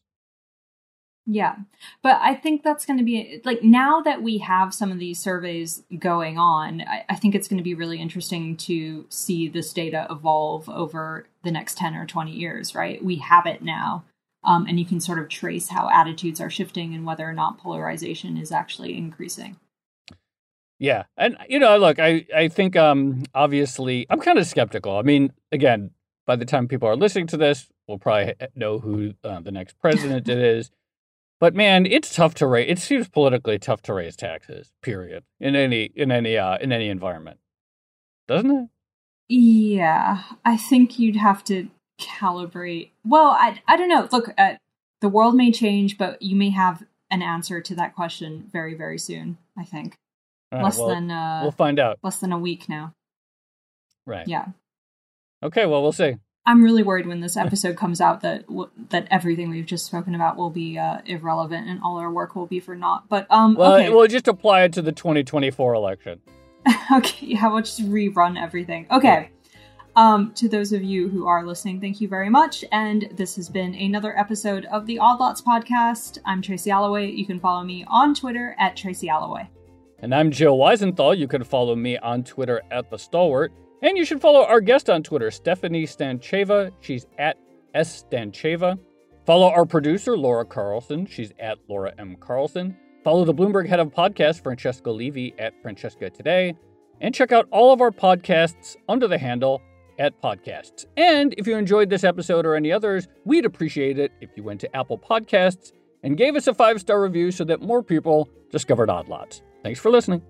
Yeah. 1.25 1.55
But 2.01 2.19
I 2.21 2.35
think 2.35 2.63
that's 2.63 2.85
going 2.85 2.99
to 2.99 3.05
be 3.05 3.41
like 3.45 3.63
now 3.63 4.01
that 4.01 4.21
we 4.21 4.39
have 4.39 4.73
some 4.73 4.91
of 4.91 4.99
these 4.99 5.19
surveys 5.19 5.83
going 5.97 6.37
on, 6.37 6.81
I, 6.81 7.05
I, 7.09 7.15
think 7.15 7.33
it's 7.33 7.47
going 7.47 7.59
to 7.59 7.63
be 7.63 7.75
really 7.75 8.01
interesting 8.01 8.57
to 8.57 9.05
see 9.07 9.47
this 9.47 9.71
data 9.71 10.05
evolve 10.09 10.67
over 10.67 11.27
the 11.43 11.51
next 11.51 11.77
10 11.77 11.95
or 11.95 12.05
20 12.05 12.31
years, 12.31 12.75
right? 12.75 13.03
We 13.03 13.17
have 13.17 13.45
it 13.45 13.61
now. 13.61 14.03
Um, 14.43 14.65
and 14.67 14.77
you 14.77 14.85
can 14.85 14.99
sort 14.99 15.19
of 15.19 15.29
trace 15.29 15.69
how 15.69 15.89
attitudes 15.89 16.41
are 16.41 16.49
shifting 16.49 16.93
and 16.93 17.05
whether 17.05 17.27
or 17.27 17.31
not 17.31 17.57
polarization 17.57 18.35
is 18.35 18.51
actually 18.51 18.97
increasing. 18.97 19.55
Yeah. 20.79 21.03
And, 21.15 21.37
you 21.47 21.59
know, 21.59 21.77
look, 21.77 21.99
I, 21.99 22.25
I 22.35 22.49
think 22.49 22.75
um, 22.75 23.23
obviously 23.33 24.05
I'm 24.09 24.19
kind 24.19 24.37
of 24.37 24.45
skeptical. 24.45 24.97
I 24.97 25.03
mean, 25.03 25.31
again, 25.53 25.91
by 26.25 26.35
the 26.35 26.43
time 26.43 26.67
people 26.67 26.89
are 26.89 26.97
listening 26.97 27.27
to 27.27 27.37
this, 27.37 27.69
we'll 27.87 27.99
probably 27.99 28.33
know 28.53 28.79
who 28.79 29.13
uh, 29.23 29.39
the 29.39 29.51
next 29.51 29.79
president 29.79 30.27
is. 30.29 30.71
But 31.43 31.55
man, 31.55 31.85
it's 31.85 32.15
tough 32.15 32.35
to 32.35 32.47
raise. 32.47 32.71
It 32.71 32.79
seems 32.79 33.09
politically 33.09 33.59
tough 33.59 33.81
to 33.81 33.93
raise 33.93 34.15
taxes. 34.15 34.71
Period. 34.81 35.25
In 35.41 35.57
any 35.57 35.91
in 35.93 36.09
any 36.09 36.37
uh, 36.37 36.57
in 36.59 36.71
any 36.71 36.87
environment, 36.87 37.37
doesn't 38.29 38.49
it? 38.49 38.69
Yeah, 39.27 40.23
I 40.45 40.55
think 40.55 40.99
you'd 40.99 41.17
have 41.17 41.43
to 41.43 41.67
calibrate. 41.99 42.91
Well, 43.03 43.31
I 43.31 43.59
I 43.67 43.75
don't 43.75 43.89
know. 43.89 44.07
Look, 44.09 44.29
uh, 44.37 44.53
the 45.01 45.09
world 45.09 45.35
may 45.35 45.51
change, 45.51 45.97
but 45.97 46.21
you 46.21 46.37
may 46.37 46.49
have 46.51 46.85
an 47.11 47.21
answer 47.21 47.59
to 47.59 47.75
that 47.75 47.93
question 47.93 48.49
very 48.49 48.73
very 48.73 48.97
soon. 48.97 49.37
I 49.57 49.65
think 49.65 49.97
right, 50.49 50.63
less 50.63 50.77
well, 50.77 50.87
than 50.87 51.11
uh, 51.11 51.41
we'll 51.41 51.51
find 51.51 51.77
out. 51.77 51.99
Less 52.01 52.19
than 52.19 52.31
a 52.31 52.39
week 52.39 52.69
now. 52.69 52.93
Right. 54.07 54.29
Yeah. 54.29 54.45
Okay. 55.43 55.65
Well, 55.65 55.81
we'll 55.81 55.91
see. 55.91 56.15
I'm 56.45 56.61
really 56.61 56.83
worried 56.83 57.07
when 57.07 57.21
this 57.21 57.37
episode 57.37 57.77
comes 57.77 58.01
out 58.01 58.21
that 58.21 58.45
that 58.89 59.07
everything 59.09 59.49
we've 59.49 59.65
just 59.65 59.85
spoken 59.85 60.13
about 60.13 60.35
will 60.35 60.49
be 60.49 60.77
uh, 60.77 60.99
irrelevant 61.05 61.69
and 61.69 61.79
all 61.81 61.97
our 61.97 62.11
work 62.11 62.35
will 62.35 62.47
be 62.47 62.59
for 62.59 62.75
naught. 62.75 63.07
But 63.07 63.27
um, 63.29 63.55
well, 63.55 63.75
okay. 63.75 63.89
we'll 63.89 64.07
just 64.07 64.27
apply 64.27 64.63
it 64.63 64.73
to 64.73 64.81
the 64.81 64.91
2024 64.91 65.73
election. 65.73 66.19
okay, 66.91 67.25
yeah, 67.27 67.47
we'll 67.47 67.61
just 67.61 67.81
rerun 67.83 68.41
everything. 68.41 68.87
Okay. 68.91 69.29
Um, 69.95 70.33
to 70.33 70.49
those 70.49 70.73
of 70.73 70.83
you 70.83 71.07
who 71.07 71.27
are 71.27 71.45
listening, 71.45 71.79
thank 71.79 72.01
you 72.01 72.07
very 72.07 72.29
much. 72.29 72.65
And 72.71 73.07
this 73.13 73.35
has 73.35 73.47
been 73.47 73.75
another 73.75 74.17
episode 74.17 74.65
of 74.65 74.85
the 74.85 74.97
Odd 74.97 75.19
Lots 75.19 75.41
podcast. 75.41 76.17
I'm 76.25 76.41
Tracy 76.41 76.71
Alloway. 76.71 77.11
You 77.11 77.27
can 77.27 77.39
follow 77.39 77.63
me 77.63 77.85
on 77.87 78.15
Twitter 78.15 78.55
at 78.59 78.75
Tracy 78.75 79.07
Alloway. 79.07 79.49
And 79.99 80.13
I'm 80.13 80.31
Joe 80.31 80.57
Weisenthal. 80.57 81.17
You 81.17 81.27
can 81.27 81.43
follow 81.43 81.75
me 81.75 81.97
on 81.99 82.23
Twitter 82.23 82.61
at 82.71 82.89
The 82.89 82.97
Stalwart. 82.97 83.53
And 83.83 83.97
you 83.97 84.05
should 84.05 84.21
follow 84.21 84.45
our 84.45 84.61
guest 84.61 84.89
on 84.89 85.03
Twitter, 85.03 85.27
Stefanie 85.27 85.83
Stantcheva. 85.83 86.71
She's 86.79 87.05
at 87.19 87.37
S 87.73 88.05
Stantcheva. 88.09 88.79
Follow 89.25 89.49
our 89.49 89.65
producer, 89.65 90.17
Laura 90.17 90.45
Carlson. 90.45 91.05
She's 91.05 91.33
at 91.37 91.57
Laura 91.67 91.93
M. 91.99 92.15
Carlson. 92.15 92.77
Follow 93.03 93.25
the 93.25 93.33
Bloomberg 93.33 93.67
head 93.67 93.81
of 93.81 93.89
podcast, 93.89 94.41
Francesca 94.41 94.89
Levy, 94.89 95.35
at 95.37 95.53
Francesca 95.61 96.09
Today. 96.09 96.55
And 97.01 97.13
check 97.13 97.33
out 97.33 97.45
all 97.51 97.73
of 97.73 97.81
our 97.81 97.91
podcasts 97.91 98.77
under 98.87 99.05
the 99.09 99.17
handle 99.17 99.61
at 99.99 100.19
podcasts. 100.21 100.85
And 100.95 101.35
if 101.37 101.45
you 101.45 101.57
enjoyed 101.57 101.89
this 101.89 102.05
episode 102.05 102.45
or 102.45 102.55
any 102.55 102.71
others, 102.71 103.09
we'd 103.25 103.45
appreciate 103.45 103.99
it 103.99 104.13
if 104.21 104.29
you 104.37 104.43
went 104.43 104.61
to 104.61 104.75
Apple 104.75 104.97
Podcasts 104.97 105.73
and 106.03 106.17
gave 106.17 106.37
us 106.37 106.47
a 106.47 106.53
five 106.53 106.79
star 106.79 107.01
review 107.01 107.31
so 107.31 107.43
that 107.43 107.61
more 107.61 107.83
people 107.83 108.29
discovered 108.49 108.89
Odd 108.89 109.09
Lots. 109.09 109.41
Thanks 109.61 109.81
for 109.81 109.91
listening. 109.91 110.21